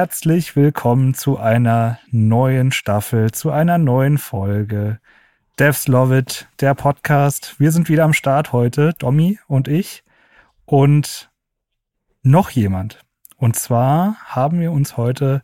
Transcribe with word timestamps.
Herzlich 0.00 0.54
willkommen 0.54 1.12
zu 1.14 1.38
einer 1.38 1.98
neuen 2.12 2.70
Staffel, 2.70 3.32
zu 3.32 3.50
einer 3.50 3.78
neuen 3.78 4.16
Folge. 4.16 5.00
Devs 5.58 5.88
Love 5.88 6.18
It, 6.18 6.46
der 6.60 6.76
Podcast. 6.76 7.58
Wir 7.58 7.72
sind 7.72 7.88
wieder 7.88 8.04
am 8.04 8.12
Start 8.12 8.52
heute, 8.52 8.94
Domi 9.00 9.40
und 9.48 9.66
ich. 9.66 10.04
Und 10.66 11.32
noch 12.22 12.50
jemand. 12.50 13.00
Und 13.38 13.56
zwar 13.56 14.14
haben 14.24 14.60
wir 14.60 14.70
uns 14.70 14.96
heute 14.96 15.42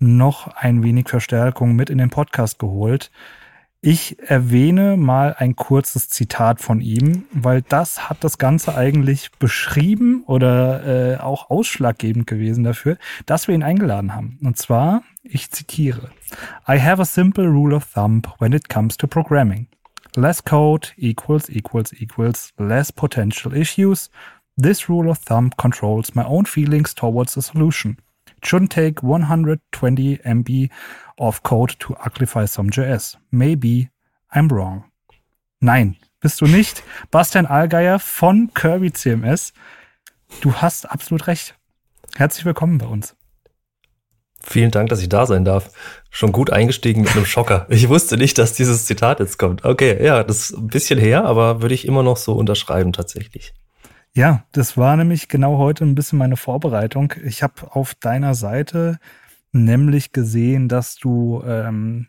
noch 0.00 0.48
ein 0.48 0.82
wenig 0.82 1.08
Verstärkung 1.08 1.76
mit 1.76 1.88
in 1.88 1.98
den 1.98 2.10
Podcast 2.10 2.58
geholt. 2.58 3.12
Ich 3.86 4.16
erwähne 4.30 4.96
mal 4.96 5.36
ein 5.38 5.56
kurzes 5.56 6.08
Zitat 6.08 6.62
von 6.62 6.80
ihm, 6.80 7.26
weil 7.32 7.60
das 7.60 8.08
hat 8.08 8.24
das 8.24 8.38
Ganze 8.38 8.74
eigentlich 8.74 9.30
beschrieben 9.32 10.24
oder 10.26 11.12
äh, 11.12 11.16
auch 11.18 11.50
ausschlaggebend 11.50 12.26
gewesen 12.26 12.64
dafür, 12.64 12.96
dass 13.26 13.46
wir 13.46 13.54
ihn 13.54 13.62
eingeladen 13.62 14.14
haben. 14.14 14.38
Und 14.42 14.56
zwar, 14.56 15.02
ich 15.22 15.50
zitiere, 15.50 16.08
I 16.66 16.80
have 16.80 17.02
a 17.02 17.04
simple 17.04 17.46
rule 17.46 17.76
of 17.76 17.84
thumb 17.92 18.22
when 18.38 18.54
it 18.54 18.70
comes 18.70 18.96
to 18.96 19.06
programming. 19.06 19.66
Less 20.16 20.42
code 20.42 20.88
equals 20.96 21.50
equals 21.50 21.92
equals 21.92 22.54
less 22.56 22.90
potential 22.90 23.52
issues. 23.52 24.10
This 24.56 24.88
rule 24.88 25.10
of 25.10 25.18
thumb 25.18 25.50
controls 25.58 26.14
my 26.14 26.24
own 26.24 26.46
feelings 26.46 26.94
towards 26.94 27.36
a 27.36 27.42
solution. 27.42 27.98
It 28.38 28.46
shouldn't 28.46 28.70
take 28.70 29.02
120 29.02 30.20
MB 30.24 30.70
of 31.18 31.42
code 31.42 31.74
to 31.78 31.94
uglify 31.94 32.46
some 32.46 32.70
JS. 32.70 33.18
Maybe 33.30 33.90
I'm 34.32 34.50
wrong. 34.50 34.84
Nein, 35.60 35.96
bist 36.20 36.40
du 36.40 36.46
nicht. 36.46 36.82
Bastian 37.10 37.46
Allgeier 37.46 37.98
von 37.98 38.52
Kirby 38.54 38.92
CMS. 38.92 39.52
Du 40.40 40.54
hast 40.54 40.90
absolut 40.90 41.26
recht. 41.26 41.54
Herzlich 42.16 42.44
willkommen 42.44 42.78
bei 42.78 42.86
uns. 42.86 43.16
Vielen 44.46 44.70
Dank, 44.70 44.90
dass 44.90 45.00
ich 45.00 45.08
da 45.08 45.24
sein 45.26 45.44
darf. 45.44 45.70
Schon 46.10 46.32
gut 46.32 46.50
eingestiegen 46.50 47.02
mit 47.02 47.12
einem 47.16 47.24
Schocker. 47.24 47.66
Ich 47.70 47.88
wusste 47.88 48.16
nicht, 48.16 48.36
dass 48.38 48.52
dieses 48.52 48.84
Zitat 48.84 49.20
jetzt 49.20 49.38
kommt. 49.38 49.64
Okay, 49.64 50.04
ja, 50.04 50.22
das 50.22 50.50
ist 50.50 50.58
ein 50.58 50.68
bisschen 50.68 50.98
her, 50.98 51.24
aber 51.24 51.62
würde 51.62 51.74
ich 51.74 51.86
immer 51.86 52.02
noch 52.02 52.18
so 52.18 52.34
unterschreiben 52.34 52.92
tatsächlich. 52.92 53.54
Ja, 54.12 54.44
das 54.52 54.76
war 54.76 54.96
nämlich 54.96 55.28
genau 55.28 55.58
heute 55.58 55.84
ein 55.84 55.94
bisschen 55.94 56.18
meine 56.18 56.36
Vorbereitung. 56.36 57.14
Ich 57.24 57.42
habe 57.42 57.74
auf 57.74 57.94
deiner 57.94 58.34
Seite 58.34 58.98
nämlich 59.54 60.12
gesehen, 60.12 60.68
dass 60.68 60.96
du, 60.96 61.42
ähm, 61.46 62.08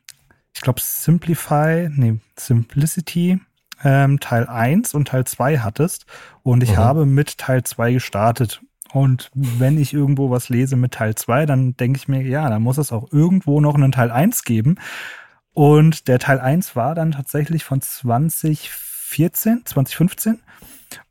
ich 0.54 0.62
glaube, 0.62 0.82
Simplify, 0.82 1.90
nee, 1.92 2.20
Simplicity 2.38 3.40
ähm, 3.84 4.20
Teil 4.20 4.48
1 4.48 4.94
und 4.94 5.10
Teil 5.10 5.26
2 5.26 5.60
hattest. 5.60 6.06
Und 6.44 6.64
ich 6.64 6.72
mhm. 6.72 6.78
habe 6.78 7.06
mit 7.06 7.38
Teil 7.38 7.64
2 7.64 7.94
gestartet. 7.94 8.62
Und 8.94 9.30
wenn 9.34 9.78
ich 9.78 9.94
irgendwo 9.94 10.30
was 10.30 10.50
lese 10.50 10.76
mit 10.76 10.94
Teil 10.94 11.16
2, 11.16 11.46
dann 11.46 11.76
denke 11.76 11.98
ich 11.98 12.08
mir, 12.08 12.22
ja, 12.22 12.50
dann 12.50 12.62
muss 12.62 12.78
es 12.78 12.92
auch 12.92 13.12
irgendwo 13.12 13.60
noch 13.60 13.76
einen 13.76 13.92
Teil 13.92 14.12
1 14.12 14.44
geben. 14.44 14.78
Und 15.54 16.08
der 16.08 16.20
Teil 16.20 16.40
1 16.40 16.76
war 16.76 16.96
dann 16.96 17.12
tatsächlich 17.12 17.64
von 17.64 17.82
2014, 17.82 19.64
2015 19.66 20.40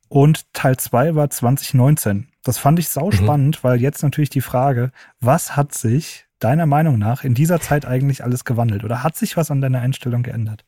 und 0.08 0.52
Teil 0.52 0.76
2 0.76 1.14
war 1.14 1.30
2019. 1.30 2.28
Das 2.42 2.58
fand 2.58 2.78
ich 2.78 2.88
sau 2.88 3.10
spannend, 3.10 3.58
mhm. 3.58 3.68
weil 3.68 3.80
jetzt 3.80 4.02
natürlich 4.02 4.30
die 4.30 4.40
Frage, 4.40 4.92
was 5.20 5.56
hat 5.56 5.74
sich 5.74 6.26
deiner 6.38 6.66
Meinung 6.66 6.98
nach 6.98 7.24
in 7.24 7.34
dieser 7.34 7.60
Zeit 7.60 7.86
eigentlich 7.86 8.22
alles 8.22 8.44
gewandelt? 8.44 8.84
Oder 8.84 9.02
hat 9.02 9.16
sich 9.16 9.36
was 9.36 9.50
an 9.50 9.60
deiner 9.60 9.80
Einstellung 9.80 10.22
geändert? 10.22 10.64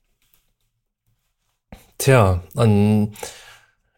Tja, 1.98 2.42
an, 2.54 3.12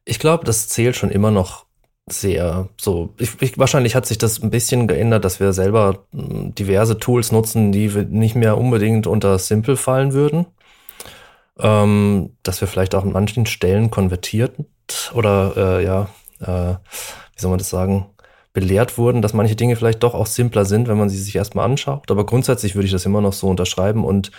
ich 0.04 0.18
glaube, 0.18 0.44
das 0.44 0.68
zählt 0.68 0.96
schon 0.96 1.10
immer 1.10 1.30
noch 1.30 1.66
sehr 2.10 2.68
so. 2.76 3.14
Ich, 3.18 3.40
ich, 3.40 3.58
wahrscheinlich 3.58 3.94
hat 3.94 4.06
sich 4.06 4.18
das 4.18 4.42
ein 4.42 4.50
bisschen 4.50 4.88
geändert, 4.88 5.24
dass 5.24 5.40
wir 5.40 5.52
selber 5.52 6.06
hm, 6.12 6.54
diverse 6.54 6.98
Tools 6.98 7.32
nutzen, 7.32 7.70
die 7.70 7.88
nicht 7.88 8.34
mehr 8.34 8.58
unbedingt 8.58 9.06
unter 9.06 9.38
Simple 9.38 9.76
fallen 9.76 10.12
würden. 10.12 10.46
Ähm, 11.60 12.36
dass 12.42 12.60
wir 12.60 12.68
vielleicht 12.68 12.94
auch 12.94 13.02
an 13.02 13.12
manchen 13.12 13.46
Stellen 13.46 13.90
konvertiert 13.90 14.58
oder 15.14 15.56
äh, 15.56 15.84
ja, 15.84 16.08
äh, 16.40 16.76
wie 17.34 17.40
soll 17.40 17.50
man 17.50 17.58
das 17.58 17.70
sagen, 17.70 18.06
belehrt 18.52 18.98
wurden, 18.98 19.22
dass 19.22 19.34
manche 19.34 19.56
Dinge 19.56 19.76
vielleicht 19.76 20.02
doch 20.02 20.14
auch 20.14 20.26
simpler 20.26 20.64
sind, 20.64 20.88
wenn 20.88 20.98
man 20.98 21.08
sie 21.08 21.18
sich 21.18 21.36
erstmal 21.36 21.64
anschaut. 21.64 22.10
Aber 22.10 22.26
grundsätzlich 22.26 22.74
würde 22.74 22.86
ich 22.86 22.92
das 22.92 23.06
immer 23.06 23.20
noch 23.20 23.32
so 23.32 23.48
unterschreiben. 23.48 24.04
Und 24.04 24.32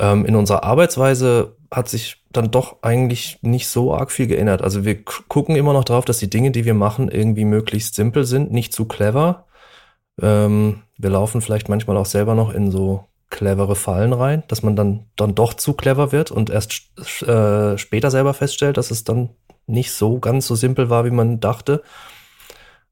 ähm, 0.00 0.24
in 0.24 0.34
unserer 0.34 0.64
Arbeitsweise 0.64 1.56
hat 1.70 1.88
sich 1.88 2.22
dann 2.32 2.50
doch 2.50 2.82
eigentlich 2.82 3.38
nicht 3.42 3.68
so 3.68 3.94
arg 3.94 4.10
viel 4.10 4.26
geändert. 4.26 4.62
Also 4.62 4.84
wir 4.84 5.04
gucken 5.04 5.56
immer 5.56 5.72
noch 5.72 5.84
drauf, 5.84 6.04
dass 6.04 6.18
die 6.18 6.30
Dinge, 6.30 6.50
die 6.50 6.64
wir 6.64 6.74
machen, 6.74 7.08
irgendwie 7.08 7.44
möglichst 7.44 7.94
simpel 7.94 8.24
sind, 8.24 8.52
nicht 8.52 8.72
zu 8.72 8.86
clever. 8.86 9.46
Ähm, 10.20 10.82
wir 10.96 11.10
laufen 11.10 11.40
vielleicht 11.40 11.68
manchmal 11.68 11.96
auch 11.96 12.06
selber 12.06 12.34
noch 12.34 12.52
in 12.52 12.70
so 12.70 13.04
clevere 13.30 13.74
Fallen 13.74 14.12
rein, 14.12 14.44
dass 14.48 14.62
man 14.62 14.76
dann, 14.76 15.06
dann 15.16 15.34
doch 15.34 15.54
zu 15.54 15.74
clever 15.74 16.12
wird 16.12 16.30
und 16.30 16.48
erst 16.48 16.90
äh, 17.22 17.76
später 17.76 18.10
selber 18.10 18.34
feststellt, 18.34 18.76
dass 18.76 18.90
es 18.90 19.04
dann 19.04 19.30
nicht 19.66 19.92
so 19.92 20.18
ganz 20.18 20.46
so 20.46 20.54
simpel 20.54 20.90
war, 20.90 21.04
wie 21.04 21.10
man 21.10 21.40
dachte. 21.40 21.82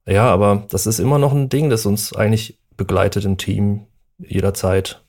Ja, 0.07 0.31
aber 0.31 0.67
das 0.69 0.87
ist 0.87 0.99
immer 0.99 1.19
noch 1.19 1.33
ein 1.33 1.49
Ding, 1.49 1.71
das 1.71 1.87
uns 1.87 2.15
eigentlich 2.15 2.59
begleitet 2.77 3.25
im 3.25 3.39
Team 3.39 3.87
jederzeit. 4.19 5.03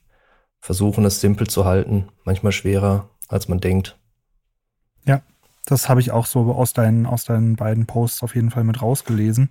Versuchen 0.62 1.06
es 1.06 1.22
simpel 1.22 1.48
zu 1.48 1.66
halten, 1.66 2.09
manchmal 2.24 2.52
schwerer, 2.52 3.09
als 3.28 3.48
man 3.48 3.59
denkt. 3.59 4.00
Ja, 5.06 5.22
das 5.66 5.90
habe 5.90 6.00
ich 6.00 6.12
auch 6.12 6.26
so 6.26 6.52
aus 6.53 6.74
deinen, 6.74 7.06
aus 7.06 7.26
deinen 7.26 7.56
beiden 7.56 7.86
Posts 7.86 8.24
auf 8.24 8.36
jeden 8.36 8.52
Fall 8.52 8.64
mit 8.64 8.82
rausgelesen. 8.82 9.50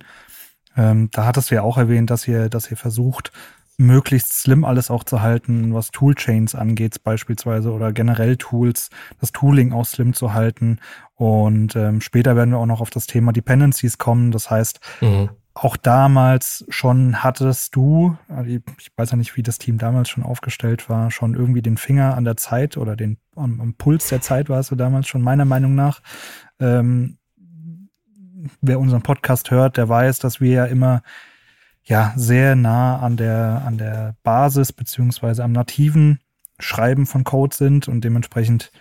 Ähm, 0.75 1.09
da 1.11 1.25
hattest 1.25 1.51
du 1.51 1.55
ja 1.55 1.61
auch 1.61 1.77
erwähnt, 1.77 2.09
dass 2.09 2.27
ihr, 2.27 2.49
dass 2.49 2.69
ihr 2.69 2.77
versucht, 2.77 3.31
möglichst 3.77 4.33
slim 4.33 4.63
alles 4.63 4.89
auch 4.89 5.03
zu 5.03 5.21
halten, 5.21 5.73
was 5.73 5.91
Toolchains 5.91 6.55
angeht 6.55 7.03
beispielsweise 7.03 7.71
oder 7.71 7.91
generell 7.91 8.37
Tools, 8.37 8.89
das 9.19 9.31
Tooling 9.31 9.73
auch 9.73 9.85
slim 9.85 10.13
zu 10.13 10.33
halten. 10.33 10.79
Und 11.15 11.75
ähm, 11.75 12.01
später 12.01 12.35
werden 12.35 12.51
wir 12.51 12.57
auch 12.57 12.65
noch 12.65 12.81
auf 12.81 12.89
das 12.89 13.07
Thema 13.07 13.31
Dependencies 13.31 13.97
kommen. 13.97 14.31
Das 14.31 14.49
heißt, 14.49 14.79
mhm. 14.99 15.29
auch 15.53 15.77
damals 15.77 16.65
schon 16.69 17.23
hattest 17.23 17.75
du, 17.75 18.17
also 18.27 18.49
ich 18.49 18.61
weiß 18.97 19.11
ja 19.11 19.17
nicht, 19.17 19.37
wie 19.37 19.43
das 19.43 19.57
Team 19.57 19.77
damals 19.77 20.09
schon 20.09 20.23
aufgestellt 20.23 20.89
war, 20.89 21.11
schon 21.11 21.33
irgendwie 21.33 21.61
den 21.61 21.77
Finger 21.77 22.15
an 22.15 22.25
der 22.25 22.35
Zeit 22.35 22.75
oder 22.75 22.97
den 22.97 23.17
am, 23.35 23.61
am 23.61 23.73
Puls 23.75 24.09
der 24.09 24.21
Zeit 24.21 24.49
warst 24.49 24.71
du 24.71 24.75
damals 24.75 25.07
schon, 25.07 25.21
meiner 25.21 25.45
Meinung 25.45 25.73
nach. 25.73 26.01
Ähm, 26.59 27.17
wer 28.61 28.79
unseren 28.79 29.01
Podcast 29.01 29.51
hört, 29.51 29.77
der 29.77 29.87
weiß, 29.87 30.19
dass 30.19 30.41
wir 30.41 30.51
ja 30.51 30.65
immer 30.65 31.01
ja 31.83 32.13
sehr 32.15 32.55
nah 32.55 32.99
an 32.99 33.15
der, 33.15 33.63
an 33.65 33.77
der 33.77 34.15
Basis 34.23 34.73
beziehungsweise 34.73 35.43
am 35.43 35.51
nativen 35.51 36.19
Schreiben 36.59 37.05
von 37.05 37.23
Code 37.23 37.55
sind 37.55 37.87
und 37.87 38.03
dementsprechend 38.03 38.71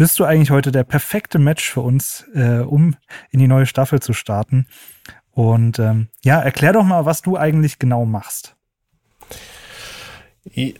bist 0.00 0.18
du 0.18 0.24
eigentlich 0.24 0.50
heute 0.50 0.72
der 0.72 0.84
perfekte 0.84 1.38
Match 1.38 1.70
für 1.70 1.82
uns, 1.82 2.24
äh, 2.34 2.60
um 2.60 2.96
in 3.32 3.38
die 3.38 3.46
neue 3.46 3.66
Staffel 3.66 4.00
zu 4.00 4.14
starten. 4.14 4.66
Und 5.30 5.78
ähm, 5.78 6.08
ja, 6.24 6.40
erklär 6.40 6.72
doch 6.72 6.84
mal, 6.84 7.04
was 7.04 7.20
du 7.20 7.36
eigentlich 7.36 7.78
genau 7.78 8.06
machst. 8.06 8.56
Äh, 10.54 10.72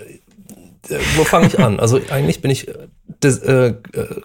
wo 1.16 1.25
fange 1.25 1.48
ich 1.48 1.59
an? 1.59 1.78
Also 1.78 2.00
eigentlich 2.09 2.41
bin 2.41 2.50
ich 2.50 2.72
des, 3.22 3.41
äh, 3.41 3.75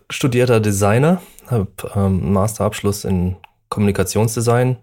studierter 0.09 0.61
Designer, 0.61 1.21
habe 1.47 1.67
ähm, 1.93 2.31
Masterabschluss 2.31 3.03
in 3.03 3.35
Kommunikationsdesign 3.67 4.77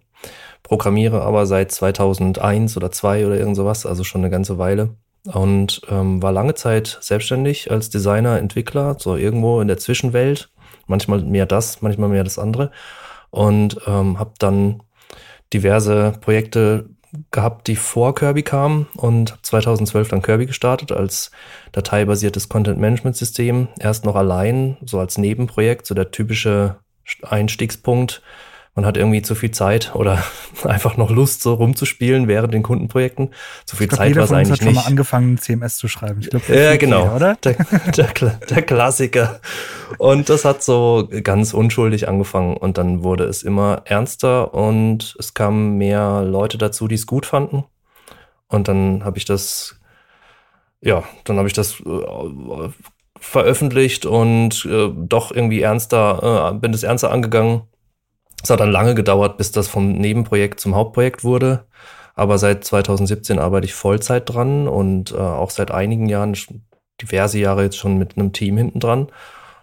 programmiere 0.62 1.22
aber 1.22 1.46
seit 1.46 1.72
2001 1.72 2.76
oder 2.76 2.92
2 2.92 3.26
oder 3.26 3.38
irgend 3.38 3.56
sowas, 3.56 3.86
also 3.86 4.04
schon 4.04 4.20
eine 4.20 4.30
ganze 4.30 4.58
Weile. 4.58 4.90
Und 5.26 5.82
ähm, 5.88 6.22
war 6.22 6.32
lange 6.32 6.54
Zeit 6.54 6.98
selbstständig 7.00 7.70
als 7.70 7.90
Designer, 7.90 8.38
Entwickler, 8.38 8.96
so 8.98 9.16
irgendwo 9.16 9.60
in 9.60 9.68
der 9.68 9.78
Zwischenwelt. 9.78 10.50
Manchmal 10.86 11.22
mehr 11.22 11.46
das, 11.46 11.80
manchmal 11.80 12.08
mehr 12.08 12.24
das 12.24 12.38
andere. 12.38 12.72
Und 13.30 13.78
ähm, 13.86 14.18
habe 14.18 14.32
dann 14.38 14.82
diverse 15.52 16.12
Projekte 16.20 16.86
gehabt, 17.30 17.68
die 17.68 17.76
vor 17.76 18.14
Kirby 18.14 18.42
kamen 18.42 18.86
und 18.96 19.36
2012 19.42 20.08
dann 20.08 20.22
Kirby 20.22 20.46
gestartet 20.46 20.92
als 20.92 21.30
dateibasiertes 21.72 22.48
Content-Management-System. 22.48 23.68
Erst 23.78 24.04
noch 24.04 24.16
allein, 24.16 24.78
so 24.84 24.98
als 24.98 25.18
Nebenprojekt, 25.18 25.86
so 25.86 25.94
der 25.94 26.10
typische 26.10 26.76
Einstiegspunkt 27.22 28.22
man 28.74 28.86
hat 28.86 28.96
irgendwie 28.96 29.20
zu 29.20 29.34
viel 29.34 29.50
Zeit 29.50 29.94
oder 29.94 30.22
einfach 30.64 30.96
noch 30.96 31.10
Lust, 31.10 31.42
so 31.42 31.54
rumzuspielen 31.54 32.26
während 32.26 32.54
den 32.54 32.62
Kundenprojekten. 32.62 33.30
Zu 33.66 33.76
viel 33.76 33.86
glaub, 33.86 33.98
Zeit 33.98 34.16
war 34.16 34.24
es 34.24 34.32
eigentlich 34.32 34.60
hat 34.60 34.60
nicht. 34.60 34.74
schon 34.74 34.74
mal 34.74 34.88
angefangen, 34.88 35.38
CMS 35.38 35.76
zu 35.76 35.88
schreiben. 35.88 36.20
Ich 36.20 36.30
glaub, 36.30 36.48
ja, 36.48 36.76
genau. 36.76 37.04
Hier, 37.04 37.16
oder? 37.16 37.36
Der, 37.44 37.56
der, 37.96 38.38
der 38.48 38.62
Klassiker. 38.62 39.40
Und 39.98 40.30
das 40.30 40.44
hat 40.44 40.62
so 40.62 41.08
ganz 41.22 41.52
unschuldig 41.52 42.08
angefangen 42.08 42.56
und 42.56 42.78
dann 42.78 43.02
wurde 43.02 43.24
es 43.24 43.42
immer 43.42 43.82
ernster 43.84 44.54
und 44.54 45.16
es 45.18 45.34
kamen 45.34 45.76
mehr 45.76 46.22
Leute 46.22 46.56
dazu, 46.56 46.88
die 46.88 46.94
es 46.94 47.06
gut 47.06 47.26
fanden. 47.26 47.64
Und 48.48 48.68
dann 48.68 49.04
habe 49.04 49.18
ich 49.18 49.26
das, 49.26 49.78
ja, 50.80 51.04
dann 51.24 51.36
habe 51.36 51.48
ich 51.48 51.54
das 51.54 51.80
äh, 51.80 52.68
veröffentlicht 53.18 54.06
und 54.06 54.64
äh, 54.64 54.90
doch 54.94 55.30
irgendwie 55.30 55.60
ernster, 55.60 56.52
äh, 56.52 56.58
bin 56.58 56.72
das 56.72 56.82
ernster 56.82 57.10
angegangen 57.10 57.62
es 58.42 58.50
hat 58.50 58.60
dann 58.60 58.70
lange 58.70 58.94
gedauert, 58.94 59.36
bis 59.36 59.52
das 59.52 59.68
vom 59.68 59.92
Nebenprojekt 59.92 60.60
zum 60.60 60.74
Hauptprojekt 60.74 61.24
wurde. 61.24 61.66
Aber 62.14 62.38
seit 62.38 62.64
2017 62.64 63.38
arbeite 63.38 63.66
ich 63.66 63.74
Vollzeit 63.74 64.28
dran 64.28 64.68
und 64.68 65.12
äh, 65.12 65.16
auch 65.16 65.50
seit 65.50 65.70
einigen 65.70 66.06
Jahren, 66.06 66.36
diverse 67.00 67.38
Jahre 67.38 67.62
jetzt 67.64 67.78
schon 67.78 67.98
mit 67.98 68.16
einem 68.16 68.32
Team 68.32 68.56
hinten 68.56 68.80
dran 68.80 69.08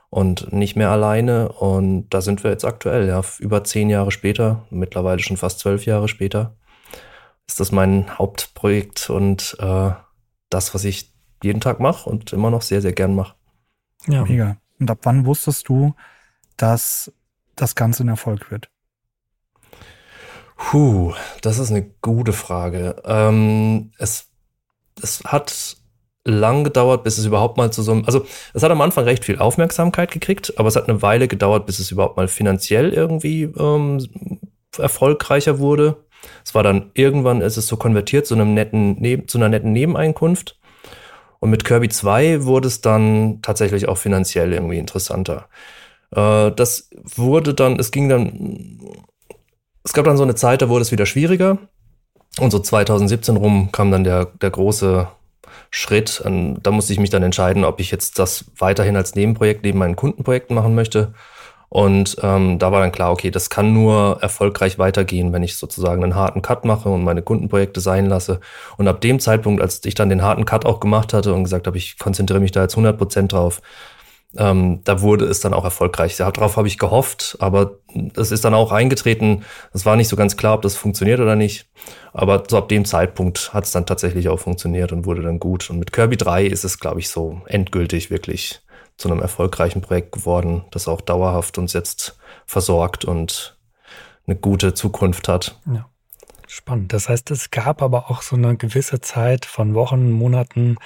und 0.09 0.51
nicht 0.51 0.75
mehr 0.75 0.89
alleine. 0.89 1.49
Und 1.49 2.09
da 2.09 2.21
sind 2.21 2.43
wir 2.43 2.51
jetzt 2.51 2.65
aktuell, 2.65 3.07
ja, 3.07 3.21
über 3.39 3.63
zehn 3.63 3.89
Jahre 3.89 4.11
später, 4.11 4.65
mittlerweile 4.69 5.19
schon 5.19 5.37
fast 5.37 5.59
zwölf 5.59 5.85
Jahre 5.85 6.07
später, 6.07 6.55
ist 7.47 7.59
das 7.59 7.71
mein 7.71 8.17
Hauptprojekt 8.17 9.09
und 9.09 9.57
äh, 9.59 9.91
das, 10.49 10.73
was 10.73 10.83
ich 10.85 11.13
jeden 11.43 11.61
Tag 11.61 11.79
mache 11.79 12.09
und 12.09 12.33
immer 12.33 12.49
noch 12.49 12.61
sehr, 12.61 12.81
sehr 12.81 12.93
gern 12.93 13.15
mache. 13.15 13.35
Ja. 14.07 14.23
Mega. 14.23 14.57
Und 14.79 14.89
ab 14.89 14.99
wann 15.03 15.25
wusstest 15.25 15.69
du, 15.69 15.93
dass 16.57 17.11
das 17.61 17.75
Ganze 17.75 18.03
ein 18.03 18.09
Erfolg 18.09 18.51
wird? 18.51 18.69
Puh, 20.56 21.13
das 21.41 21.57
ist 21.57 21.71
eine 21.71 21.89
gute 22.01 22.33
Frage. 22.33 23.01
Ähm, 23.06 23.91
es, 23.97 24.27
es 25.01 25.23
hat 25.25 25.77
lang 26.25 26.63
gedauert, 26.63 27.03
bis 27.03 27.17
es 27.17 27.25
überhaupt 27.25 27.57
mal 27.57 27.71
zu 27.71 27.81
so 27.81 27.91
einem, 27.91 28.06
also 28.06 28.25
es 28.53 28.61
hat 28.61 28.71
am 28.71 28.81
Anfang 28.81 29.06
recht 29.06 29.25
viel 29.25 29.39
Aufmerksamkeit 29.39 30.11
gekriegt, 30.11 30.53
aber 30.57 30.67
es 30.67 30.75
hat 30.75 30.89
eine 30.89 31.01
Weile 31.01 31.27
gedauert, 31.27 31.65
bis 31.65 31.79
es 31.79 31.91
überhaupt 31.91 32.17
mal 32.17 32.27
finanziell 32.27 32.94
irgendwie 32.94 33.44
ähm, 33.44 34.06
erfolgreicher 34.77 35.59
wurde. 35.59 36.03
Es 36.44 36.53
war 36.53 36.63
dann 36.63 36.91
irgendwann 36.94 37.41
ist 37.41 37.57
es 37.57 37.67
so 37.67 37.77
konvertiert 37.77 38.27
zu 38.27 38.35
einem 38.35 38.53
netten, 38.53 39.27
zu 39.27 39.38
einer 39.38 39.50
netten 39.50 39.71
Nebeneinkunft. 39.71 40.59
Und 41.39 41.51
mit 41.51 41.63
Kirby 41.63 41.88
2 41.88 42.44
wurde 42.44 42.67
es 42.67 42.81
dann 42.81 43.41
tatsächlich 43.41 43.88
auch 43.88 43.97
finanziell 43.97 44.51
irgendwie 44.51 44.77
interessanter. 44.77 45.47
Äh, 46.15 46.51
das 46.51 46.89
wurde 47.15 47.53
dann, 47.53 47.79
es 47.79 47.91
ging 47.91 48.09
dann, 48.09 48.79
es 49.83 49.94
gab 49.94 50.06
dann 50.06 50.17
so 50.17 50.23
eine 50.23 50.35
Zeit, 50.35 50.61
da 50.61 50.69
wurde 50.69 50.81
es 50.81 50.91
wieder 50.91 51.06
schwieriger. 51.06 51.57
Und 52.39 52.51
so 52.51 52.59
2017 52.59 53.38
rum 53.38 53.71
kam 53.71 53.91
dann 53.91 54.03
der, 54.03 54.25
der 54.25 54.51
große 54.51 55.07
Schritt. 55.71 56.21
Da 56.25 56.71
musste 56.71 56.94
ich 56.94 57.00
mich 57.00 57.09
dann 57.09 57.23
entscheiden, 57.23 57.65
ob 57.65 57.79
ich 57.79 57.91
jetzt 57.91 58.19
das 58.19 58.45
weiterhin 58.57 58.95
als 58.95 59.15
Nebenprojekt 59.15 59.63
neben 59.63 59.79
meinen 59.79 59.95
Kundenprojekten 59.95 60.56
machen 60.56 60.75
möchte. 60.75 61.13
Und 61.69 62.17
ähm, 62.23 62.57
da 62.57 62.71
war 62.71 62.81
dann 62.81 62.91
klar, 62.91 63.11
okay, 63.11 63.29
das 63.29 63.51
kann 63.51 63.73
nur 63.73 64.17
erfolgreich 64.21 64.79
weitergehen, 64.79 65.31
wenn 65.33 65.44
ich 65.44 65.56
sozusagen 65.56 66.03
einen 66.03 66.15
harten 66.15 66.41
Cut 66.41 66.65
mache 66.65 66.89
und 66.89 67.03
meine 67.03 67.21
Kundenprojekte 67.21 67.79
sein 67.79 68.07
lasse. 68.07 68.39
Und 68.77 68.88
ab 68.88 69.01
dem 69.01 69.19
Zeitpunkt, 69.19 69.61
als 69.61 69.85
ich 69.85 69.94
dann 69.94 70.09
den 70.09 70.23
harten 70.23 70.45
Cut 70.45 70.65
auch 70.65 70.79
gemacht 70.79 71.13
hatte 71.13 71.33
und 71.33 71.44
gesagt 71.44 71.67
habe, 71.67 71.77
ich 71.77 72.00
konzentriere 72.00 72.39
mich 72.39 72.51
da 72.51 72.63
jetzt 72.63 72.73
100 72.73 72.97
Prozent 72.97 73.33
drauf, 73.33 73.61
ähm, 74.37 74.81
da 74.83 75.01
wurde 75.01 75.25
es 75.25 75.39
dann 75.39 75.53
auch 75.53 75.63
erfolgreich. 75.63 76.15
Darauf 76.17 76.57
habe 76.57 76.67
ich 76.67 76.77
gehofft, 76.77 77.37
aber 77.39 77.79
es 78.15 78.31
ist 78.31 78.45
dann 78.45 78.53
auch 78.53 78.71
eingetreten. 78.71 79.43
Es 79.73 79.85
war 79.85 79.95
nicht 79.95 80.07
so 80.07 80.15
ganz 80.15 80.37
klar, 80.37 80.53
ob 80.53 80.61
das 80.61 80.75
funktioniert 80.75 81.19
oder 81.19 81.35
nicht. 81.35 81.67
Aber 82.13 82.43
so 82.47 82.57
ab 82.57 82.69
dem 82.69 82.85
Zeitpunkt 82.85 83.53
hat 83.53 83.63
es 83.63 83.71
dann 83.71 83.87
tatsächlich 83.87 84.29
auch 84.29 84.39
funktioniert 84.39 84.91
und 84.91 85.05
wurde 85.05 85.23
dann 85.23 85.39
gut. 85.39 85.69
Und 85.69 85.79
mit 85.79 85.91
Kirby 85.91 86.17
3 86.17 86.45
ist 86.45 86.63
es, 86.63 86.79
glaube 86.79 86.99
ich, 86.99 87.09
so 87.09 87.41
endgültig 87.47 88.11
wirklich 88.11 88.61
zu 88.97 89.09
einem 89.09 89.21
erfolgreichen 89.21 89.81
Projekt 89.81 90.11
geworden, 90.11 90.65
das 90.71 90.87
auch 90.87 91.01
dauerhaft 91.01 91.57
uns 91.57 91.73
jetzt 91.73 92.19
versorgt 92.45 93.05
und 93.05 93.57
eine 94.27 94.35
gute 94.35 94.73
Zukunft 94.73 95.27
hat. 95.27 95.59
Ja. 95.73 95.89
Spannend. 96.51 96.93
Das 96.93 97.09
heißt, 97.09 97.29
es 97.29 97.51
gab 97.51 97.83
aber 97.83 98.09
auch 98.09 98.23
so 98.23 98.35
eine 98.35 98.57
gewisse 98.57 99.01
Zeit 99.01 99.45
von 99.45 99.75
Wochen, 99.75 100.09
Monaten, 100.09 100.77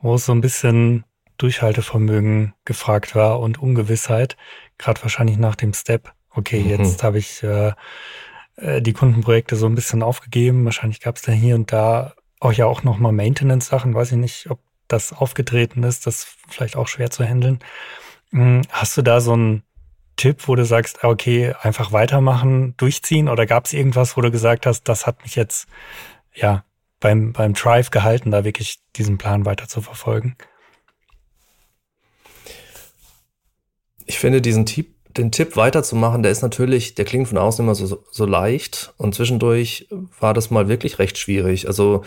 wo 0.00 0.16
es 0.16 0.26
so 0.26 0.32
ein 0.32 0.40
bisschen 0.40 1.04
Durchhaltevermögen 1.38 2.54
gefragt 2.64 3.14
war 3.14 3.40
und 3.40 3.58
Ungewissheit, 3.58 4.36
gerade 4.78 5.02
wahrscheinlich 5.02 5.36
nach 5.36 5.56
dem 5.56 5.74
Step, 5.74 6.12
okay, 6.30 6.60
mhm. 6.60 6.70
jetzt 6.70 7.02
habe 7.02 7.18
ich 7.18 7.42
äh, 7.42 7.72
äh, 8.56 8.80
die 8.80 8.92
Kundenprojekte 8.92 9.56
so 9.56 9.66
ein 9.66 9.74
bisschen 9.74 10.02
aufgegeben. 10.02 10.64
Wahrscheinlich 10.64 11.00
gab 11.00 11.16
es 11.16 11.22
da 11.22 11.32
hier 11.32 11.54
und 11.54 11.72
da 11.72 12.14
auch 12.40 12.52
ja 12.52 12.66
auch 12.66 12.82
nochmal 12.82 13.12
Maintenance-Sachen, 13.12 13.94
weiß 13.94 14.12
ich 14.12 14.18
nicht, 14.18 14.50
ob 14.50 14.60
das 14.88 15.12
aufgetreten 15.12 15.82
ist, 15.82 16.06
das 16.06 16.16
ist 16.16 16.36
vielleicht 16.48 16.76
auch 16.76 16.88
schwer 16.88 17.10
zu 17.10 17.24
handeln. 17.24 17.58
Hm, 18.30 18.62
hast 18.70 18.96
du 18.96 19.02
da 19.02 19.20
so 19.20 19.32
einen 19.32 19.62
Tipp, 20.16 20.46
wo 20.46 20.54
du 20.54 20.64
sagst, 20.64 21.02
ah, 21.02 21.08
okay, 21.08 21.54
einfach 21.62 21.92
weitermachen, 21.92 22.76
durchziehen? 22.76 23.28
Oder 23.28 23.46
gab 23.46 23.64
es 23.64 23.72
irgendwas, 23.72 24.16
wo 24.16 24.20
du 24.20 24.30
gesagt 24.30 24.66
hast, 24.66 24.84
das 24.84 25.06
hat 25.06 25.22
mich 25.22 25.34
jetzt 25.36 25.66
ja 26.34 26.64
beim, 27.00 27.32
beim 27.32 27.54
Drive 27.54 27.90
gehalten, 27.90 28.30
da 28.30 28.44
wirklich 28.44 28.80
diesen 28.96 29.18
Plan 29.18 29.46
weiter 29.46 29.66
zu 29.66 29.80
verfolgen? 29.80 30.36
Ich 34.06 34.18
finde 34.18 34.40
diesen 34.40 34.66
Tipp, 34.66 34.94
den 35.16 35.30
Tipp 35.30 35.56
weiterzumachen, 35.56 36.22
der 36.22 36.32
ist 36.32 36.42
natürlich, 36.42 36.94
der 36.94 37.04
klingt 37.04 37.28
von 37.28 37.38
außen 37.38 37.64
immer 37.64 37.74
so, 37.74 38.04
so 38.10 38.26
leicht. 38.26 38.92
Und 38.96 39.14
zwischendurch 39.14 39.88
war 40.18 40.34
das 40.34 40.50
mal 40.50 40.68
wirklich 40.68 40.98
recht 40.98 41.18
schwierig. 41.18 41.68
Also 41.68 42.02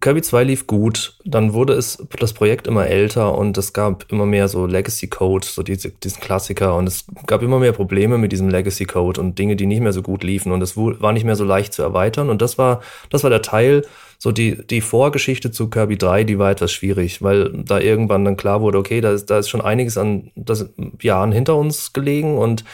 Kirby 0.00 0.22
2 0.22 0.44
lief 0.44 0.66
gut, 0.66 1.18
dann 1.24 1.52
wurde 1.52 1.74
es 1.74 2.02
das 2.18 2.32
Projekt 2.32 2.66
immer 2.66 2.86
älter 2.86 3.36
und 3.36 3.58
es 3.58 3.74
gab 3.74 4.10
immer 4.10 4.24
mehr 4.24 4.48
so 4.48 4.64
Legacy 4.64 5.08
Code, 5.08 5.46
so 5.46 5.62
diese, 5.62 5.90
diesen 5.90 6.20
Klassiker. 6.20 6.74
Und 6.76 6.86
es 6.86 7.04
gab 7.26 7.42
immer 7.42 7.58
mehr 7.58 7.72
Probleme 7.72 8.16
mit 8.16 8.32
diesem 8.32 8.48
Legacy 8.48 8.86
Code 8.86 9.20
und 9.20 9.38
Dinge, 9.38 9.56
die 9.56 9.66
nicht 9.66 9.80
mehr 9.80 9.92
so 9.92 10.00
gut 10.00 10.24
liefen. 10.24 10.52
Und 10.52 10.62
es 10.62 10.76
war 10.76 11.12
nicht 11.12 11.24
mehr 11.24 11.36
so 11.36 11.44
leicht 11.44 11.74
zu 11.74 11.82
erweitern. 11.82 12.30
Und 12.30 12.40
das 12.40 12.56
war 12.56 12.80
das 13.10 13.24
war 13.24 13.30
der 13.30 13.42
Teil, 13.42 13.82
so 14.24 14.32
die 14.32 14.66
die 14.66 14.80
Vorgeschichte 14.80 15.50
zu 15.50 15.68
Kirby 15.68 15.98
3, 15.98 16.24
die 16.24 16.38
war 16.38 16.50
etwas 16.50 16.72
schwierig, 16.72 17.20
weil 17.20 17.50
da 17.52 17.78
irgendwann 17.78 18.24
dann 18.24 18.38
klar 18.38 18.62
wurde, 18.62 18.78
okay, 18.78 19.02
da 19.02 19.12
ist 19.12 19.26
da 19.26 19.38
ist 19.38 19.50
schon 19.50 19.60
einiges 19.60 19.98
an 19.98 20.30
das 20.34 20.70
Jahren 21.02 21.30
hinter 21.30 21.56
uns 21.56 21.92
gelegen 21.92 22.38
und 22.38 22.64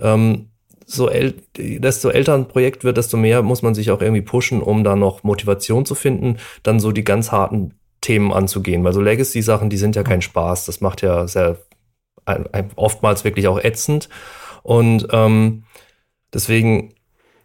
ähm, 0.00 0.50
so 0.84 1.08
äl 1.08 1.32
desto 1.56 2.10
älter 2.10 2.34
ein 2.34 2.46
Projekt 2.46 2.84
wird, 2.84 2.98
desto 2.98 3.16
mehr 3.16 3.40
muss 3.40 3.62
man 3.62 3.74
sich 3.74 3.90
auch 3.90 4.02
irgendwie 4.02 4.20
pushen, 4.20 4.60
um 4.60 4.84
da 4.84 4.96
noch 4.96 5.22
Motivation 5.22 5.86
zu 5.86 5.94
finden, 5.94 6.36
dann 6.62 6.78
so 6.78 6.92
die 6.92 7.04
ganz 7.04 7.32
harten 7.32 7.72
Themen 8.02 8.30
anzugehen. 8.30 8.84
Weil 8.84 8.92
so 8.92 9.00
Legacy-Sachen, 9.00 9.70
die 9.70 9.78
sind 9.78 9.96
ja 9.96 10.02
kein 10.02 10.20
Spaß. 10.20 10.66
Das 10.66 10.82
macht 10.82 11.00
ja 11.00 11.26
sehr 11.26 11.56
oftmals 12.76 13.24
wirklich 13.24 13.48
auch 13.48 13.58
ätzend. 13.58 14.10
Und 14.62 15.08
ähm, 15.12 15.64
deswegen 16.34 16.92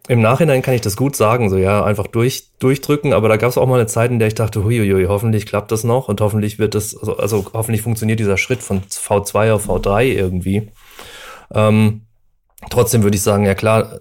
im 0.08 0.20
Nachhinein 0.20 0.62
kann 0.62 0.74
ich 0.74 0.82
das 0.82 0.96
gut 0.96 1.16
sagen, 1.16 1.48
so 1.48 1.56
ja, 1.56 1.82
einfach 1.82 2.06
durch, 2.06 2.50
durchdrücken, 2.58 3.12
aber 3.12 3.28
da 3.28 3.36
gab 3.36 3.50
es 3.50 3.58
auch 3.58 3.66
mal 3.66 3.76
eine 3.80 3.86
Zeit, 3.86 4.10
in 4.10 4.18
der 4.18 4.28
ich 4.28 4.34
dachte, 4.34 4.64
huiuiui, 4.64 5.06
hoffentlich 5.06 5.46
klappt 5.46 5.72
das 5.72 5.84
noch 5.84 6.08
und 6.08 6.20
hoffentlich 6.20 6.58
wird 6.58 6.74
das, 6.74 6.96
also, 6.96 7.16
also 7.16 7.46
hoffentlich 7.52 7.82
funktioniert 7.82 8.20
dieser 8.20 8.36
Schritt 8.36 8.62
von 8.62 8.82
V2 8.82 9.52
auf 9.52 9.68
V3 9.68 10.04
irgendwie. 10.04 10.70
Ähm, 11.54 12.02
Trotzdem 12.70 13.02
würde 13.02 13.16
ich 13.16 13.22
sagen, 13.22 13.44
ja 13.44 13.54
klar, 13.54 13.98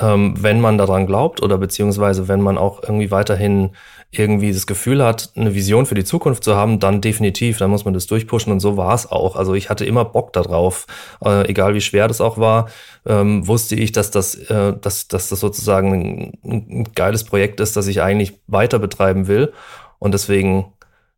ähm, 0.00 0.34
wenn 0.38 0.60
man 0.60 0.78
daran 0.78 1.06
glaubt 1.06 1.42
oder 1.42 1.58
beziehungsweise 1.58 2.28
wenn 2.28 2.40
man 2.40 2.58
auch 2.58 2.82
irgendwie 2.82 3.10
weiterhin 3.10 3.70
irgendwie 4.18 4.52
das 4.52 4.66
Gefühl 4.66 5.02
hat, 5.04 5.30
eine 5.36 5.54
Vision 5.54 5.86
für 5.86 5.94
die 5.94 6.04
Zukunft 6.04 6.44
zu 6.44 6.56
haben, 6.56 6.80
dann 6.80 7.00
definitiv, 7.00 7.58
dann 7.58 7.70
muss 7.70 7.84
man 7.84 7.94
das 7.94 8.06
durchpushen 8.06 8.52
und 8.52 8.60
so 8.60 8.76
war 8.76 8.94
es 8.94 9.10
auch. 9.10 9.36
Also 9.36 9.54
ich 9.54 9.70
hatte 9.70 9.84
immer 9.84 10.04
Bock 10.04 10.32
darauf, 10.32 10.86
äh, 11.24 11.48
egal 11.48 11.74
wie 11.74 11.80
schwer 11.80 12.08
das 12.08 12.20
auch 12.20 12.38
war, 12.38 12.68
ähm, 13.06 13.46
wusste 13.46 13.74
ich, 13.76 13.92
dass 13.92 14.10
das, 14.10 14.34
äh, 14.34 14.74
dass, 14.80 15.08
dass 15.08 15.28
das 15.28 15.40
sozusagen 15.40 15.92
ein, 15.92 16.32
ein 16.44 16.84
geiles 16.94 17.24
Projekt 17.24 17.60
ist, 17.60 17.76
das 17.76 17.86
ich 17.86 18.02
eigentlich 18.02 18.34
weiter 18.46 18.78
betreiben 18.78 19.26
will 19.26 19.52
und 19.98 20.12
deswegen 20.12 20.66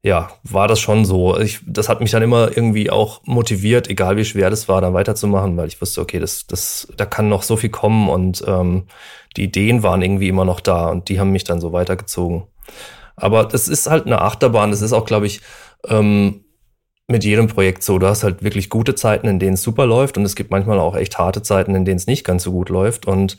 ja, 0.03 0.31
war 0.45 0.69
das 0.69 0.79
schon 0.79 1.05
so. 1.05 1.39
Ich, 1.39 1.61
das 1.67 1.89
hat 1.89 2.01
mich 2.01 2.13
dann 2.13 2.23
immer 2.23 2.57
irgendwie 2.57 2.91
auch 2.91 3.23
motiviert, 3.25 3.89
egal 3.89 4.17
wie 4.17 4.25
schwer 4.25 4.51
das 4.51 4.69
war, 4.69 4.81
dann 4.81 4.95
weiterzumachen, 4.95 5.57
weil 5.57 5.69
ich 5.69 5.81
wusste, 5.81 6.01
okay, 6.01 6.21
das, 6.21 6.47
das, 6.47 6.89
da 6.97 7.07
kann 7.07 7.29
noch 7.29 7.43
so 7.43 7.57
viel 7.57 7.71
kommen 7.71 8.09
und 8.09 8.45
ähm, 8.47 8.85
die 9.37 9.45
Ideen 9.45 9.83
waren 9.83 10.03
irgendwie 10.03 10.29
immer 10.29 10.45
noch 10.45 10.61
da 10.61 10.89
und 10.89 11.09
die 11.09 11.19
haben 11.19 11.33
mich 11.33 11.45
dann 11.45 11.61
so 11.61 11.73
weitergezogen. 11.73 12.45
Aber 13.17 13.45
das 13.45 13.67
ist 13.69 13.89
halt 13.89 14.07
eine 14.07 14.21
Achterbahn. 14.21 14.71
Das 14.71 14.83
ist 14.83 14.93
auch, 14.93 15.07
glaube 15.07 15.27
ich, 15.27 15.41
ähm, 15.89 16.45
mit 17.09 17.25
jedem 17.25 17.47
Projekt 17.49 17.83
so. 17.83 17.99
Du 17.99 18.07
hast 18.07 18.25
halt 18.25 18.43
wirklich 18.43 18.69
gute 18.69 18.95
Zeiten, 18.95 19.29
in 19.29 19.39
denen 19.39 19.55
es 19.55 19.63
super 19.63 19.87
läuft 19.87 20.19
und 20.19 20.25
es 20.25 20.37
gibt 20.37 20.51
manchmal 20.51 20.79
auch 20.79 20.97
echt 20.97 21.19
harte 21.19 21.43
Zeiten, 21.43 21.75
in 21.75 21.85
denen 21.85 21.97
es 21.97 22.07
nicht 22.07 22.25
ganz 22.25 22.43
so 22.43 22.53
gut 22.53 22.69
läuft. 22.69 23.07
Und 23.07 23.39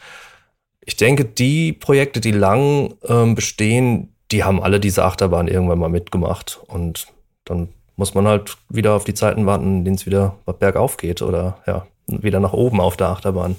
ich 0.81 0.95
denke, 0.95 1.25
die 1.25 1.73
Projekte, 1.73 2.21
die 2.21 2.31
lang 2.31 2.95
ähm, 3.07 3.35
bestehen, 3.35 4.15
die 4.31 4.43
haben 4.43 4.61
alle 4.61 4.79
diese 4.79 5.03
Achterbahn 5.05 5.47
irgendwann 5.47 5.79
mal 5.79 5.89
mitgemacht. 5.89 6.59
Und 6.67 7.07
dann 7.45 7.69
muss 7.95 8.13
man 8.13 8.27
halt 8.27 8.57
wieder 8.69 8.93
auf 8.93 9.03
die 9.03 9.13
Zeiten 9.13 9.45
warten, 9.45 9.77
in 9.77 9.85
denen 9.85 9.95
es 9.95 10.05
wieder 10.05 10.37
bergauf 10.59 10.97
geht 10.97 11.21
oder 11.21 11.59
ja, 11.65 11.85
wieder 12.07 12.39
nach 12.39 12.53
oben 12.53 12.79
auf 12.79 12.97
der 12.97 13.09
Achterbahn. 13.09 13.55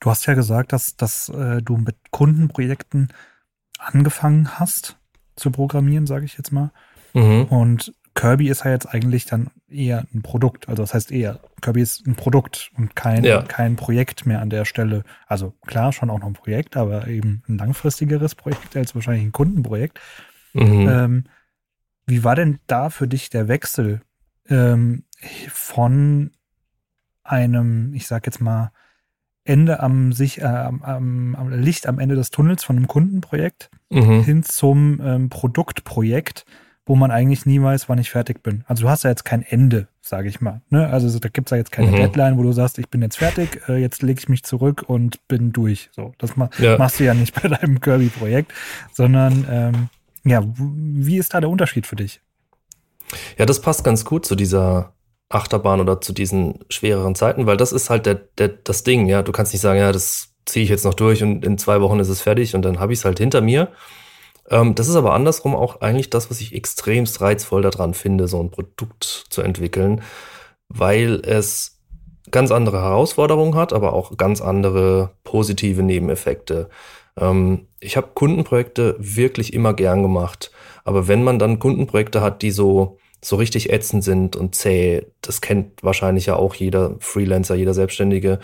Du 0.00 0.10
hast 0.10 0.26
ja 0.26 0.34
gesagt, 0.34 0.72
dass, 0.72 0.96
dass 0.96 1.28
äh, 1.30 1.62
du 1.62 1.76
mit 1.76 1.96
Kundenprojekten 2.10 3.08
angefangen 3.78 4.58
hast 4.58 4.96
zu 5.36 5.50
programmieren, 5.50 6.06
sage 6.06 6.24
ich 6.24 6.36
jetzt 6.36 6.52
mal. 6.52 6.70
Mhm. 7.14 7.44
Und 7.44 7.94
Kirby 8.16 8.48
ist 8.48 8.64
ja 8.64 8.72
jetzt 8.72 8.86
eigentlich 8.86 9.26
dann 9.26 9.50
eher 9.68 10.06
ein 10.12 10.22
Produkt. 10.22 10.68
Also 10.68 10.82
das 10.82 10.94
heißt 10.94 11.12
eher, 11.12 11.38
Kirby 11.60 11.82
ist 11.82 12.06
ein 12.06 12.16
Produkt 12.16 12.72
und 12.76 12.96
kein, 12.96 13.22
ja. 13.22 13.42
kein 13.42 13.76
Projekt 13.76 14.26
mehr 14.26 14.40
an 14.40 14.50
der 14.50 14.64
Stelle. 14.64 15.04
Also 15.26 15.54
klar, 15.66 15.92
schon 15.92 16.10
auch 16.10 16.18
noch 16.18 16.26
ein 16.26 16.32
Projekt, 16.32 16.76
aber 16.76 17.06
eben 17.06 17.42
ein 17.46 17.58
langfristigeres 17.58 18.34
Projekt 18.34 18.74
als 18.76 18.94
wahrscheinlich 18.94 19.24
ein 19.24 19.32
Kundenprojekt. 19.32 20.00
Mhm. 20.54 20.88
Ähm, 20.88 21.24
wie 22.06 22.24
war 22.24 22.34
denn 22.34 22.58
da 22.66 22.88
für 22.88 23.06
dich 23.06 23.28
der 23.30 23.48
Wechsel 23.48 24.00
ähm, 24.48 25.04
von 25.48 26.30
einem, 27.22 27.92
ich 27.94 28.06
sag 28.06 28.26
jetzt 28.26 28.40
mal, 28.40 28.72
Ende 29.44 29.80
am 29.80 30.12
sich 30.12 30.40
äh, 30.40 30.44
am, 30.44 30.82
am, 31.36 31.50
Licht 31.50 31.86
am 31.86 31.98
Ende 31.98 32.16
des 32.16 32.30
Tunnels 32.30 32.64
von 32.64 32.76
einem 32.76 32.88
Kundenprojekt 32.88 33.70
mhm. 33.90 34.24
hin 34.24 34.42
zum 34.42 35.00
ähm, 35.02 35.28
Produktprojekt, 35.28 36.46
wo 36.86 36.94
man 36.94 37.10
eigentlich 37.10 37.44
nie 37.46 37.60
weiß, 37.60 37.88
wann 37.88 37.98
ich 37.98 38.10
fertig 38.10 38.44
bin. 38.44 38.64
Also 38.68 38.84
du 38.84 38.88
hast 38.88 39.02
ja 39.02 39.10
jetzt 39.10 39.24
kein 39.24 39.42
Ende, 39.42 39.88
sage 40.00 40.28
ich 40.28 40.40
mal. 40.40 40.62
Ne? 40.70 40.88
Also 40.88 41.18
da 41.18 41.28
gibt's 41.28 41.50
ja 41.50 41.56
jetzt 41.56 41.72
keine 41.72 41.90
mhm. 41.90 41.96
Deadline, 41.96 42.38
wo 42.38 42.44
du 42.44 42.52
sagst, 42.52 42.78
ich 42.78 42.88
bin 42.88 43.02
jetzt 43.02 43.18
fertig, 43.18 43.60
äh, 43.68 43.76
jetzt 43.76 44.02
lege 44.02 44.20
ich 44.20 44.28
mich 44.28 44.44
zurück 44.44 44.84
und 44.86 45.26
bin 45.26 45.52
durch. 45.52 45.90
So, 45.92 46.14
das 46.18 46.36
ma 46.36 46.48
ja. 46.58 46.78
machst 46.78 47.00
du 47.00 47.04
ja 47.04 47.12
nicht 47.12 47.34
bei 47.42 47.48
deinem 47.48 47.80
Kirby-Projekt, 47.80 48.52
sondern 48.92 49.46
ähm, 49.50 49.88
ja, 50.24 50.44
wie 50.56 51.18
ist 51.18 51.34
da 51.34 51.40
der 51.40 51.50
Unterschied 51.50 51.86
für 51.86 51.96
dich? 51.96 52.20
Ja, 53.36 53.46
das 53.46 53.60
passt 53.60 53.84
ganz 53.84 54.04
gut 54.04 54.24
zu 54.24 54.36
dieser 54.36 54.92
Achterbahn 55.28 55.80
oder 55.80 56.00
zu 56.00 56.12
diesen 56.12 56.64
schwereren 56.70 57.16
Zeiten, 57.16 57.46
weil 57.46 57.56
das 57.56 57.72
ist 57.72 57.90
halt 57.90 58.06
der, 58.06 58.14
der, 58.14 58.48
das 58.48 58.84
Ding, 58.84 59.06
ja. 59.06 59.22
Du 59.22 59.32
kannst 59.32 59.52
nicht 59.52 59.62
sagen, 59.62 59.80
ja, 59.80 59.90
das 59.90 60.34
ziehe 60.44 60.62
ich 60.62 60.70
jetzt 60.70 60.84
noch 60.84 60.94
durch 60.94 61.22
und 61.24 61.44
in 61.44 61.58
zwei 61.58 61.80
Wochen 61.80 61.98
ist 61.98 62.08
es 62.08 62.20
fertig 62.22 62.54
und 62.54 62.62
dann 62.62 62.78
habe 62.78 62.92
ich 62.92 63.00
es 63.00 63.04
halt 63.04 63.18
hinter 63.18 63.40
mir. 63.40 63.72
Ähm, 64.50 64.74
das 64.74 64.88
ist 64.88 64.96
aber 64.96 65.12
andersrum 65.14 65.54
auch 65.54 65.80
eigentlich 65.80 66.10
das, 66.10 66.30
was 66.30 66.40
ich 66.40 66.54
extremst 66.54 67.20
reizvoll 67.20 67.62
daran 67.62 67.94
finde, 67.94 68.28
so 68.28 68.40
ein 68.40 68.50
Produkt 68.50 69.04
zu 69.04 69.42
entwickeln, 69.42 70.02
weil 70.68 71.20
es 71.24 71.80
ganz 72.30 72.50
andere 72.50 72.82
Herausforderungen 72.82 73.54
hat, 73.54 73.72
aber 73.72 73.92
auch 73.92 74.16
ganz 74.16 74.40
andere 74.40 75.10
positive 75.24 75.82
Nebeneffekte. 75.82 76.68
Ähm, 77.18 77.68
ich 77.80 77.96
habe 77.96 78.08
Kundenprojekte 78.14 78.96
wirklich 78.98 79.52
immer 79.54 79.74
gern 79.74 80.02
gemacht, 80.02 80.50
aber 80.84 81.08
wenn 81.08 81.24
man 81.24 81.38
dann 81.38 81.58
Kundenprojekte 81.58 82.20
hat, 82.20 82.42
die 82.42 82.50
so 82.50 82.98
so 83.22 83.36
richtig 83.36 83.70
ätzend 83.72 84.04
sind 84.04 84.36
und 84.36 84.54
zäh, 84.54 85.06
das 85.20 85.40
kennt 85.40 85.82
wahrscheinlich 85.82 86.26
ja 86.26 86.36
auch 86.36 86.54
jeder 86.54 86.96
Freelancer, 87.00 87.54
jeder 87.54 87.74
Selbstständige, 87.74 88.38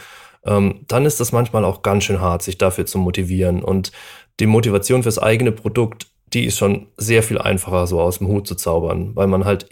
ähm, 0.44 0.84
dann 0.88 1.06
ist 1.06 1.20
das 1.20 1.32
manchmal 1.32 1.64
auch 1.64 1.82
ganz 1.82 2.04
schön 2.04 2.20
hart, 2.20 2.42
sich 2.42 2.58
dafür 2.58 2.86
zu 2.86 2.98
motivieren. 2.98 3.62
Und 3.62 3.92
die 4.40 4.46
Motivation 4.46 5.02
fürs 5.02 5.18
eigene 5.18 5.52
Produkt, 5.52 6.06
die 6.32 6.46
ist 6.46 6.58
schon 6.58 6.88
sehr 6.96 7.22
viel 7.22 7.38
einfacher, 7.38 7.86
so 7.86 8.00
aus 8.00 8.18
dem 8.18 8.28
Hut 8.28 8.46
zu 8.46 8.54
zaubern, 8.54 9.14
weil 9.14 9.26
man 9.26 9.44
halt, 9.44 9.68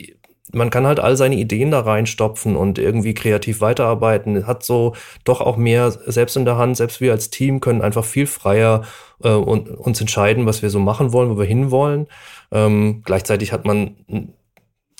man 0.52 0.70
kann 0.70 0.86
halt 0.86 1.00
all 1.00 1.16
seine 1.16 1.36
Ideen 1.36 1.70
da 1.70 1.80
reinstopfen 1.80 2.56
und 2.56 2.78
irgendwie 2.78 3.14
kreativ 3.14 3.60
weiterarbeiten, 3.60 4.46
hat 4.46 4.62
so 4.62 4.94
doch 5.24 5.40
auch 5.40 5.56
mehr 5.56 5.90
selbst 5.90 6.36
in 6.36 6.44
der 6.44 6.58
Hand, 6.58 6.76
selbst 6.76 7.00
wir 7.00 7.12
als 7.12 7.30
Team 7.30 7.60
können 7.60 7.82
einfach 7.82 8.04
viel 8.04 8.26
freier 8.26 8.82
äh, 9.22 9.30
und, 9.30 9.70
uns 9.70 10.00
entscheiden, 10.00 10.46
was 10.46 10.62
wir 10.62 10.70
so 10.70 10.80
machen 10.80 11.12
wollen, 11.12 11.30
wo 11.30 11.38
wir 11.38 11.46
hinwollen. 11.46 12.06
Ähm, 12.52 13.02
gleichzeitig 13.04 13.52
hat 13.52 13.64
man 13.64 13.96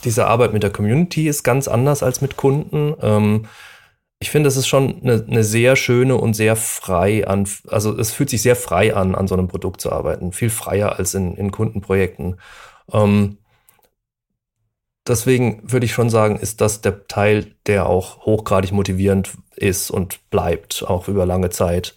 diese 0.05 0.27
Arbeit 0.27 0.53
mit 0.53 0.63
der 0.63 0.71
Community 0.71 1.29
ist 1.29 1.43
ganz 1.43 1.69
anders 1.69 2.03
als 2.03 2.21
mit 2.21 2.37
Kunden. 2.37 2.95
Ähm, 3.03 3.47
ich 4.23 4.31
finde, 4.31 4.49
es 4.49 4.57
ist 4.57 4.69
schon 4.69 5.01
eine, 5.03 5.25
eine, 5.27 5.43
sehr 5.43 5.77
schöne 5.77 6.17
und 6.17 6.35
sehr 6.35 6.55
frei 6.55 7.27
an, 7.27 7.49
also 7.69 7.97
es 7.99 8.13
fühlt 8.13 8.29
sich 8.29 8.43
sehr 8.43 8.55
frei 8.55 8.95
an, 8.95 9.15
an 9.15 9.27
so 9.27 9.35
einem 9.35 9.49
Produkt 9.49 9.81
zu 9.81 9.91
arbeiten. 9.91 10.33
Viel 10.33 10.51
freier 10.51 10.99
als 10.99 11.15
in, 11.15 11.35
in 11.37 11.51
Kundenprojekten. 11.51 12.39
Ähm, 12.93 13.39
deswegen 15.07 15.63
würde 15.65 15.87
ich 15.87 15.93
schon 15.93 16.11
sagen, 16.11 16.37
ist 16.37 16.61
das 16.61 16.83
der 16.83 17.07
Teil, 17.09 17.55
der 17.67 17.87
auch 17.87 18.27
hochgradig 18.27 18.73
motivierend 18.73 19.39
ist 19.57 19.91
und 19.91 20.21
bleibt, 20.29 20.85
auch 20.87 21.09
über 21.09 21.25
lange 21.25 21.49
Zeit. 21.49 21.95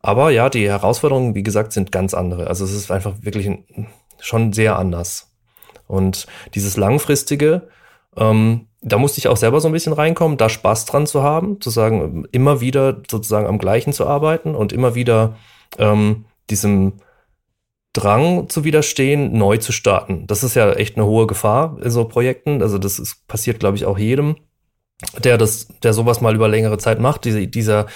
Aber 0.00 0.30
ja, 0.30 0.48
die 0.48 0.68
Herausforderungen, 0.68 1.34
wie 1.34 1.42
gesagt, 1.42 1.72
sind 1.72 1.92
ganz 1.92 2.14
andere. 2.14 2.46
Also 2.46 2.64
es 2.64 2.72
ist 2.72 2.90
einfach 2.90 3.16
wirklich 3.20 3.48
ein, 3.48 3.88
schon 4.18 4.54
sehr 4.54 4.78
anders. 4.78 5.30
Und 5.86 6.26
dieses 6.54 6.78
langfristige, 6.78 7.68
ähm, 8.16 8.66
da 8.86 8.98
musste 8.98 9.18
ich 9.18 9.26
auch 9.26 9.36
selber 9.36 9.60
so 9.60 9.68
ein 9.68 9.72
bisschen 9.72 9.92
reinkommen, 9.92 10.38
da 10.38 10.48
Spaß 10.48 10.84
dran 10.84 11.06
zu 11.06 11.22
haben, 11.22 11.60
zu 11.60 11.70
sagen, 11.70 12.24
immer 12.30 12.60
wieder 12.60 13.02
sozusagen 13.10 13.46
am 13.46 13.58
gleichen 13.58 13.92
zu 13.92 14.06
arbeiten 14.06 14.54
und 14.54 14.72
immer 14.72 14.94
wieder 14.94 15.36
ähm, 15.78 16.26
diesem 16.50 16.94
Drang 17.92 18.48
zu 18.48 18.62
widerstehen, 18.62 19.36
neu 19.36 19.56
zu 19.56 19.72
starten. 19.72 20.28
Das 20.28 20.44
ist 20.44 20.54
ja 20.54 20.72
echt 20.72 20.96
eine 20.96 21.06
hohe 21.06 21.26
Gefahr 21.26 21.78
in 21.82 21.90
so 21.90 22.04
Projekten. 22.04 22.62
Also 22.62 22.78
das 22.78 23.00
ist, 23.00 23.26
passiert, 23.26 23.58
glaube 23.58 23.76
ich, 23.76 23.86
auch 23.86 23.98
jedem, 23.98 24.36
der 25.18 25.36
das, 25.36 25.66
der 25.82 25.92
sowas 25.92 26.20
mal 26.20 26.34
über 26.34 26.46
längere 26.46 26.78
Zeit 26.78 27.00
macht. 27.00 27.24
Diese, 27.24 27.48
dieser 27.48 27.86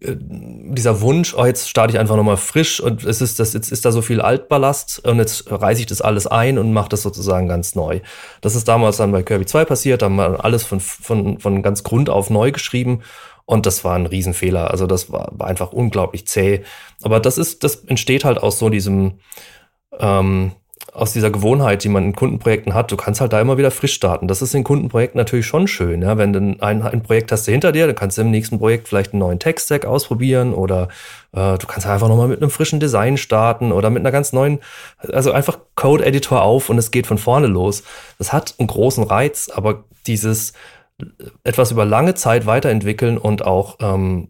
dieser 0.00 1.00
Wunsch, 1.00 1.34
oh, 1.34 1.44
jetzt 1.44 1.68
starte 1.68 1.92
ich 1.92 1.98
einfach 1.98 2.16
nochmal 2.16 2.36
frisch 2.36 2.80
und 2.80 3.04
es 3.04 3.20
ist 3.20 3.40
das, 3.40 3.52
jetzt 3.52 3.72
ist 3.72 3.84
da 3.84 3.90
so 3.90 4.00
viel 4.00 4.20
Altballast 4.20 5.04
und 5.04 5.18
jetzt 5.18 5.50
reiße 5.50 5.80
ich 5.80 5.86
das 5.86 6.00
alles 6.00 6.26
ein 6.26 6.58
und 6.58 6.72
mache 6.72 6.88
das 6.88 7.02
sozusagen 7.02 7.48
ganz 7.48 7.74
neu. 7.74 8.00
Das 8.40 8.54
ist 8.54 8.68
damals 8.68 8.98
dann 8.98 9.10
bei 9.10 9.22
Kirby 9.22 9.46
2 9.46 9.64
passiert, 9.64 10.02
da 10.02 10.06
haben 10.06 10.16
wir 10.16 10.44
alles 10.44 10.64
von, 10.64 10.78
von, 10.78 11.40
von 11.40 11.62
ganz 11.62 11.82
Grund 11.82 12.10
auf 12.10 12.30
neu 12.30 12.52
geschrieben 12.52 13.02
und 13.44 13.66
das 13.66 13.82
war 13.82 13.96
ein 13.96 14.06
Riesenfehler. 14.06 14.70
Also 14.70 14.86
das 14.86 15.10
war, 15.10 15.30
war 15.32 15.48
einfach 15.48 15.72
unglaublich 15.72 16.26
zäh. 16.26 16.64
Aber 17.02 17.18
das 17.18 17.38
ist, 17.38 17.64
das 17.64 17.76
entsteht 17.86 18.24
halt 18.24 18.38
aus 18.38 18.58
so 18.58 18.68
diesem, 18.68 19.20
ähm, 19.98 20.52
aus 20.92 21.12
dieser 21.12 21.30
Gewohnheit, 21.30 21.84
die 21.84 21.88
man 21.88 22.04
in 22.04 22.14
Kundenprojekten 22.14 22.74
hat, 22.74 22.90
du 22.90 22.96
kannst 22.96 23.20
halt 23.20 23.32
da 23.32 23.40
immer 23.40 23.58
wieder 23.58 23.70
frisch 23.70 23.94
starten. 23.94 24.28
Das 24.28 24.42
ist 24.42 24.54
in 24.54 24.64
Kundenprojekten 24.64 25.18
natürlich 25.18 25.46
schon 25.46 25.68
schön. 25.68 26.02
Ja? 26.02 26.18
Wenn 26.18 26.32
du 26.32 26.56
ein, 26.60 26.82
ein 26.82 27.02
Projekt 27.02 27.30
hast 27.30 27.46
du 27.46 27.52
hinter 27.52 27.72
dir, 27.72 27.86
dann 27.86 27.94
kannst 27.94 28.18
du 28.18 28.22
im 28.22 28.30
nächsten 28.30 28.58
Projekt 28.58 28.88
vielleicht 28.88 29.12
einen 29.12 29.20
neuen 29.20 29.38
Tech-Stack 29.38 29.84
ausprobieren 29.84 30.54
oder 30.54 30.88
äh, 31.32 31.58
du 31.58 31.66
kannst 31.66 31.86
einfach 31.86 32.08
nochmal 32.08 32.28
mit 32.28 32.40
einem 32.40 32.50
frischen 32.50 32.80
Design 32.80 33.16
starten 33.16 33.72
oder 33.72 33.90
mit 33.90 34.00
einer 34.00 34.12
ganz 34.12 34.32
neuen, 34.32 34.60
also 34.98 35.32
einfach 35.32 35.58
Code-Editor 35.74 36.42
auf 36.42 36.68
und 36.70 36.78
es 36.78 36.90
geht 36.90 37.06
von 37.06 37.18
vorne 37.18 37.46
los. 37.46 37.82
Das 38.18 38.32
hat 38.32 38.54
einen 38.58 38.68
großen 38.68 39.04
Reiz, 39.04 39.50
aber 39.54 39.84
dieses 40.06 40.52
etwas 41.44 41.70
über 41.70 41.84
lange 41.84 42.14
Zeit 42.14 42.46
weiterentwickeln 42.46 43.18
und 43.18 43.44
auch 43.44 43.76
ähm, 43.80 44.28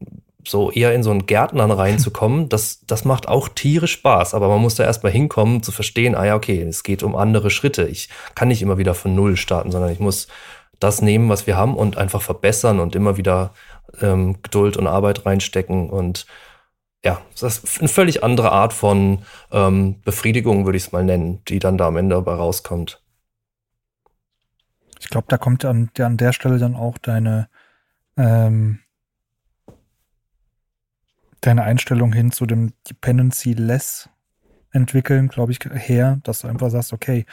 so 0.48 0.70
eher 0.70 0.94
in 0.94 1.02
so 1.02 1.10
einen 1.10 1.26
Gärtnern 1.26 1.70
reinzukommen, 1.70 2.48
das, 2.48 2.80
das 2.86 3.04
macht 3.04 3.28
auch 3.28 3.48
Tiere 3.48 3.86
Spaß. 3.86 4.34
Aber 4.34 4.48
man 4.48 4.60
muss 4.60 4.74
da 4.74 4.84
erstmal 4.84 5.12
hinkommen, 5.12 5.62
zu 5.62 5.72
verstehen, 5.72 6.14
ah 6.14 6.24
ja, 6.24 6.34
okay, 6.34 6.60
es 6.62 6.82
geht 6.82 7.02
um 7.02 7.14
andere 7.14 7.50
Schritte. 7.50 7.86
Ich 7.86 8.08
kann 8.34 8.48
nicht 8.48 8.62
immer 8.62 8.78
wieder 8.78 8.94
von 8.94 9.14
Null 9.14 9.36
starten, 9.36 9.70
sondern 9.70 9.92
ich 9.92 10.00
muss 10.00 10.28
das 10.80 11.02
nehmen, 11.02 11.28
was 11.28 11.46
wir 11.46 11.56
haben 11.56 11.76
und 11.76 11.96
einfach 11.96 12.22
verbessern 12.22 12.80
und 12.80 12.94
immer 12.94 13.16
wieder 13.16 13.52
ähm, 14.00 14.40
Geduld 14.42 14.76
und 14.76 14.86
Arbeit 14.86 15.26
reinstecken. 15.26 15.90
Und 15.90 16.26
ja, 17.04 17.20
das 17.38 17.58
ist 17.58 17.80
eine 17.80 17.88
völlig 17.88 18.24
andere 18.24 18.52
Art 18.52 18.72
von 18.72 19.22
ähm, 19.52 20.00
Befriedigung, 20.02 20.64
würde 20.64 20.78
ich 20.78 20.84
es 20.84 20.92
mal 20.92 21.04
nennen, 21.04 21.42
die 21.48 21.58
dann 21.58 21.78
da 21.78 21.88
am 21.88 21.96
Ende 21.96 22.16
dabei 22.16 22.34
rauskommt. 22.34 23.02
Ich 25.00 25.08
glaube, 25.08 25.26
da 25.28 25.38
kommt 25.38 25.64
an, 25.64 25.90
an 25.98 26.16
der 26.16 26.32
Stelle 26.32 26.58
dann 26.58 26.74
auch 26.74 26.98
deine 26.98 27.48
ähm, 28.16 28.80
deine 31.40 31.62
Einstellung 31.62 32.12
hin 32.12 32.30
zu 32.32 32.46
dem 32.46 32.72
Dependency-less 32.88 34.08
entwickeln, 34.72 35.28
glaube 35.28 35.52
ich, 35.52 35.60
her, 35.72 36.18
dass 36.22 36.40
du 36.40 36.48
einfach 36.48 36.70
sagst, 36.70 36.92
okay, 36.92 37.24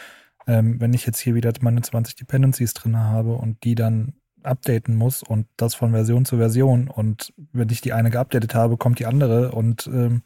ähm, 0.48 0.80
wenn 0.80 0.94
ich 0.94 1.06
jetzt 1.06 1.20
hier 1.20 1.36
wieder 1.36 1.52
meine 1.62 1.82
20 1.82 2.16
Dependencies 2.16 2.74
drin 2.74 2.98
habe 2.98 3.34
und 3.34 3.64
die 3.64 3.76
dann 3.76 4.14
updaten 4.44 4.96
muss 4.96 5.24
und 5.24 5.48
das 5.58 5.74
von 5.74 5.92
Version 5.92 6.24
zu 6.24 6.38
Version 6.38 6.88
und 6.88 7.34
wenn 7.52 7.70
ich 7.70 7.82
die 7.82 7.94
eine 7.94 8.12
geupdatet 8.12 8.54
habe, 8.54 8.78
kommt 8.78 9.00
die 9.00 9.08
andere 9.08 9.52
und 9.52 9.88
ähm, 9.88 10.22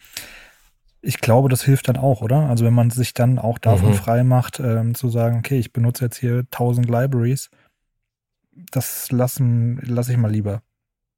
ich 1.02 1.20
glaube, 1.22 1.48
das 1.48 1.64
hilft 1.64 1.88
dann 1.88 1.96
auch, 1.96 2.22
oder? 2.22 2.50
Also 2.50 2.66
wenn 2.66 2.74
man 2.74 2.90
sich 2.90 3.14
dann 3.14 3.40
auch 3.40 3.58
davon 3.58 3.92
mhm. 3.92 3.96
frei 3.96 4.24
macht, 4.26 4.60
ähm, 4.60 4.96
zu 4.96 5.08
sagen, 5.08 5.38
okay, 5.38 5.58
ich 5.58 5.72
benutze 5.72 6.04
jetzt 6.04 6.18
hier 6.18 6.40
1000 6.40 6.90
Libraries, 6.90 7.50
das 8.72 9.10
lassen 9.10 9.80
lasse 9.84 10.12
ich 10.12 10.18
mal 10.18 10.32
lieber, 10.32 10.62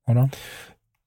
oder? 0.06 0.30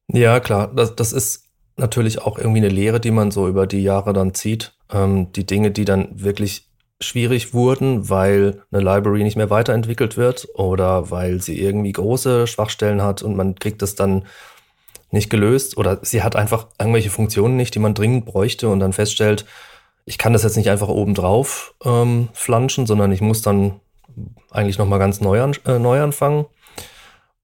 Ja, 0.08 0.40
klar. 0.40 0.74
Das, 0.74 0.96
das 0.96 1.12
ist 1.12 1.43
natürlich 1.76 2.20
auch 2.20 2.38
irgendwie 2.38 2.60
eine 2.60 2.68
Lehre, 2.68 3.00
die 3.00 3.10
man 3.10 3.30
so 3.30 3.48
über 3.48 3.66
die 3.66 3.82
Jahre 3.82 4.12
dann 4.12 4.34
zieht. 4.34 4.74
Ähm, 4.92 5.32
die 5.32 5.46
Dinge, 5.46 5.70
die 5.70 5.84
dann 5.84 6.08
wirklich 6.12 6.68
schwierig 7.00 7.52
wurden, 7.52 8.08
weil 8.08 8.62
eine 8.70 8.82
Library 8.82 9.24
nicht 9.24 9.36
mehr 9.36 9.50
weiterentwickelt 9.50 10.16
wird 10.16 10.48
oder 10.54 11.10
weil 11.10 11.40
sie 11.40 11.60
irgendwie 11.60 11.92
große 11.92 12.46
Schwachstellen 12.46 13.02
hat 13.02 13.22
und 13.22 13.36
man 13.36 13.56
kriegt 13.56 13.82
das 13.82 13.94
dann 13.94 14.24
nicht 15.10 15.30
gelöst 15.30 15.76
oder 15.76 15.98
sie 16.02 16.22
hat 16.22 16.36
einfach 16.36 16.68
irgendwelche 16.78 17.10
Funktionen 17.10 17.56
nicht, 17.56 17.74
die 17.74 17.78
man 17.78 17.94
dringend 17.94 18.26
bräuchte 18.26 18.68
und 18.68 18.80
dann 18.80 18.92
feststellt, 18.92 19.44
ich 20.04 20.18
kann 20.18 20.32
das 20.32 20.42
jetzt 20.42 20.56
nicht 20.56 20.70
einfach 20.70 20.88
oben 20.88 21.14
drauf 21.14 21.74
ähm, 21.84 22.28
flanschen, 22.32 22.86
sondern 22.86 23.12
ich 23.12 23.20
muss 23.20 23.42
dann 23.42 23.80
eigentlich 24.50 24.78
nochmal 24.78 24.98
ganz 24.98 25.20
neu, 25.20 25.42
an, 25.42 25.56
äh, 25.66 25.78
neu 25.78 26.00
anfangen. 26.00 26.46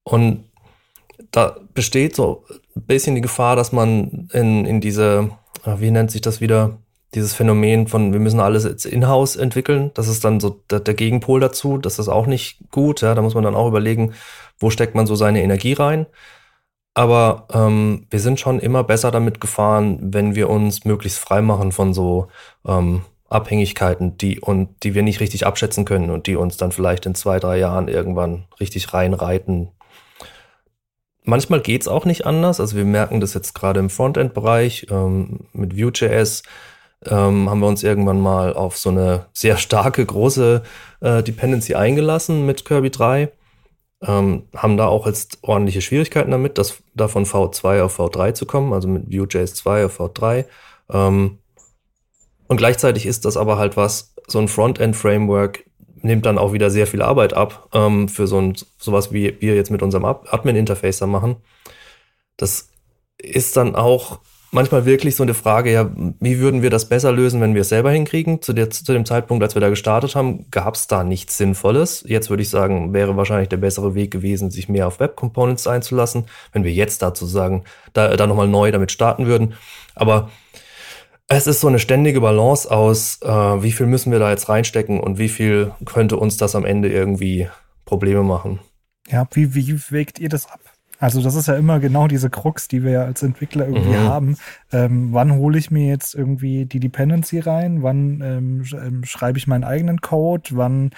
Und 0.03 0.45
da 1.31 1.57
besteht 1.75 2.17
so 2.17 2.45
ein 2.77 2.83
bisschen 2.83 3.15
die 3.15 3.21
Gefahr, 3.21 3.57
dass 3.57 3.73
man 3.73 4.29
in, 4.33 4.65
in 4.65 4.81
diese, 4.81 5.31
ah, 5.65 5.77
wie 5.79 5.91
nennt 5.91 6.11
sich 6.11 6.21
das 6.21 6.41
wieder, 6.41 6.79
dieses 7.15 7.35
Phänomen 7.35 7.89
von, 7.89 8.13
wir 8.13 8.21
müssen 8.21 8.41
alles 8.41 8.65
jetzt 8.65 8.87
in-house 8.87 9.37
entwickeln. 9.37 9.91
Das 9.95 10.07
ist 10.07 10.25
dann 10.25 10.39
so 10.39 10.61
der, 10.71 10.81
der, 10.81 10.95
Gegenpol 10.95 11.41
dazu. 11.41 11.77
Das 11.77 11.99
ist 11.99 12.09
auch 12.09 12.27
nicht 12.27 12.71
gut. 12.71 13.01
Ja, 13.01 13.15
da 13.15 13.23
muss 13.23 13.35
man 13.35 13.43
dann 13.43 13.57
auch 13.57 13.67
überlegen, 13.67 14.15
wo 14.61 14.71
steckt 14.71 14.95
man 14.95 15.07
so 15.07 15.17
seine 15.17 15.43
Energie 15.43 15.73
rein. 15.73 16.07
Aber 16.95 17.47
ähm, 17.53 18.07
wir 18.11 18.21
sind 18.21 18.39
schon 18.39 18.61
immer 18.61 18.85
besser 18.85 19.11
damit 19.11 19.41
gefahren, 19.41 19.99
wenn 20.01 20.35
wir 20.35 20.49
uns 20.51 20.85
möglichst 20.85 21.19
frei 21.19 21.43
machen 21.43 21.73
von 21.73 21.95
so 21.95 22.29
ähm, 22.67 23.03
Abhängigkeiten, 23.29 24.17
die 24.17 24.41
und 24.41 24.69
die 24.83 24.95
wir 24.95 25.03
nicht 25.03 25.21
richtig 25.21 25.47
abschätzen 25.47 25.85
können 25.85 26.11
und 26.11 26.27
die 26.27 26.37
uns 26.37 26.57
dann 26.57 26.73
vielleicht 26.73 27.07
in 27.07 27.15
zwei, 27.15 27.39
drei 27.41 27.59
Jahren 27.59 27.89
irgendwann 27.89 28.45
richtig 28.61 28.93
reinreiten 28.93 29.69
manchmal 31.31 31.61
geht's 31.61 31.89
auch 31.89 32.05
nicht 32.05 32.27
anders. 32.27 32.61
Also 32.61 32.77
wir 32.77 32.85
merken 32.85 33.21
das 33.21 33.33
jetzt 33.33 33.55
gerade 33.55 33.81
im 33.81 33.89
Frontend-Bereich 33.89 34.89
ähm, 34.91 35.41
mit 35.53 35.79
Vue.js. 35.79 36.43
Ähm, 37.07 37.49
haben 37.49 37.61
wir 37.61 37.69
uns 37.69 37.83
irgendwann 37.83 38.21
mal 38.21 38.53
auf 38.53 38.77
so 38.77 38.91
eine 38.91 39.27
sehr 39.33 39.57
starke, 39.57 40.05
große 40.05 40.63
äh, 41.01 41.23
Dependency 41.23 41.75
eingelassen 41.75 42.45
mit 42.45 42.67
Kirby 42.67 42.91
3. 42.91 43.31
Ähm, 44.03 44.49
haben 44.55 44.77
da 44.77 44.87
auch 44.87 45.07
jetzt 45.07 45.39
ordentliche 45.43 45.81
Schwierigkeiten 45.81 46.31
damit, 46.31 46.59
das, 46.59 46.83
da 46.95 47.09
von 47.09 47.25
V2 47.25 47.83
auf 47.83 47.99
V3 47.99 48.35
zu 48.35 48.45
kommen, 48.45 48.73
also 48.73 48.89
mit 48.89 49.11
Vue.js 49.11 49.55
2 49.55 49.87
auf 49.87 50.01
V3. 50.01 50.45
Ähm, 50.91 51.39
und 52.49 52.57
gleichzeitig 52.57 53.07
ist 53.07 53.25
das 53.25 53.37
aber 53.37 53.57
halt 53.57 53.77
was, 53.77 54.15
so 54.27 54.39
ein 54.39 54.49
Frontend-Framework 54.49 55.65
nimmt 56.03 56.27
dann 56.27 56.39
auch 56.39 56.53
wieder 56.53 56.71
sehr 56.71 56.87
viel 56.87 57.03
Arbeit 57.03 57.35
ab 57.35 57.69
ähm, 57.73 58.09
für 58.09 58.27
so 58.27 58.41
ein 58.41 58.55
sowas 58.79 59.13
wie 59.13 59.37
wir 59.41 59.55
jetzt 59.55 59.71
mit 59.71 59.83
unserem 59.83 60.05
Admin-Interface 60.05 60.99
da 60.99 61.07
machen. 61.07 61.37
Das 62.37 62.71
ist 63.19 63.57
dann 63.57 63.75
auch 63.75 64.21
manchmal 64.53 64.85
wirklich 64.85 65.17
so 65.17 65.23
eine 65.23 65.35
Frage, 65.35 65.73
ja, 65.73 65.91
wie 66.21 66.39
würden 66.39 66.63
wir 66.63 66.71
das 66.71 66.89
besser 66.89 67.13
lösen, 67.13 67.41
wenn 67.41 67.55
wir 67.55 67.61
es 67.61 67.69
selber 67.69 67.91
hinkriegen? 67.91 68.43
Zu, 68.43 68.53
der, 68.53 68.71
zu 68.71 68.93
dem 68.93 69.05
Zeitpunkt, 69.05 69.43
als 69.43 69.55
wir 69.55 69.61
da 69.61 69.69
gestartet 69.69 70.15
haben, 70.15 70.51
gab 70.51 70.75
es 70.75 70.87
da 70.87 71.05
nichts 71.05 71.37
Sinnvolles. 71.37 72.05
Jetzt 72.07 72.31
würde 72.31 72.43
ich 72.43 72.49
sagen, 72.49 72.93
wäre 72.93 73.17
wahrscheinlich 73.17 73.49
der 73.49 73.59
bessere 73.59 73.95
Weg 73.95 74.11
gewesen, 74.11 74.51
sich 74.51 74.69
mehr 74.69 74.87
auf 74.87 75.01
Web 75.01 75.17
Components 75.17 75.67
einzulassen, 75.67 76.25
wenn 76.53 76.65
wir 76.65 76.73
jetzt 76.73 77.03
dazu 77.03 77.27
sagen, 77.27 77.65
da, 77.93 78.17
da 78.17 78.27
nochmal 78.27 78.49
neu 78.49 78.71
damit 78.73 78.93
starten 78.93 79.27
würden. 79.27 79.55
Aber 79.95 80.31
es 81.33 81.47
ist 81.47 81.61
so 81.61 81.69
eine 81.69 81.79
ständige 81.79 82.21
Balance 82.21 82.71
aus, 82.71 83.21
äh, 83.23 83.29
wie 83.29 83.71
viel 83.71 83.87
müssen 83.87 84.11
wir 84.11 84.19
da 84.19 84.31
jetzt 84.31 84.49
reinstecken 84.49 84.99
und 84.99 85.17
wie 85.19 85.29
viel 85.29 85.73
könnte 85.87 86.17
uns 86.17 86.37
das 86.37 86.57
am 86.57 86.65
Ende 86.65 86.91
irgendwie 86.91 87.49
Probleme 87.85 88.25
machen. 88.25 88.59
Ja, 89.09 89.27
wie, 89.33 89.55
wie 89.55 89.81
wägt 89.91 90.19
ihr 90.19 90.29
das 90.29 90.51
ab? 90.51 90.61
Also 90.99 91.23
das 91.23 91.37
ist 91.37 91.47
ja 91.47 91.55
immer 91.55 91.79
genau 91.79 92.09
diese 92.09 92.31
Krux, 92.31 92.69
die 92.69 92.83
wir 92.83 92.91
ja 92.91 93.05
als 93.05 93.23
Entwickler 93.23 93.67
irgendwie 93.67 93.97
mhm. 93.97 94.09
haben. 94.09 94.37
Ähm, 94.73 95.09
wann 95.13 95.37
hole 95.37 95.57
ich 95.57 95.71
mir 95.71 95.87
jetzt 95.89 96.15
irgendwie 96.15 96.67
die 96.67 96.81
Dependency 96.81 97.39
rein? 97.39 97.83
Wann 97.83 98.21
ähm, 98.23 98.65
ähm 98.75 99.05
schreibe 99.05 99.39
ich 99.39 99.47
meinen 99.47 99.65
eigenen 99.65 100.01
Code? 100.01 100.51
Wann 100.53 100.91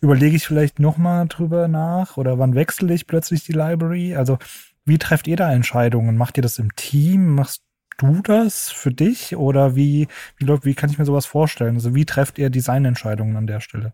überlege 0.00 0.34
ich 0.34 0.46
vielleicht 0.46 0.80
nochmal 0.80 1.28
drüber 1.28 1.68
nach? 1.68 2.16
Oder 2.16 2.38
wann 2.38 2.54
wechsle 2.54 2.92
ich 2.92 3.06
plötzlich 3.06 3.44
die 3.44 3.52
Library? 3.52 4.16
Also 4.16 4.38
wie 4.86 4.98
trefft 4.98 5.28
ihr 5.28 5.36
da 5.36 5.52
Entscheidungen? 5.52 6.16
Macht 6.16 6.38
ihr 6.38 6.42
das 6.42 6.58
im 6.58 6.74
Team? 6.74 7.34
Machst 7.34 7.62
du 7.98 8.20
das 8.22 8.70
für 8.70 8.92
dich 8.92 9.36
oder 9.36 9.76
wie, 9.76 10.08
wie, 10.38 10.46
wie 10.46 10.74
kann 10.74 10.90
ich 10.90 10.98
mir 10.98 11.04
sowas 11.04 11.26
vorstellen? 11.26 11.74
Also 11.74 11.94
wie 11.94 12.04
trefft 12.04 12.38
ihr 12.38 12.50
Designentscheidungen 12.50 13.36
an 13.36 13.46
der 13.46 13.60
Stelle? 13.60 13.92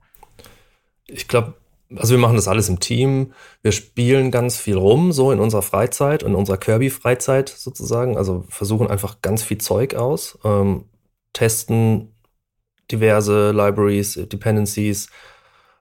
Ich 1.07 1.29
glaube, 1.29 1.55
also 1.97 2.13
wir 2.13 2.19
machen 2.19 2.37
das 2.37 2.49
alles 2.49 2.69
im 2.69 2.81
Team. 2.81 3.33
Wir 3.63 3.73
spielen 3.73 4.31
ganz 4.31 4.59
viel 4.59 4.77
rum, 4.77 5.13
so 5.13 5.33
in 5.33 5.41
unserer 5.41 5.63
Freizeit, 5.63 6.23
in 6.23 6.35
unserer 6.35 6.57
Kirby-Freizeit 6.57 7.49
sozusagen. 7.49 8.17
Also 8.17 8.45
versuchen 8.49 8.89
einfach 8.89 9.23
ganz 9.23 9.43
viel 9.43 9.59
Zeug 9.59 9.95
aus, 9.95 10.39
ähm, 10.45 10.85
testen 11.33 12.15
diverse 12.91 13.53
Libraries, 13.53 14.15
Dependencies, 14.15 15.09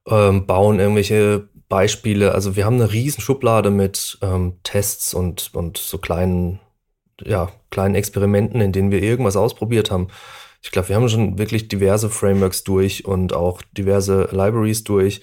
ähm, 0.08 0.46
bauen 0.46 0.80
irgendwelche 0.80 1.50
Beispiele. 1.68 2.34
Also 2.34 2.56
wir 2.56 2.66
haben 2.66 2.76
eine 2.76 2.92
riesen 2.92 3.22
Schublade 3.22 3.70
mit 3.70 4.18
ähm, 4.22 4.58
Tests 4.64 5.14
und, 5.14 5.54
und 5.54 5.78
so 5.78 6.00
kleinen 6.00 6.60
ja, 7.26 7.52
kleinen 7.70 7.96
Experimenten, 7.96 8.62
in 8.62 8.72
denen 8.72 8.92
wir 8.92 9.02
irgendwas 9.02 9.36
ausprobiert 9.36 9.92
haben. 9.92 10.08
Ich 10.62 10.72
glaube, 10.72 10.90
wir 10.90 10.96
haben 10.96 11.08
schon 11.10 11.38
wirklich 11.38 11.68
diverse 11.68 12.10
Frameworks 12.10 12.64
durch 12.64 13.06
und 13.06 13.34
auch 13.34 13.62
diverse 13.78 14.30
Libraries 14.32 14.84
durch. 14.84 15.22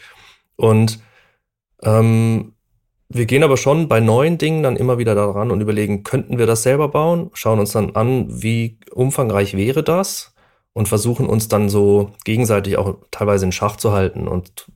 Und 0.56 1.00
ähm, 1.82 2.54
wir 3.08 3.26
gehen 3.26 3.44
aber 3.44 3.56
schon 3.56 3.88
bei 3.88 4.00
neuen 4.00 4.38
Dingen 4.38 4.62
dann 4.62 4.76
immer 4.76 4.98
wieder 4.98 5.14
daran 5.14 5.50
und 5.50 5.60
überlegen, 5.60 6.02
könnten 6.02 6.38
wir 6.38 6.46
das 6.46 6.62
selber 6.62 6.88
bauen? 6.88 7.30
Schauen 7.34 7.60
uns 7.60 7.72
dann 7.72 7.94
an, 7.94 8.26
wie 8.42 8.78
umfangreich 8.92 9.56
wäre 9.56 9.82
das? 9.82 10.34
Und 10.72 10.88
versuchen 10.88 11.26
uns 11.26 11.48
dann 11.48 11.68
so 11.68 12.12
gegenseitig 12.24 12.76
auch 12.76 12.96
teilweise 13.10 13.46
in 13.46 13.52
Schach 13.52 13.76
zu 13.76 13.92
halten 13.92 14.28
und 14.28 14.66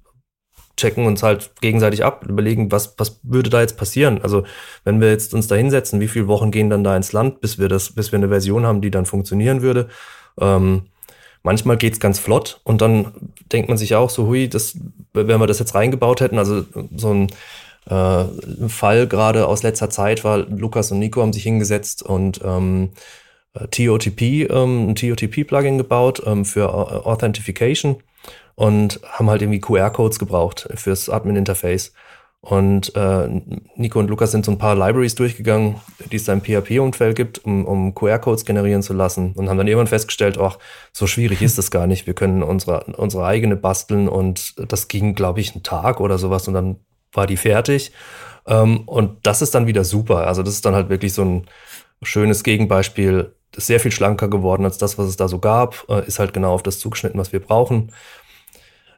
checken 0.80 1.06
uns 1.06 1.22
halt 1.22 1.52
gegenseitig 1.60 2.04
ab, 2.04 2.24
überlegen, 2.26 2.72
was, 2.72 2.94
was 2.98 3.20
würde 3.22 3.50
da 3.50 3.60
jetzt 3.60 3.76
passieren? 3.76 4.20
Also, 4.22 4.44
wenn 4.84 5.00
wir 5.00 5.10
jetzt 5.10 5.34
uns 5.34 5.46
da 5.46 5.54
hinsetzen, 5.54 6.00
wie 6.00 6.08
viele 6.08 6.26
Wochen 6.26 6.50
gehen 6.50 6.70
dann 6.70 6.84
da 6.84 6.96
ins 6.96 7.12
Land, 7.12 7.40
bis 7.40 7.58
wir 7.58 7.68
das, 7.68 7.92
bis 7.92 8.12
wir 8.12 8.18
eine 8.18 8.28
Version 8.28 8.66
haben, 8.66 8.80
die 8.80 8.90
dann 8.90 9.06
funktionieren 9.06 9.62
würde? 9.62 9.88
Ähm, 10.40 10.82
manchmal 11.42 11.76
geht's 11.76 12.00
ganz 12.00 12.18
flott 12.18 12.60
und 12.64 12.80
dann 12.80 13.12
denkt 13.52 13.68
man 13.68 13.78
sich 13.78 13.94
auch 13.94 14.10
so, 14.10 14.26
hui, 14.26 14.48
das, 14.48 14.76
wenn 15.12 15.28
wir 15.28 15.46
das 15.46 15.58
jetzt 15.58 15.74
reingebaut 15.74 16.20
hätten, 16.20 16.38
also 16.38 16.64
so 16.96 17.12
ein 17.14 17.28
äh, 17.88 18.68
Fall 18.68 19.06
gerade 19.06 19.46
aus 19.46 19.62
letzter 19.62 19.90
Zeit 19.90 20.24
war, 20.24 20.38
Lukas 20.38 20.92
und 20.92 20.98
Nico 20.98 21.22
haben 21.22 21.32
sich 21.32 21.42
hingesetzt 21.42 22.02
und 22.02 22.40
ähm, 22.44 22.90
TOTP, 23.54 24.48
ähm, 24.50 24.90
ein 24.90 24.94
TOTP-Plugin 24.94 25.78
gebaut 25.78 26.22
ähm, 26.24 26.44
für 26.44 26.72
Authentification 26.72 27.96
und 28.54 29.00
haben 29.04 29.30
halt 29.30 29.42
irgendwie 29.42 29.60
QR-Codes 29.60 30.18
gebraucht 30.18 30.68
fürs 30.74 31.08
Admin-Interface. 31.08 31.92
Und 32.42 32.96
äh, 32.96 33.28
Nico 33.76 33.98
und 33.98 34.08
Lukas 34.08 34.30
sind 34.30 34.46
so 34.46 34.50
ein 34.50 34.56
paar 34.56 34.74
Libraries 34.74 35.14
durchgegangen, 35.14 35.76
die 36.10 36.16
es 36.16 36.24
da 36.24 36.32
im 36.32 36.40
PHP-Umfeld 36.40 37.14
gibt, 37.14 37.44
um, 37.44 37.66
um 37.66 37.94
QR-Codes 37.94 38.46
generieren 38.46 38.82
zu 38.82 38.94
lassen 38.94 39.34
und 39.34 39.50
haben 39.50 39.58
dann 39.58 39.66
irgendwann 39.66 39.88
festgestellt, 39.88 40.38
ach, 40.38 40.58
so 40.90 41.06
schwierig 41.06 41.42
ist 41.42 41.58
das 41.58 41.70
gar 41.70 41.86
nicht. 41.86 42.06
Wir 42.06 42.14
können 42.14 42.42
unsere, 42.42 42.84
unsere 42.96 43.26
eigene 43.26 43.56
basteln 43.56 44.08
und 44.08 44.54
das 44.72 44.88
ging, 44.88 45.14
glaube 45.14 45.40
ich, 45.40 45.52
einen 45.52 45.62
Tag 45.62 46.00
oder 46.00 46.16
sowas 46.16 46.48
und 46.48 46.54
dann 46.54 46.76
war 47.12 47.26
die 47.26 47.36
fertig. 47.36 47.92
Ähm, 48.46 48.80
und 48.86 49.18
das 49.26 49.42
ist 49.42 49.54
dann 49.54 49.66
wieder 49.66 49.84
super. 49.84 50.26
Also 50.26 50.42
das 50.42 50.54
ist 50.54 50.64
dann 50.64 50.74
halt 50.74 50.88
wirklich 50.88 51.12
so 51.12 51.22
ein 51.22 51.46
schönes 52.02 52.42
Gegenbeispiel. 52.42 53.34
Das 53.52 53.64
ist 53.64 53.66
sehr 53.66 53.80
viel 53.80 53.92
schlanker 53.92 54.28
geworden 54.28 54.64
als 54.64 54.78
das, 54.78 54.96
was 54.96 55.08
es 55.08 55.16
da 55.16 55.28
so 55.28 55.40
gab. 55.40 55.84
Äh, 55.90 56.06
ist 56.06 56.18
halt 56.18 56.32
genau 56.32 56.54
auf 56.54 56.62
das 56.62 56.78
zugeschnitten, 56.78 57.20
was 57.20 57.32
wir 57.32 57.40
brauchen. 57.40 57.92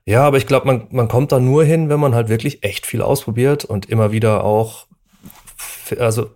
Ja, 0.05 0.25
aber 0.25 0.37
ich 0.37 0.47
glaube, 0.47 0.67
man, 0.67 0.89
man 0.91 1.09
kommt 1.09 1.31
da 1.33 1.39
nur 1.39 1.65
hin, 1.65 1.89
wenn 1.89 2.01
man 2.01 2.15
halt 2.15 2.29
wirklich 2.29 2.65
echt 2.65 2.87
viel 2.87 3.03
ausprobiert 3.03 3.65
und 3.65 3.89
immer 3.89 4.11
wieder 4.11 4.45
auch, 4.45 4.87
also 5.99 6.31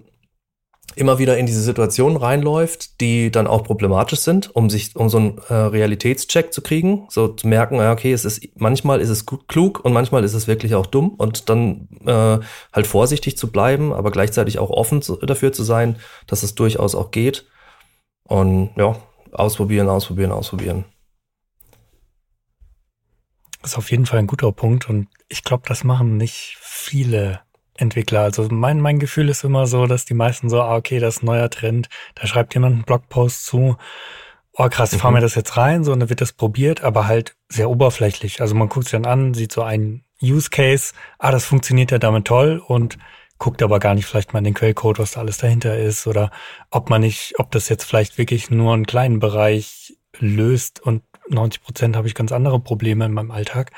immer 0.94 1.18
wieder 1.18 1.36
in 1.36 1.46
diese 1.46 1.60
Situationen 1.60 2.16
reinläuft, 2.16 3.00
die 3.00 3.30
dann 3.30 3.46
auch 3.46 3.64
problematisch 3.64 4.20
sind, 4.20 4.54
um 4.54 4.70
sich, 4.70 4.96
um 4.96 5.10
so 5.10 5.18
einen 5.18 5.38
äh, 5.48 5.54
Realitätscheck 5.54 6.52
zu 6.52 6.62
kriegen, 6.62 7.06
so 7.10 7.28
zu 7.28 7.48
merken, 7.48 7.80
okay, 7.80 8.12
es 8.12 8.24
ist, 8.24 8.48
manchmal 8.54 9.00
ist 9.00 9.10
es 9.10 9.26
klug 9.26 9.84
und 9.84 9.92
manchmal 9.92 10.24
ist 10.24 10.32
es 10.32 10.46
wirklich 10.46 10.74
auch 10.74 10.86
dumm 10.86 11.10
und 11.10 11.50
dann 11.50 11.88
äh, 12.06 12.38
halt 12.72 12.86
vorsichtig 12.86 13.36
zu 13.36 13.50
bleiben, 13.50 13.92
aber 13.92 14.10
gleichzeitig 14.10 14.58
auch 14.58 14.70
offen 14.70 15.02
zu, 15.02 15.16
dafür 15.16 15.52
zu 15.52 15.64
sein, 15.64 15.96
dass 16.28 16.42
es 16.42 16.54
durchaus 16.54 16.94
auch 16.94 17.10
geht. 17.10 17.46
Und 18.24 18.70
ja, 18.76 18.96
ausprobieren, 19.32 19.88
ausprobieren, 19.88 20.32
ausprobieren 20.32 20.84
ist 23.66 23.78
auf 23.78 23.90
jeden 23.90 24.06
Fall 24.06 24.18
ein 24.18 24.26
guter 24.26 24.52
Punkt 24.52 24.88
und 24.88 25.08
ich 25.28 25.44
glaube, 25.44 25.64
das 25.66 25.84
machen 25.84 26.16
nicht 26.16 26.56
viele 26.60 27.40
Entwickler. 27.76 28.22
Also 28.22 28.48
mein, 28.50 28.80
mein 28.80 28.98
Gefühl 28.98 29.28
ist 29.28 29.44
immer 29.44 29.66
so, 29.66 29.86
dass 29.86 30.04
die 30.04 30.14
meisten 30.14 30.48
so, 30.48 30.62
ah, 30.62 30.76
okay, 30.76 30.98
das 30.98 31.16
ist 31.16 31.22
ein 31.22 31.26
neuer 31.26 31.50
Trend, 31.50 31.88
da 32.14 32.26
schreibt 32.26 32.54
jemand 32.54 32.74
einen 32.74 32.84
Blogpost 32.84 33.44
zu, 33.44 33.76
oh 34.52 34.68
krass, 34.68 34.92
mhm. 34.92 34.98
fahren 34.98 35.14
wir 35.14 35.20
das 35.20 35.34
jetzt 35.34 35.56
rein, 35.56 35.84
so, 35.84 35.92
und 35.92 36.00
dann 36.00 36.08
wird 36.08 36.20
das 36.20 36.32
probiert, 36.32 36.82
aber 36.82 37.06
halt 37.06 37.36
sehr 37.48 37.68
oberflächlich. 37.68 38.40
Also 38.40 38.54
man 38.54 38.68
guckt 38.68 38.86
sich 38.86 38.92
dann 38.92 39.06
an, 39.06 39.34
sieht 39.34 39.52
so 39.52 39.62
einen 39.62 40.04
Use 40.22 40.50
Case, 40.50 40.94
ah, 41.18 41.30
das 41.30 41.44
funktioniert 41.44 41.90
ja 41.90 41.98
damit 41.98 42.26
toll 42.26 42.62
und 42.66 42.98
guckt 43.38 43.62
aber 43.62 43.78
gar 43.80 43.94
nicht 43.94 44.06
vielleicht 44.06 44.32
mal 44.32 44.38
in 44.38 44.46
den 44.46 44.54
Quellcode, 44.54 44.98
was 44.98 45.12
da 45.12 45.20
alles 45.20 45.36
dahinter 45.38 45.76
ist 45.76 46.06
oder 46.06 46.30
ob 46.70 46.88
man 46.88 47.02
nicht, 47.02 47.34
ob 47.38 47.50
das 47.50 47.68
jetzt 47.68 47.84
vielleicht 47.84 48.16
wirklich 48.16 48.50
nur 48.50 48.72
einen 48.72 48.86
kleinen 48.86 49.18
Bereich 49.18 49.96
löst 50.18 50.80
und 50.80 51.05
90 51.28 51.62
Prozent 51.62 51.96
habe 51.96 52.08
ich 52.08 52.14
ganz 52.14 52.32
andere 52.32 52.60
Probleme 52.60 53.04
in 53.04 53.12
meinem 53.12 53.30
Alltag. 53.30 53.72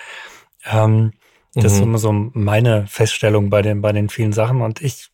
Ähm, 0.64 1.12
das 1.54 1.72
mhm. 1.72 1.78
ist 1.78 1.80
immer 1.80 1.98
so 1.98 2.12
meine 2.12 2.86
Feststellung 2.86 3.50
bei 3.50 3.62
den, 3.62 3.80
bei 3.80 3.92
den 3.92 4.08
vielen 4.08 4.32
Sachen. 4.32 4.60
Und 4.60 4.82
ich 4.82 5.10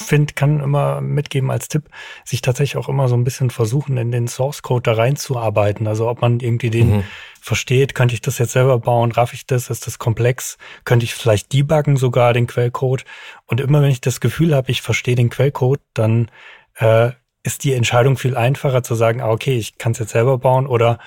finde, 0.00 0.34
kann 0.34 0.60
immer 0.60 1.00
mitgeben 1.00 1.50
als 1.50 1.68
Tipp, 1.68 1.88
sich 2.24 2.42
tatsächlich 2.42 2.76
auch 2.76 2.88
immer 2.88 3.08
so 3.08 3.16
ein 3.16 3.24
bisschen 3.24 3.50
versuchen, 3.50 3.96
in 3.96 4.10
den 4.10 4.28
Source 4.28 4.62
Code 4.62 4.82
da 4.82 4.92
reinzuarbeiten. 4.92 5.86
Also 5.86 6.08
ob 6.08 6.20
man 6.20 6.40
irgendwie 6.40 6.70
den 6.70 6.96
mhm. 6.96 7.04
versteht, 7.40 7.94
könnte 7.94 8.14
ich 8.14 8.20
das 8.20 8.38
jetzt 8.38 8.52
selber 8.52 8.78
bauen, 8.78 9.12
raff 9.12 9.32
ich 9.32 9.46
das, 9.46 9.70
ist 9.70 9.86
das 9.86 9.98
komplex, 9.98 10.58
könnte 10.84 11.04
ich 11.04 11.14
vielleicht 11.14 11.52
debuggen 11.52 11.96
sogar 11.96 12.32
den 12.32 12.46
Quellcode. 12.46 13.04
Und 13.46 13.60
immer 13.60 13.82
wenn 13.82 13.90
ich 13.90 14.00
das 14.00 14.20
Gefühl 14.20 14.54
habe, 14.54 14.70
ich 14.70 14.82
verstehe 14.82 15.14
den 15.14 15.30
Quellcode, 15.30 15.80
dann 15.94 16.30
äh, 16.76 17.10
ist 17.42 17.64
die 17.64 17.74
Entscheidung 17.74 18.16
viel 18.16 18.36
einfacher 18.36 18.82
zu 18.82 18.94
sagen, 18.94 19.20
ah, 19.20 19.30
okay, 19.30 19.56
ich 19.56 19.78
kann 19.78 19.92
es 19.92 19.98
jetzt 19.98 20.12
selber 20.12 20.38
bauen 20.38 20.66
oder 20.66 20.98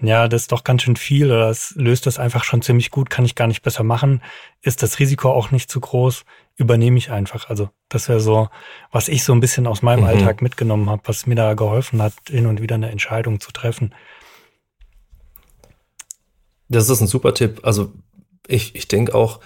ja, 0.00 0.28
das 0.28 0.42
ist 0.42 0.52
doch 0.52 0.64
ganz 0.64 0.82
schön 0.82 0.96
viel 0.96 1.30
oder 1.30 1.48
es 1.50 1.72
löst 1.76 2.06
das 2.06 2.18
einfach 2.18 2.44
schon 2.44 2.62
ziemlich 2.62 2.90
gut, 2.90 3.10
kann 3.10 3.24
ich 3.24 3.34
gar 3.34 3.46
nicht 3.46 3.62
besser 3.62 3.84
machen, 3.84 4.22
ist 4.60 4.82
das 4.82 4.98
Risiko 4.98 5.30
auch 5.30 5.50
nicht 5.50 5.70
zu 5.70 5.80
groß, 5.80 6.24
übernehme 6.56 6.98
ich 6.98 7.10
einfach. 7.10 7.48
Also 7.48 7.70
das 7.88 8.08
wäre 8.08 8.20
so, 8.20 8.48
was 8.90 9.08
ich 9.08 9.22
so 9.24 9.32
ein 9.32 9.40
bisschen 9.40 9.66
aus 9.66 9.82
meinem 9.82 10.00
mhm. 10.00 10.06
Alltag 10.06 10.42
mitgenommen 10.42 10.90
habe, 10.90 11.02
was 11.04 11.26
mir 11.26 11.36
da 11.36 11.54
geholfen 11.54 12.02
hat, 12.02 12.14
hin 12.28 12.46
und 12.46 12.60
wieder 12.60 12.74
eine 12.74 12.90
Entscheidung 12.90 13.40
zu 13.40 13.52
treffen. 13.52 13.94
Das 16.68 16.88
ist 16.88 17.00
ein 17.00 17.06
super 17.06 17.34
Tipp. 17.34 17.60
Also 17.62 17.92
ich, 18.46 18.74
ich 18.74 18.88
denke 18.88 19.14
auch, 19.14 19.40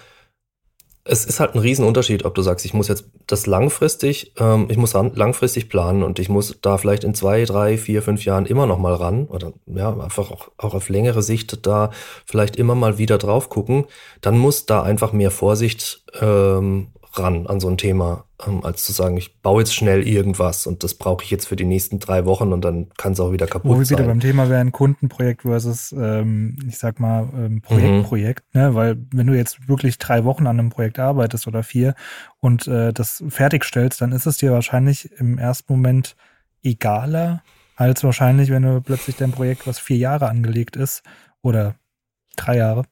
es 1.08 1.24
ist 1.24 1.40
halt 1.40 1.54
ein 1.54 1.58
Riesenunterschied, 1.58 2.24
ob 2.24 2.34
du 2.34 2.42
sagst, 2.42 2.66
ich 2.66 2.74
muss 2.74 2.88
jetzt 2.88 3.06
das 3.26 3.46
langfristig, 3.46 4.32
ähm, 4.38 4.66
ich 4.70 4.76
muss 4.76 4.92
langfristig 4.92 5.68
planen 5.68 6.02
und 6.02 6.18
ich 6.18 6.28
muss 6.28 6.58
da 6.60 6.76
vielleicht 6.76 7.02
in 7.02 7.14
zwei, 7.14 7.44
drei, 7.44 7.78
vier, 7.78 8.02
fünf 8.02 8.24
Jahren 8.24 8.46
immer 8.46 8.66
noch 8.66 8.78
mal 8.78 8.94
ran 8.94 9.26
oder 9.26 9.52
ja, 9.66 9.90
einfach 9.98 10.30
auch, 10.30 10.50
auch 10.58 10.74
auf 10.74 10.88
längere 10.90 11.22
Sicht 11.22 11.66
da 11.66 11.90
vielleicht 12.26 12.56
immer 12.56 12.74
mal 12.74 12.98
wieder 12.98 13.16
drauf 13.16 13.48
gucken, 13.48 13.86
dann 14.20 14.38
muss 14.38 14.66
da 14.66 14.82
einfach 14.82 15.12
mehr 15.12 15.30
Vorsicht 15.30 16.04
ähm, 16.20 16.88
ran 17.14 17.46
an 17.46 17.60
so 17.60 17.68
ein 17.68 17.76
Thema, 17.78 18.24
ähm, 18.46 18.64
als 18.64 18.84
zu 18.84 18.92
sagen, 18.92 19.16
ich 19.16 19.40
baue 19.40 19.60
jetzt 19.62 19.74
schnell 19.74 20.06
irgendwas 20.06 20.66
und 20.66 20.84
das 20.84 20.94
brauche 20.94 21.24
ich 21.24 21.30
jetzt 21.30 21.46
für 21.46 21.56
die 21.56 21.64
nächsten 21.64 21.98
drei 21.98 22.24
Wochen 22.24 22.52
und 22.52 22.64
dann 22.64 22.88
kann 22.96 23.12
es 23.12 23.20
auch 23.20 23.32
wieder 23.32 23.46
kaputt 23.46 23.70
Wo 23.70 23.78
wir 23.78 23.84
sein. 23.84 23.98
wieder 23.98 24.08
beim 24.08 24.20
Thema 24.20 24.48
wären 24.48 24.72
Kundenprojekt 24.72 25.42
versus, 25.42 25.92
ähm, 25.92 26.58
ich 26.68 26.78
sag 26.78 27.00
mal, 27.00 27.28
ähm, 27.34 27.62
Projekt, 27.62 28.44
mhm. 28.54 28.60
Ne? 28.60 28.74
Weil 28.74 28.96
wenn 29.12 29.26
du 29.26 29.34
jetzt 29.34 29.68
wirklich 29.68 29.98
drei 29.98 30.24
Wochen 30.24 30.46
an 30.46 30.58
einem 30.58 30.70
Projekt 30.70 30.98
arbeitest 30.98 31.46
oder 31.46 31.62
vier 31.62 31.94
und 32.40 32.66
äh, 32.66 32.92
das 32.92 33.22
fertigstellst, 33.28 34.00
dann 34.00 34.12
ist 34.12 34.26
es 34.26 34.38
dir 34.38 34.52
wahrscheinlich 34.52 35.10
im 35.18 35.38
ersten 35.38 35.72
Moment 35.72 36.16
egaler, 36.62 37.42
als 37.76 38.02
wahrscheinlich, 38.02 38.50
wenn 38.50 38.62
du 38.62 38.80
plötzlich 38.80 39.16
dein 39.16 39.32
Projekt, 39.32 39.66
was 39.66 39.78
vier 39.78 39.98
Jahre 39.98 40.28
angelegt 40.28 40.76
ist, 40.76 41.02
oder 41.42 41.76
drei 42.36 42.56
Jahre, 42.56 42.84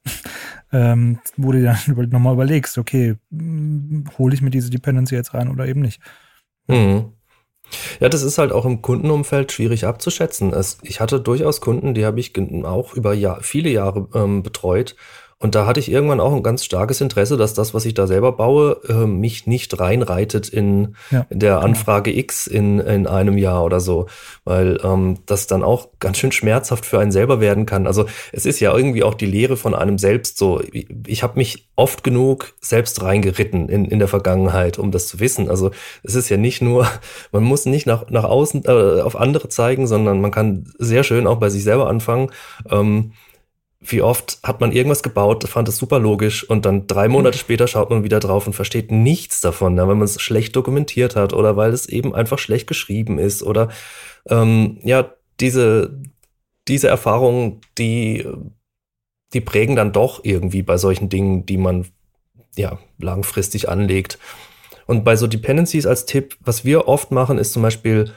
ähm, 0.73 1.19
wo 1.37 1.53
du 1.53 1.63
dann 1.63 1.79
nochmal 2.11 2.35
überlegst, 2.35 2.79
okay, 2.79 3.17
hole 4.19 4.35
ich 4.35 4.43
mir 4.43 4.51
diese 4.51 4.71
Dependency 4.71 5.15
jetzt 5.15 5.35
rein 5.35 5.49
oder 5.49 5.67
eben 5.67 5.81
nicht. 5.81 6.01
Mhm. 6.67 7.13
Ja, 7.99 8.09
das 8.09 8.23
ist 8.23 8.39
halt 8.39 8.53
auch 8.53 8.65
im 8.65 8.81
Kundenumfeld 8.81 9.51
schwierig 9.51 9.87
abzuschätzen. 9.87 10.53
Es, 10.53 10.79
ich 10.83 11.01
hatte 11.01 11.21
durchaus 11.21 11.61
Kunden, 11.61 11.95
die 11.95 12.05
habe 12.05 12.21
ich 12.21 12.33
auch 12.65 12.95
über 12.95 13.13
Jahr, 13.13 13.43
viele 13.43 13.71
Jahre 13.71 14.09
ähm, 14.15 14.43
betreut 14.43 14.95
und 15.39 15.55
da 15.55 15.67
hatte 15.67 15.81
ich 15.81 15.91
irgendwann 15.91 16.21
auch 16.21 16.33
ein 16.33 16.43
ganz 16.43 16.65
starkes 16.65 17.03
Interesse, 17.03 17.37
dass 17.37 17.53
das, 17.53 17.75
was 17.75 17.85
ich 17.85 17.93
da 17.93 18.07
selber 18.07 18.33
baue, 18.33 18.81
äh, 18.89 19.07
mich 19.07 19.47
nicht 19.47 19.79
reinreitet 19.79 20.49
in, 20.49 20.97
ja, 21.11 21.27
der 21.29 21.57
genau. 21.57 21.67
Anfrage. 21.67 22.17
X 22.17 22.47
in, 22.47 22.81
in 22.81 23.07
einem 23.07 23.37
Jahr 23.37 23.63
oder 23.63 23.81
so. 23.81 24.07
Weil 24.45 24.81
ähm, 24.83 25.19
das 25.27 25.47
dann 25.47 25.63
auch 25.63 25.89
ganz 26.01 26.17
schön 26.17 26.33
schmerzhaft 26.33 26.87
für 26.87 27.01
einen 27.01 27.13
selber 27.13 27.39
werden 27.39 27.67
kann. 27.67 27.87
Also 27.87 28.07
es 28.33 28.47
ist 28.47 28.61
ja 28.61 28.75
irgendwie 28.75 29.03
auch 29.03 29.13
die 29.13 29.27
Lehre 29.27 29.59
von 29.59 29.75
einem 29.75 29.99
selbst 29.99 30.39
so. 30.39 30.63
Ich, 30.73 30.87
ich 31.07 31.23
habe 31.23 31.37
mich 31.37 31.69
oft 31.77 32.03
genug 32.03 32.55
selbst 32.63 33.03
reingeritten 33.03 33.69
in, 33.69 33.85
in 33.85 33.99
der 33.99 34.09
Vergangenheit, 34.09 34.79
um 34.79 34.91
das 34.91 35.07
zu 35.07 35.21
wissen. 35.21 35.51
Also 35.51 35.71
es 36.03 36.15
ist 36.15 36.31
ja 36.31 36.39
nicht 36.39 36.63
nur, 36.63 36.87
man 37.31 37.45
muss 37.45 37.67
nicht 37.67 37.87
nach, 37.87 38.09
nach 38.09 38.25
außen 38.25 38.65
äh, 38.65 39.03
auf 39.03 39.17
andere 39.21 39.51
zeigen, 39.51 39.87
sondern 39.87 40.23
man 40.23 40.31
kann 40.31 40.73
sehr 40.79 41.05
schön 41.05 41.27
auch 41.27 41.37
bei 41.37 41.51
sich 41.51 41.63
selber 41.63 41.91
anfangen. 41.91 42.31
Ähm, 42.71 43.13
wie 43.91 44.03
oft 44.03 44.39
hat 44.43 44.61
man 44.61 44.73
irgendwas 44.73 45.03
gebaut, 45.03 45.45
fand 45.49 45.69
es 45.69 45.77
super 45.77 45.99
logisch 45.99 46.49
und 46.49 46.65
dann 46.65 46.87
drei 46.87 47.09
Monate 47.09 47.39
später 47.39 47.67
schaut 47.67 47.91
man 47.91 48.05
wieder 48.05 48.21
drauf 48.21 48.47
und 48.47 48.53
versteht 48.53 48.91
nichts 48.91 49.41
davon, 49.41 49.77
wenn 49.77 49.87
man 49.87 50.03
es 50.03 50.21
schlecht 50.21 50.57
dokumentiert 50.57 51.17
hat 51.17 51.33
oder 51.33 51.57
weil 51.57 51.73
es 51.73 51.89
eben 51.89 52.15
einfach 52.15 52.39
schlecht 52.39 52.67
geschrieben 52.67 53.19
ist 53.19 53.43
oder 53.43 53.69
ähm, 54.29 54.79
ja, 54.83 55.13
diese, 55.41 56.01
diese 56.69 56.89
Erfahrungen, 56.89 57.61
die, 57.79 58.27
die 59.33 59.41
prägen 59.41 59.77
dann 59.77 59.93
doch 59.93 60.21
irgendwie 60.25 60.63
bei 60.63 60.79
solchen 60.79 61.09
Dingen, 61.09 61.47
die 61.47 61.59
man 61.59 61.87
ja 62.57 62.79
langfristig 62.99 63.69
anlegt. 63.69 64.19
Und 64.87 65.05
bei 65.05 65.17
so 65.17 65.27
Dependencies 65.27 65.87
als 65.87 66.07
Tipp, 66.07 66.37
was 66.41 66.65
wir 66.65 66.89
oft 66.89 67.11
machen, 67.11 67.39
ist 67.39 67.53
zum 67.53 67.63
Beispiel 67.63 68.13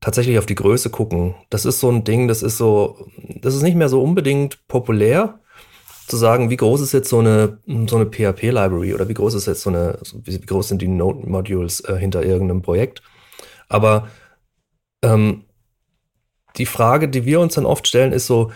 tatsächlich 0.00 0.38
auf 0.38 0.46
die 0.46 0.54
Größe 0.54 0.90
gucken. 0.90 1.34
Das 1.50 1.64
ist 1.64 1.80
so 1.80 1.90
ein 1.90 2.04
Ding, 2.04 2.28
das 2.28 2.42
ist 2.42 2.56
so, 2.56 3.06
das 3.40 3.54
ist 3.54 3.62
nicht 3.62 3.76
mehr 3.76 3.88
so 3.88 4.02
unbedingt 4.02 4.66
populär, 4.68 5.40
zu 6.10 6.16
sagen, 6.16 6.50
wie 6.50 6.56
groß 6.56 6.80
ist 6.80 6.92
jetzt 6.92 7.08
so 7.08 7.20
eine, 7.20 7.58
so 7.86 7.96
eine 7.96 8.06
PHP-Library 8.06 8.94
oder 8.94 9.08
wie 9.08 9.14
groß 9.14 9.34
ist 9.34 9.46
jetzt 9.46 9.62
so 9.62 9.70
eine, 9.70 9.98
wie 10.24 10.38
groß 10.40 10.68
sind 10.68 10.82
die 10.82 10.88
Node-Modules 10.88 11.80
äh, 11.80 11.96
hinter 11.96 12.24
irgendeinem 12.24 12.62
Projekt. 12.62 13.00
Aber 13.68 14.08
ähm, 15.02 15.44
die 16.56 16.66
Frage, 16.66 17.08
die 17.08 17.24
wir 17.24 17.40
uns 17.40 17.54
dann 17.54 17.64
oft 17.64 17.86
stellen, 17.86 18.12
ist 18.12 18.26
so, 18.26 18.50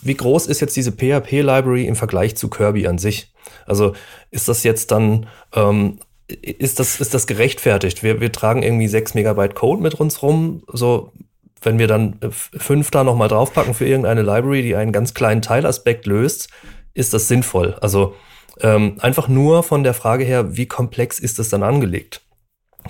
wie 0.00 0.14
groß 0.14 0.46
ist 0.46 0.60
jetzt 0.60 0.76
diese 0.76 0.92
PHP-Library 0.92 1.86
im 1.86 1.96
Vergleich 1.96 2.36
zu 2.36 2.48
Kirby 2.48 2.86
an 2.86 2.98
sich? 2.98 3.32
Also 3.66 3.94
ist 4.30 4.48
das 4.48 4.62
jetzt 4.62 4.92
dann 4.92 5.26
ähm, 5.54 5.98
ist 6.34 6.78
das, 6.78 7.00
ist 7.00 7.14
das 7.14 7.26
gerechtfertigt? 7.26 8.02
Wir, 8.02 8.20
wir 8.20 8.32
tragen 8.32 8.62
irgendwie 8.62 8.88
sechs 8.88 9.14
Megabyte 9.14 9.54
Code 9.54 9.82
mit 9.82 9.94
uns 9.94 10.22
rum. 10.22 10.62
So, 10.72 11.12
wenn 11.60 11.78
wir 11.78 11.86
dann 11.86 12.18
fünf 12.30 12.90
da 12.90 13.04
nochmal 13.04 13.28
draufpacken 13.28 13.74
für 13.74 13.86
irgendeine 13.86 14.22
Library, 14.22 14.62
die 14.62 14.76
einen 14.76 14.92
ganz 14.92 15.14
kleinen 15.14 15.42
Teilaspekt 15.42 16.06
löst, 16.06 16.48
ist 16.94 17.14
das 17.14 17.28
sinnvoll. 17.28 17.76
Also 17.80 18.14
ähm, 18.60 18.96
einfach 19.00 19.28
nur 19.28 19.62
von 19.62 19.82
der 19.82 19.94
Frage 19.94 20.24
her, 20.24 20.56
wie 20.56 20.66
komplex 20.66 21.18
ist 21.18 21.38
das 21.38 21.48
dann 21.48 21.62
angelegt? 21.62 22.20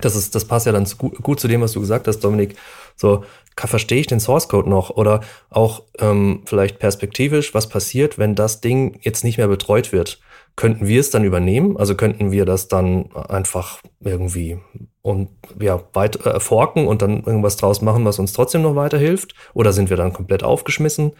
Das 0.00 0.16
ist, 0.16 0.34
das 0.34 0.46
passt 0.46 0.66
ja 0.66 0.72
dann 0.72 0.86
zu, 0.86 0.96
gut 0.96 1.38
zu 1.38 1.48
dem, 1.48 1.60
was 1.60 1.72
du 1.72 1.80
gesagt 1.80 2.08
hast, 2.08 2.20
Dominik. 2.20 2.56
So, 2.96 3.24
verstehe 3.56 4.00
ich 4.00 4.06
den 4.06 4.20
Source 4.20 4.48
Code 4.48 4.68
noch? 4.68 4.90
Oder 4.90 5.20
auch 5.50 5.82
ähm, 5.98 6.42
vielleicht 6.46 6.78
perspektivisch, 6.78 7.54
was 7.54 7.68
passiert, 7.68 8.18
wenn 8.18 8.34
das 8.34 8.60
Ding 8.60 8.98
jetzt 9.02 9.22
nicht 9.24 9.36
mehr 9.36 9.48
betreut 9.48 9.92
wird? 9.92 10.18
Könnten 10.54 10.86
wir 10.86 11.00
es 11.00 11.10
dann 11.10 11.24
übernehmen? 11.24 11.76
Also 11.76 11.94
könnten 11.94 12.30
wir 12.30 12.44
das 12.44 12.68
dann 12.68 13.10
einfach 13.16 13.80
irgendwie 14.00 14.58
und 15.02 15.30
ja, 15.60 15.82
weit 15.94 16.24
äh, 16.24 16.38
forken 16.40 16.86
und 16.86 17.02
dann 17.02 17.24
irgendwas 17.24 17.56
draus 17.56 17.82
machen, 17.82 18.04
was 18.04 18.18
uns 18.18 18.32
trotzdem 18.32 18.62
noch 18.62 18.76
weiterhilft? 18.76 19.34
Oder 19.54 19.72
sind 19.72 19.90
wir 19.90 19.96
dann 19.96 20.12
komplett 20.12 20.44
aufgeschmissen? 20.44 21.12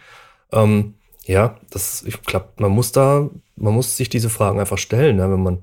Ähm, 0.51 0.95
ja, 1.25 1.57
das, 1.69 2.03
ich 2.03 2.21
glaube, 2.21 2.49
man 2.57 2.71
muss 2.71 2.91
da, 2.91 3.29
man 3.55 3.73
muss 3.73 3.97
sich 3.97 4.09
diese 4.09 4.29
Fragen 4.29 4.59
einfach 4.59 4.77
stellen, 4.77 5.17
ne, 5.17 5.29
wenn 5.29 5.43
man 5.43 5.59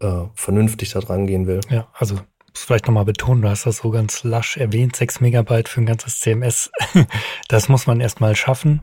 äh, 0.00 0.28
vernünftig 0.34 0.90
da 0.90 1.00
dran 1.00 1.26
gehen 1.26 1.46
will. 1.46 1.60
Ja, 1.70 1.88
also 1.94 2.16
vielleicht 2.54 2.86
nochmal 2.86 3.04
betonen, 3.04 3.42
du 3.42 3.48
hast 3.48 3.64
das 3.64 3.78
so 3.78 3.90
ganz 3.90 4.24
lasch 4.24 4.56
erwähnt, 4.56 4.96
6 4.96 5.20
Megabyte 5.20 5.68
für 5.68 5.80
ein 5.80 5.86
ganzes 5.86 6.20
CMS. 6.20 6.70
das 7.48 7.68
muss 7.68 7.86
man 7.86 8.00
erstmal 8.00 8.36
schaffen 8.36 8.82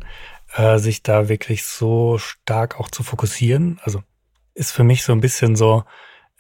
äh, 0.56 0.78
sich 0.80 1.04
da 1.04 1.30
wirklich 1.30 1.64
so 1.64 2.18
stark 2.18 2.80
auch 2.80 2.90
zu 2.90 3.04
fokussieren. 3.04 3.80
Also 3.84 4.04
ist 4.54 4.72
für 4.72 4.84
mich 4.84 5.04
so 5.04 5.14
ein 5.14 5.22
bisschen 5.22 5.56
so, 5.56 5.84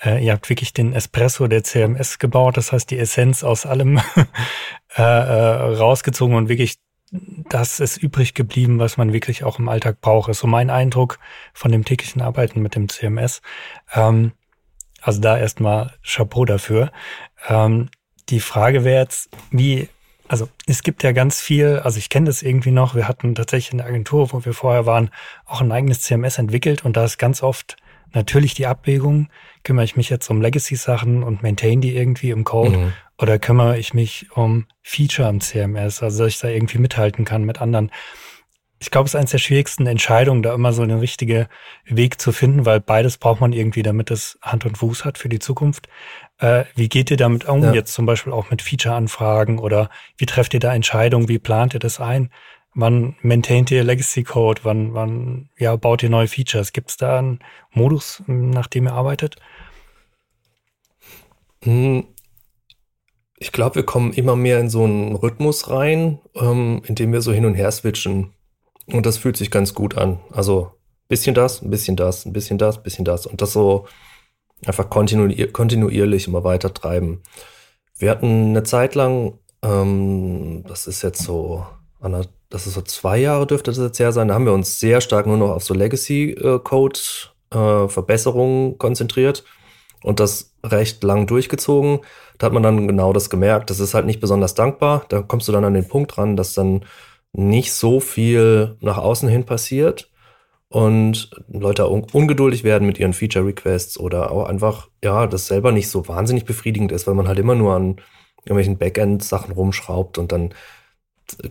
äh, 0.02 0.24
ihr 0.24 0.34
habt 0.34 0.50
wirklich 0.50 0.74
den 0.74 0.93
Espresso 0.93 1.48
der 1.48 1.63
CMS 1.63 2.19
gebaut, 2.19 2.58
das 2.58 2.72
heißt 2.72 2.89
die 2.91 2.98
Essenz 2.98 3.43
aus 3.43 3.65
allem 3.65 3.98
äh, 4.98 5.02
äh, 5.02 5.76
rausgezogen 5.76 6.36
und 6.36 6.50
wirklich 6.50 6.80
das 7.12 7.80
ist 7.80 7.98
übrig 7.98 8.36
geblieben, 8.36 8.78
was 8.78 8.98
man 8.98 9.13
wirklich 9.13 9.43
auch 9.43 9.58
im 9.58 9.67
Alltag 9.67 10.00
braucht. 10.00 10.30
Ist 10.30 10.39
so 10.39 10.48
mein 10.48 10.69
Eindruck 10.69 11.17
von 11.54 11.72
dem 11.72 11.84
täglichen 11.84 12.22
Arbeiten 12.22 12.62
mit 12.62 12.76
dem 12.76 12.88
CMS. 12.88 13.41
Ähm, 13.93 14.34
also 15.02 15.19
da 15.19 15.38
erstmal 15.38 15.93
Chapeau 16.04 16.45
dafür. 16.45 16.91
Ähm, 17.48 17.89
die 18.30 18.39
Frage 18.39 18.84
wäre 18.84 19.02
jetzt, 19.02 19.30
wie 19.50 19.89
also 20.30 20.48
es 20.68 20.84
gibt 20.84 21.04
ja 21.04 21.12
ganz 21.12 21.42
viel, 21.42 21.80
also 21.84 21.98
ich 21.98 22.10
kenne 22.10 22.28
das 22.28 22.44
irgendwie 22.44 22.72
noch, 22.72 22.96
wir 22.96 23.08
hatten 23.08 23.36
tatsächlich 23.36 23.72
in 23.72 23.80
der 23.80 23.88
Agentur, 23.88 24.32
wo 24.32 24.46
wir 24.46 24.54
vorher 24.54 24.86
waren, 24.86 25.10
auch 25.46 25.60
ein 25.60 25.72
eigenes 25.72 26.02
CMS 26.02 26.38
entwickelt 26.38 26.86
und 26.86 26.96
da 26.96 27.04
ist 27.04 27.18
ganz 27.18 27.44
oft 27.44 27.78
natürlich 28.13 28.54
die 28.54 28.68
Abwägung, 28.68 29.30
kümmere 29.63 29.86
ich 29.86 29.96
mich 29.96 30.10
jetzt 30.10 30.30
um 30.30 30.39
Legacy-Sachen 30.39 31.24
und 31.24 31.42
maintain 31.42 31.82
die 31.82 31.96
irgendwie 31.96 32.30
im 32.30 32.44
Code 32.44 32.78
mhm. 32.78 32.94
oder 33.18 33.39
kümmere 33.39 33.80
ich 33.80 33.96
mich 33.96 34.28
um 34.36 34.68
Feature 34.84 35.28
am 35.28 35.42
CMS, 35.42 36.04
also 36.04 36.24
dass 36.24 36.34
ich 36.34 36.39
da 36.39 36.48
irgendwie 36.48 36.78
mithalten 36.78 37.26
kann 37.26 37.44
mit 37.44 37.60
anderen. 37.60 37.92
Ich 38.80 38.92
glaube, 38.92 39.08
es 39.08 39.13
ist 39.13 39.20
eines 39.20 39.32
der 39.32 39.39
schwierigsten 39.39 39.86
Entscheidungen, 39.88 40.42
da 40.42 40.54
immer 40.54 40.72
so 40.72 40.82
einen 40.82 41.00
richtigen 41.00 41.48
Weg 41.86 42.22
zu 42.22 42.32
finden, 42.32 42.65
weil 42.65 42.80
beides 42.80 43.18
braucht 43.18 43.42
man 43.42 43.52
irgendwie, 43.52 43.84
damit 43.84 44.10
es 44.10 44.39
Hand 44.42 44.65
und 44.65 44.78
Fuß 44.78 45.04
hat 45.04 45.18
für 45.18 45.28
die 45.28 45.39
Zukunft. 45.39 45.89
Äh, 46.38 46.63
wie 46.76 46.88
geht 46.88 47.12
ihr 47.12 47.18
damit 47.18 47.46
um, 47.46 47.62
ja. 47.62 47.74
jetzt 47.74 47.94
zum 47.94 48.06
Beispiel 48.06 48.32
auch 48.32 48.50
mit 48.50 48.62
Feature-Anfragen 48.62 49.60
oder 49.60 49.89
wie 50.18 50.26
trefft 50.26 50.54
ihr 50.54 50.62
da 50.62 50.74
Entscheidungen, 50.74 51.28
wie 51.28 51.39
plant 51.39 51.74
ihr 51.74 51.82
das 51.82 52.00
ein? 52.00 52.32
Wann 52.74 53.15
maintaint 53.22 53.72
ihr 53.72 53.84
Legacy 53.84 54.24
Code? 54.24 54.62
Wann, 54.63 54.94
wann 54.94 55.50
ja, 55.58 55.76
baut 55.76 56.02
ihr 56.02 56.10
neue 56.10 56.28
Features? 56.28 56.72
Gibt 56.72 56.92
es 56.92 56.98
da 56.98 57.20
einen 57.20 57.39
Modus, 57.72 58.24
nach 58.28 58.68
dem 58.68 58.88
ihr 58.88 58.94
arbeitet? 58.94 59.36
Hm. 61.63 62.06
Ich 63.38 63.52
glaube, 63.52 63.76
wir 63.76 63.84
kommen 63.84 64.13
immer 64.13 64.36
mehr 64.36 64.60
in 64.60 64.70
so 64.70 64.84
einen 64.84 65.15
Rhythmus 65.15 65.70
rein, 65.70 66.20
ähm, 66.36 66.82
in 66.86 66.96
dem 66.96 67.12
wir 67.12 67.22
so 67.22 67.32
hin 67.32 67.46
und 67.46 67.56
her 67.56 67.72
switchen. 67.72 68.34
Und 68.91 69.06
das 69.06 69.17
fühlt 69.17 69.38
sich 69.38 69.52
ganz 69.52 69.73
gut 69.73 69.97
an. 69.97 70.19
Also 70.32 70.71
bisschen 71.10 71.36
das, 71.36 71.62
ein 71.62 71.69
bisschen 71.69 71.97
das, 71.97 72.25
ein 72.25 72.34
bisschen 72.34 72.58
das, 72.58 72.78
ein 72.78 72.84
bisschen 72.84 73.06
das. 73.06 73.25
Und 73.25 73.41
das 73.41 73.54
so 73.54 73.88
einfach 74.65 74.89
kontinuier 74.89 75.52
kontinuierlich 75.52 76.28
immer 76.28 76.43
weiter 76.43 76.73
treiben. 76.73 77.21
Wir 77.97 78.12
hatten 78.12 78.49
eine 78.49 78.63
Zeit 78.63 78.95
lang, 78.95 79.39
ähm, 79.62 80.63
das 80.67 80.88
ist 80.88 81.02
jetzt 81.02 81.23
so, 81.23 81.65
das 82.49 82.67
ist 82.67 82.73
so 82.73 82.82
zwei 82.82 83.19
Jahre 83.19 83.45
dürfte 83.45 83.71
das 83.71 83.78
jetzt 83.78 83.99
her 83.99 84.13
sein, 84.13 84.30
da 84.30 84.34
haben 84.34 84.45
wir 84.45 84.54
uns 84.54 84.80
sehr 84.80 85.02
stark 85.02 85.28
nur 85.28 85.38
noch 85.38 85.52
auf 85.52 85.63
so 85.63 85.73
Legacy-Code-Verbesserungen 85.73 88.73
äh, 88.73 88.78
konzentriert 88.78 89.43
und 90.04 90.19
das 90.19 90.54
recht 90.63 91.04
lang 91.04 91.28
durchgezogen. 91.28 91.99
Da 92.38 92.45
hat 92.45 92.54
man 92.54 92.63
dann 92.63 92.88
genau 92.88 93.12
das 93.12 93.30
gemerkt. 93.30 93.69
Das 93.69 93.82
ist 93.82 93.93
halt 93.93 94.06
nicht 94.06 94.21
besonders 94.21 94.56
dankbar. 94.56 95.04
Da 95.10 95.21
kommst 95.21 95.49
du 95.49 95.52
dann 95.52 95.65
an 95.65 95.73
den 95.73 95.88
Punkt 95.88 96.17
ran, 96.17 96.38
dass 96.38 96.54
dann 96.54 96.86
nicht 97.34 97.74
so 97.74 98.00
viel 98.00 98.78
nach 98.82 98.98
außen 98.98 99.30
hin 99.30 99.46
passiert. 99.46 100.10
und 100.70 101.32
Leute 101.50 101.89
un 101.89 102.06
ungeduldig 102.13 102.63
werden 102.63 102.86
mit 102.88 103.00
ihren 103.00 103.13
Feature 103.13 103.46
Requests 103.46 104.00
oder 104.00 104.32
auch 104.32 104.46
einfach, 104.48 104.89
ja, 105.04 105.28
das 105.28 105.48
selber 105.48 105.72
nicht 105.72 105.89
so 105.89 106.08
wahnsinnig 106.08 106.46
befriedigend 106.46 106.92
ist, 106.92 107.08
weil 107.08 107.15
man 107.15 107.28
halt 107.28 107.39
immer 107.39 107.56
nur 107.56 107.74
an 107.76 107.98
irgendwelchen 108.46 108.78
Backend-Sachen 108.78 109.54
rumschraubt 109.54 110.18
und 110.18 110.32
dann 110.32 110.54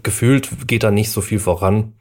gefühlt 0.03 0.69
geht 0.69 0.83
da 0.83 0.91
nicht 0.91 1.11
so 1.11 1.21
viel 1.21 1.39
voran. 1.41 1.95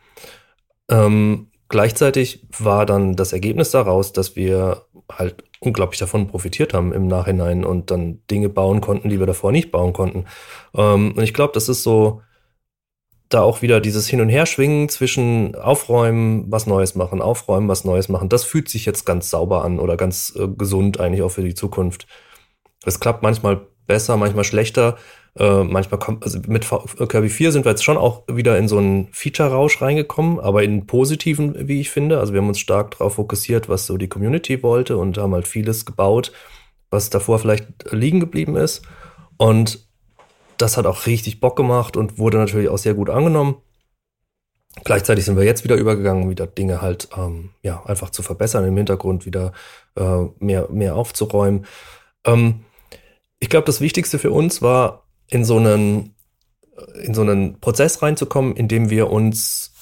Ähm, 0.90 1.48
gleichzeitig 1.70 2.46
war 2.58 2.86
dann 2.86 3.16
das 3.16 3.34
Ergebnis 3.34 3.72
daraus, 3.72 4.13
dass 4.13 4.36
wir 4.36 4.86
halt 5.12 5.44
unglaublich 5.60 6.00
davon 6.00 6.28
profitiert 6.28 6.74
haben 6.74 6.94
im 6.94 7.08
Nachhinein 7.08 7.66
und 7.66 7.92
dann 7.92 8.22
Dinge 8.30 8.50
bauen 8.50 8.82
konnten, 8.82 9.10
die 9.10 9.20
wir 9.20 9.26
davor 9.28 9.52
nicht 9.52 9.72
bauen 9.72 9.94
konnten. 9.94 10.26
Ähm, 10.76 11.13
und 11.16 11.24
ich 11.24 11.34
glaube, 11.34 11.54
das 11.54 11.70
ist 11.70 11.84
so 11.84 12.22
da 13.30 13.42
auch 13.42 13.62
wieder 13.62 13.82
dieses 13.82 14.08
Hin- 14.08 14.22
und 14.22 14.30
Herschwingen 14.30 14.90
zwischen 14.90 15.56
Aufräumen, 15.56 16.46
was 16.50 16.66
Neues 16.66 16.96
machen, 16.96 17.22
Aufräumen, 17.22 17.68
was 17.68 17.84
Neues 17.84 18.10
machen. 18.10 18.30
Das 18.30 18.44
fühlt 18.44 18.70
sich 18.70 18.86
jetzt 18.86 19.06
ganz 19.06 19.30
sauber 19.30 19.66
an 19.66 19.80
oder 19.80 19.98
ganz 19.98 20.34
äh, 20.38 20.48
gesund 20.48 21.00
eigentlich 21.00 21.22
auch 21.22 21.32
für 21.32 21.44
die 21.44 21.56
Zukunft. 21.56 22.08
Es 22.86 23.00
klappt 23.00 23.24
manchmal 23.24 23.68
besser, 23.86 24.18
manchmal 24.18 24.44
schlechter. 24.44 24.98
Äh, 25.38 25.63
manchmal 25.63 26.00
kommt, 26.00 26.24
also 26.24 26.40
mit 26.48 26.68
Kirby 27.10 27.30
4 27.30 27.52
sind 27.52 27.66
wir 27.66 27.72
jetzt 27.72 27.84
schon 27.84 27.98
auch 27.98 28.24
wieder 28.28 28.58
in 28.58 28.68
so 28.68 28.78
einen 28.78 29.10
Feature-Rausch 29.12 29.82
reingekommen, 29.82 30.40
aber 30.40 30.63
in 30.63 30.88
positiven, 30.88 31.68
wie 31.68 31.82
ich 31.82 31.90
finde. 31.90 32.20
Also 32.20 32.34
wir 32.34 32.42
haben 32.42 32.48
uns 32.48 32.60
stark 32.60 32.92
darauf 32.92 33.16
fokussiert, 33.16 33.70
was 33.70 33.86
so 33.86 33.98
die 33.98 34.08
Community 34.08 34.63
wollte 34.63 34.98
und 34.98 35.18
haben 35.18 35.34
halt 35.34 35.48
vieles 35.48 35.86
gebaut, 35.86 36.32
was 36.90 37.10
davor 37.10 37.40
vielleicht 37.40 37.68
liegen 37.92 38.20
geblieben 38.20 38.56
ist. 38.56 38.84
Und 39.38 39.87
das 40.58 40.78
hat 40.78 40.86
auch 40.86 41.06
richtig 41.06 41.39
Bock 41.39 41.56
gemacht 41.56 41.98
und 41.98 42.17
wurde 42.17 42.38
natürlich 42.38 42.70
auch 42.70 42.78
sehr 42.78 42.93
gut 42.93 43.10
angenommen. 43.10 43.58
Gleichzeitig 44.84 45.26
sind 45.26 45.38
wir 45.38 45.43
jetzt 45.43 45.63
wieder 45.63 45.76
übergegangen, 45.76 46.30
wieder 46.30 46.46
Dinge 46.46 46.82
halt 46.82 47.10
ähm, 47.17 47.50
ja 47.63 47.84
einfach 47.86 48.10
zu 48.12 48.22
verbessern, 48.22 48.65
im 48.65 48.78
Hintergrund 48.78 49.26
wieder 49.26 49.54
äh, 49.96 50.26
mehr, 50.39 50.67
mehr 50.70 50.96
aufzuräumen. 50.96 51.65
Ähm, 52.26 52.65
ich 53.39 53.50
glaube, 53.50 53.65
das 53.65 53.82
Wichtigste 53.82 54.20
für 54.20 54.32
uns 54.32 54.62
war, 54.62 55.08
in 55.28 55.43
so 55.43 55.58
einen, 55.58 56.15
in 57.02 57.13
so 57.13 57.22
einen 57.22 57.60
Prozess 57.60 58.02
reinzukommen, 58.02 58.56
in 58.56 58.67
dem 58.67 58.89
wir 58.89 59.10
uns 59.10 59.74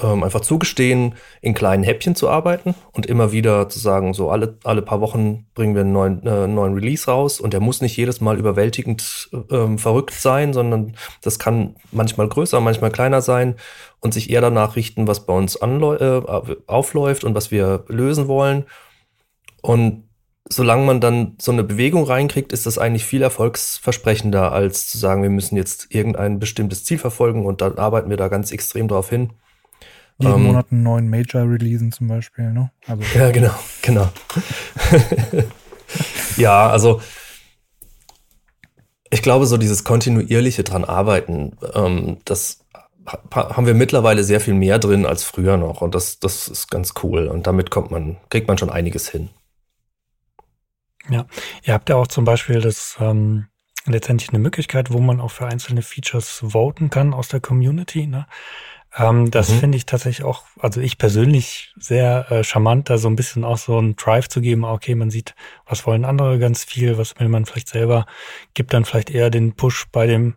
ähm, 0.00 0.22
einfach 0.22 0.40
zugestehen, 0.40 1.14
in 1.40 1.54
kleinen 1.54 1.82
Häppchen 1.82 2.14
zu 2.14 2.28
arbeiten 2.28 2.74
und 2.92 3.06
immer 3.06 3.32
wieder 3.32 3.68
zu 3.68 3.78
sagen, 3.78 4.14
so 4.14 4.30
alle, 4.30 4.58
alle 4.64 4.82
paar 4.82 5.00
Wochen 5.00 5.46
bringen 5.54 5.74
wir 5.74 5.82
einen 5.82 5.92
neuen, 5.92 6.26
äh, 6.26 6.46
neuen 6.46 6.74
Release 6.74 7.10
raus 7.10 7.40
und 7.40 7.52
der 7.52 7.60
muss 7.60 7.82
nicht 7.82 7.96
jedes 7.96 8.20
Mal 8.20 8.38
überwältigend 8.38 9.30
ähm, 9.50 9.78
verrückt 9.78 10.14
sein, 10.14 10.52
sondern 10.52 10.94
das 11.20 11.38
kann 11.38 11.76
manchmal 11.90 12.28
größer, 12.28 12.60
manchmal 12.60 12.90
kleiner 12.90 13.20
sein 13.20 13.56
und 14.00 14.14
sich 14.14 14.30
eher 14.30 14.40
danach 14.40 14.76
richten, 14.76 15.06
was 15.06 15.26
bei 15.26 15.34
uns 15.34 15.56
äh, 15.56 16.20
aufläuft 16.66 17.24
und 17.24 17.34
was 17.34 17.50
wir 17.50 17.84
lösen 17.88 18.28
wollen. 18.28 18.64
Und 19.60 20.04
solange 20.48 20.84
man 20.84 21.00
dann 21.00 21.36
so 21.40 21.52
eine 21.52 21.64
Bewegung 21.64 22.04
reinkriegt, 22.04 22.52
ist 22.52 22.66
das 22.66 22.78
eigentlich 22.78 23.04
viel 23.04 23.22
erfolgsversprechender, 23.22 24.52
als 24.52 24.88
zu 24.88 24.98
sagen, 24.98 25.22
wir 25.22 25.30
müssen 25.30 25.56
jetzt 25.56 25.94
irgendein 25.94 26.38
bestimmtes 26.38 26.84
Ziel 26.84 26.98
verfolgen 26.98 27.46
und 27.46 27.60
dann 27.60 27.78
arbeiten 27.78 28.10
wir 28.10 28.16
da 28.16 28.28
ganz 28.28 28.52
extrem 28.52 28.88
drauf 28.88 29.08
hin. 29.08 29.34
Jeden 30.22 30.34
ähm, 30.34 30.42
Monat 30.44 30.66
einen 30.70 30.82
neuen 30.82 31.08
Major 31.08 31.42
releasen 31.42 31.92
zum 31.92 32.08
Beispiel, 32.08 32.52
ne? 32.52 32.70
Also. 32.86 33.02
Ja, 33.14 33.30
genau, 33.30 33.54
genau. 33.82 34.08
ja, 36.36 36.68
also 36.68 37.00
ich 39.10 39.22
glaube, 39.22 39.46
so 39.46 39.56
dieses 39.56 39.84
kontinuierliche 39.84 40.64
dran 40.64 40.84
arbeiten, 40.84 41.56
ähm, 41.74 42.18
das 42.24 42.64
haben 43.30 43.66
wir 43.66 43.74
mittlerweile 43.74 44.24
sehr 44.24 44.40
viel 44.40 44.54
mehr 44.54 44.78
drin 44.78 45.06
als 45.06 45.24
früher 45.24 45.56
noch 45.56 45.80
und 45.82 45.94
das, 45.94 46.20
das 46.20 46.48
ist 46.48 46.70
ganz 46.70 46.94
cool 47.02 47.26
und 47.26 47.46
damit 47.46 47.70
kommt 47.70 47.90
man, 47.90 48.16
kriegt 48.30 48.48
man 48.48 48.58
schon 48.58 48.70
einiges 48.70 49.08
hin. 49.08 49.30
Ja, 51.10 51.26
ihr 51.64 51.74
habt 51.74 51.88
ja 51.88 51.96
auch 51.96 52.06
zum 52.06 52.24
Beispiel 52.24 52.60
das 52.60 52.96
ähm, 53.00 53.46
letztendlich 53.86 54.30
eine 54.30 54.38
Möglichkeit, 54.38 54.92
wo 54.92 55.00
man 55.00 55.20
auch 55.20 55.32
für 55.32 55.46
einzelne 55.46 55.82
Features 55.82 56.44
voten 56.46 56.90
kann 56.90 57.12
aus 57.12 57.28
der 57.28 57.40
Community. 57.40 58.06
Ne? 58.06 58.26
Ähm, 58.96 59.30
das 59.30 59.48
mhm. 59.48 59.58
finde 59.60 59.76
ich 59.78 59.86
tatsächlich 59.86 60.24
auch, 60.24 60.44
also 60.58 60.80
ich 60.80 60.98
persönlich 60.98 61.72
sehr 61.78 62.30
äh, 62.30 62.44
charmant, 62.44 62.90
da 62.90 62.98
so 62.98 63.08
ein 63.08 63.16
bisschen 63.16 63.44
auch 63.44 63.58
so 63.58 63.78
einen 63.78 63.96
Drive 63.96 64.28
zu 64.28 64.40
geben. 64.40 64.64
Okay, 64.64 64.94
man 64.94 65.10
sieht, 65.10 65.34
was 65.66 65.86
wollen 65.86 66.04
andere 66.04 66.38
ganz 66.38 66.64
viel, 66.64 66.98
was 66.98 67.18
will 67.18 67.28
man 67.28 67.46
vielleicht 67.46 67.68
selber, 67.68 68.06
gibt 68.54 68.74
dann 68.74 68.84
vielleicht 68.84 69.10
eher 69.10 69.30
den 69.30 69.54
Push 69.54 69.86
bei 69.90 70.06
dem 70.06 70.34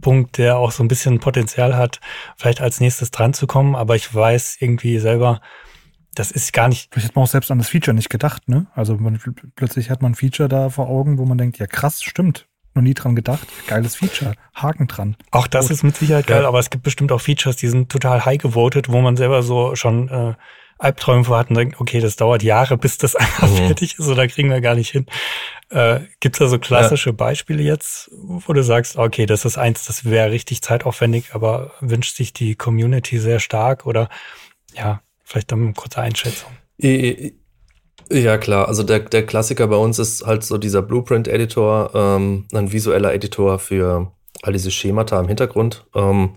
Punkt, 0.00 0.38
der 0.38 0.56
auch 0.56 0.70
so 0.70 0.82
ein 0.82 0.88
bisschen 0.88 1.18
Potenzial 1.18 1.76
hat, 1.76 2.00
vielleicht 2.36 2.60
als 2.60 2.80
nächstes 2.80 3.10
dran 3.10 3.34
zu 3.34 3.46
kommen. 3.46 3.74
Aber 3.76 3.96
ich 3.96 4.14
weiß 4.14 4.56
irgendwie 4.60 4.98
selber, 4.98 5.40
das 6.14 6.30
ist 6.30 6.52
gar 6.52 6.68
nicht. 6.68 6.88
Vielleicht 6.92 7.08
hat 7.08 7.16
man 7.16 7.24
auch 7.24 7.28
selbst 7.28 7.50
an 7.50 7.58
das 7.58 7.68
Feature 7.68 7.94
nicht 7.94 8.10
gedacht, 8.10 8.48
ne? 8.48 8.66
Also 8.74 8.96
man, 8.96 9.20
plötzlich 9.54 9.90
hat 9.90 10.02
man 10.02 10.12
ein 10.12 10.14
Feature 10.14 10.48
da 10.48 10.70
vor 10.70 10.88
Augen, 10.88 11.18
wo 11.18 11.24
man 11.24 11.38
denkt, 11.38 11.58
ja 11.58 11.66
krass, 11.66 12.02
stimmt. 12.02 12.47
Noch 12.78 12.82
nie 12.82 12.94
dran 12.94 13.16
gedacht. 13.16 13.46
Geiles 13.66 13.96
Feature. 13.96 14.34
Haken 14.54 14.86
dran. 14.86 15.16
Auch 15.30 15.46
das 15.46 15.66
Gut. 15.66 15.72
ist 15.72 15.82
mit 15.82 15.96
Sicherheit 15.96 16.26
geil, 16.26 16.42
ja. 16.42 16.48
aber 16.48 16.58
es 16.58 16.70
gibt 16.70 16.84
bestimmt 16.84 17.12
auch 17.12 17.20
Features, 17.20 17.56
die 17.56 17.68
sind 17.68 17.90
total 17.90 18.24
high 18.24 18.38
gewotet, 18.38 18.88
wo 18.88 19.00
man 19.00 19.16
selber 19.16 19.42
so 19.42 19.74
schon 19.74 20.08
äh, 20.08 20.34
Albträume 20.78 21.24
vor 21.24 21.38
hat 21.38 21.50
und 21.50 21.56
denkt, 21.56 21.80
okay, 21.80 22.00
das 22.00 22.16
dauert 22.16 22.42
Jahre, 22.42 22.78
bis 22.78 22.98
das 22.98 23.16
einfach 23.16 23.50
mhm. 23.50 23.66
fertig 23.66 23.98
ist 23.98 24.08
oder 24.08 24.28
kriegen 24.28 24.50
wir 24.50 24.60
gar 24.60 24.74
nicht 24.74 24.90
hin. 24.90 25.06
Äh, 25.70 26.00
Gibt 26.20 26.36
es 26.36 26.38
da 26.38 26.46
so 26.46 26.58
klassische 26.58 27.10
ja. 27.10 27.16
Beispiele 27.16 27.62
jetzt, 27.62 28.10
wo 28.12 28.52
du 28.52 28.62
sagst, 28.62 28.96
okay, 28.96 29.26
das 29.26 29.44
ist 29.44 29.58
eins, 29.58 29.84
das 29.86 30.04
wäre 30.04 30.30
richtig 30.30 30.62
zeitaufwendig, 30.62 31.34
aber 31.34 31.72
wünscht 31.80 32.16
sich 32.16 32.32
die 32.32 32.54
Community 32.54 33.18
sehr 33.18 33.40
stark 33.40 33.86
oder 33.86 34.08
ja, 34.74 35.02
Vielleicht 35.28 35.52
dann 35.52 35.62
eine 35.62 35.72
kurze 35.74 36.00
Einschätzung. 36.00 36.50
Ja, 38.10 38.38
klar. 38.38 38.68
Also 38.68 38.82
der, 38.82 39.00
der 39.00 39.26
Klassiker 39.26 39.66
bei 39.68 39.76
uns 39.76 39.98
ist 39.98 40.24
halt 40.24 40.42
so 40.42 40.56
dieser 40.56 40.82
Blueprint-Editor, 40.82 41.90
ähm, 41.94 42.46
ein 42.52 42.72
visueller 42.72 43.12
Editor 43.12 43.58
für 43.58 44.12
all 44.42 44.52
diese 44.52 44.70
Schemata 44.70 45.20
im 45.20 45.28
Hintergrund. 45.28 45.84
Ähm, 45.94 46.30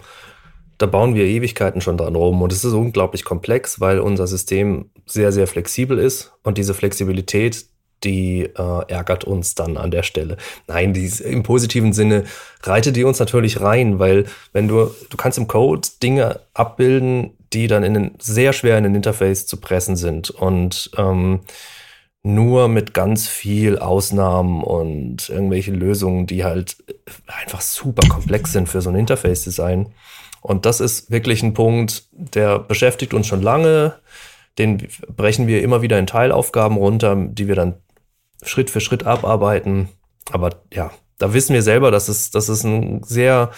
da 0.78 0.88
bauen 0.88 1.14
wir 1.16 1.26
Ewigkeiten 1.26 1.80
schon 1.80 1.98
dran 1.98 2.16
rum 2.16 2.42
und 2.42 2.52
es 2.52 2.66
ist 2.66 2.74
unglaublich 2.74 3.24
komplex, 3.24 3.80
weil 3.80 4.00
unser 4.00 4.28
System 4.28 4.90
sehr, 5.06 5.32
sehr 5.32 5.48
flexibel 5.48 6.00
ist 6.00 6.34
und 6.44 6.58
diese 6.58 6.74
Flexibilität, 6.74 7.66
die 8.04 8.42
äh, 8.42 8.82
ärgert 8.88 9.24
uns 9.24 9.54
dann 9.54 9.78
an 9.78 9.92
der 9.92 10.02
Stelle. 10.02 10.38
Nein, 10.68 10.94
die, 10.94 11.12
im 11.24 11.44
positiven 11.44 11.94
Sinne 11.94 12.24
reitet 12.64 12.96
die 12.96 13.04
uns 13.04 13.20
natürlich 13.20 13.62
rein, 13.62 14.00
weil 14.00 14.26
wenn 14.54 14.68
du, 14.68 14.90
du 15.10 15.18
kannst 15.18 15.38
im 15.38 15.48
Code 15.48 15.88
Dinge 16.02 16.40
abbilden, 16.56 17.38
die 17.54 17.68
dann 17.68 17.84
in 17.84 17.94
den, 17.94 18.12
sehr 18.20 18.54
schwer 18.54 18.78
in 18.78 18.84
den 18.84 18.96
Interface 18.96 19.46
zu 19.46 19.58
pressen 19.58 19.96
sind 19.96 20.30
und 20.30 20.92
ähm, 20.98 21.42
nur 22.24 22.68
mit 22.68 22.94
ganz 22.94 23.28
viel 23.28 23.80
Ausnahmen 23.80 24.64
und 24.64 25.30
irgendwelche 25.30 25.72
Lösungen, 25.72 26.28
die 26.28 26.44
halt 26.44 26.78
einfach 27.26 27.62
super 27.62 28.08
komplex 28.08 28.52
sind 28.52 28.70
für 28.70 28.82
so 28.82 28.90
ein 28.90 28.96
Interface-Design. 28.96 29.92
Und 30.42 30.66
das 30.66 30.82
ist 30.82 31.12
wirklich 31.12 31.42
ein 31.44 31.54
Punkt, 31.54 32.06
der 32.12 32.60
beschäftigt 32.60 33.14
uns 33.14 33.28
schon 33.28 33.42
lange. 33.42 33.96
Den 34.58 34.88
brechen 35.16 35.48
wir 35.48 35.64
immer 35.64 35.82
wieder 35.82 35.98
in 35.98 36.08
Teilaufgaben 36.08 36.78
runter, 36.78 37.16
die 37.16 37.48
wir 37.48 37.56
dann 37.56 37.76
Schritt 38.44 38.70
für 38.70 38.82
Schritt 38.82 39.06
abarbeiten. 39.06 39.90
Aber 40.32 40.62
ja, 40.74 40.92
da 41.18 41.34
wissen 41.34 41.54
wir 41.54 41.62
selber, 41.62 41.92
dass 41.92 42.08
es, 42.08 42.32
dass 42.32 42.50
es 42.50 42.64
ein 42.64 43.04
sehr, 43.04 43.52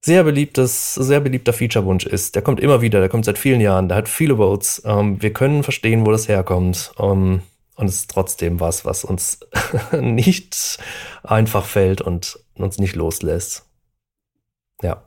sehr 0.00 0.24
beliebtes, 0.24 0.94
sehr 0.94 1.20
beliebter 1.20 1.52
Feature-Wunsch 1.52 2.06
ist. 2.06 2.34
Der 2.34 2.42
kommt 2.42 2.60
immer 2.60 2.80
wieder, 2.80 3.00
der 3.00 3.08
kommt 3.08 3.26
seit 3.26 3.38
vielen 3.38 3.60
Jahren, 3.60 3.88
der 3.88 3.98
hat 3.98 4.08
viele 4.08 4.36
Votes. 4.36 4.82
Ähm, 4.84 5.20
wir 5.22 5.32
können 5.32 5.62
verstehen, 5.62 6.06
wo 6.06 6.10
das 6.10 6.28
herkommt. 6.28 6.92
Ähm, 6.98 7.42
und 7.76 7.86
es 7.86 7.96
ist 7.96 8.10
trotzdem 8.10 8.60
was, 8.60 8.84
was 8.84 9.04
uns 9.04 9.40
nicht 10.00 10.78
einfach 11.22 11.64
fällt 11.64 12.00
und 12.00 12.38
uns 12.54 12.78
nicht 12.78 12.94
loslässt. 12.94 13.66
Ja. 14.82 15.04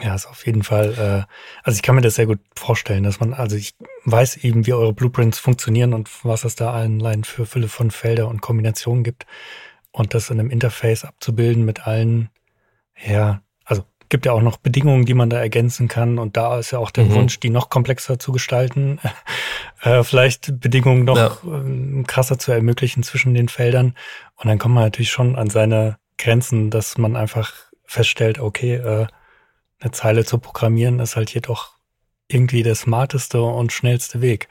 Ja, 0.00 0.14
ist 0.14 0.26
auf 0.26 0.46
jeden 0.46 0.62
Fall, 0.62 0.94
äh, 0.94 1.32
also 1.64 1.76
ich 1.76 1.82
kann 1.82 1.96
mir 1.96 2.02
das 2.02 2.14
sehr 2.14 2.26
gut 2.26 2.38
vorstellen, 2.54 3.02
dass 3.02 3.18
man, 3.18 3.34
also 3.34 3.56
ich 3.56 3.74
weiß 4.04 4.38
eben, 4.38 4.64
wie 4.64 4.72
eure 4.72 4.92
Blueprints 4.92 5.40
funktionieren 5.40 5.92
und 5.92 6.08
was 6.24 6.44
es 6.44 6.54
da 6.54 6.72
allein 6.72 7.24
für 7.24 7.46
Fülle 7.46 7.68
von 7.68 7.90
Felder 7.90 8.28
und 8.28 8.40
Kombinationen 8.40 9.02
gibt. 9.02 9.26
Und 9.90 10.14
das 10.14 10.30
in 10.30 10.38
einem 10.38 10.50
Interface 10.50 11.04
abzubilden 11.04 11.64
mit 11.64 11.86
allen, 11.86 12.30
ja, 13.04 13.42
gibt 14.08 14.26
ja 14.26 14.32
auch 14.32 14.42
noch 14.42 14.56
Bedingungen, 14.56 15.04
die 15.04 15.14
man 15.14 15.30
da 15.30 15.38
ergänzen 15.38 15.88
kann. 15.88 16.18
Und 16.18 16.36
da 16.36 16.58
ist 16.58 16.70
ja 16.70 16.78
auch 16.78 16.90
der 16.90 17.04
mhm. 17.04 17.14
Wunsch, 17.14 17.40
die 17.40 17.50
noch 17.50 17.70
komplexer 17.70 18.18
zu 18.18 18.32
gestalten, 18.32 19.00
äh, 19.82 20.02
vielleicht 20.02 20.60
Bedingungen 20.60 21.04
noch 21.04 21.16
ja. 21.16 21.38
äh, 21.44 22.02
krasser 22.04 22.38
zu 22.38 22.52
ermöglichen 22.52 23.02
zwischen 23.02 23.34
den 23.34 23.48
Feldern. 23.48 23.94
Und 24.36 24.48
dann 24.48 24.58
kommt 24.58 24.74
man 24.74 24.84
natürlich 24.84 25.10
schon 25.10 25.36
an 25.36 25.50
seine 25.50 25.98
Grenzen, 26.16 26.70
dass 26.70 26.98
man 26.98 27.16
einfach 27.16 27.52
feststellt, 27.84 28.38
okay, 28.38 28.74
äh, 28.74 29.06
eine 29.80 29.92
Zeile 29.92 30.24
zu 30.24 30.38
programmieren 30.38 30.98
ist 30.98 31.16
halt 31.16 31.32
jedoch 31.32 31.72
irgendwie 32.28 32.62
der 32.62 32.74
smarteste 32.74 33.40
und 33.40 33.72
schnellste 33.72 34.20
Weg. 34.20 34.48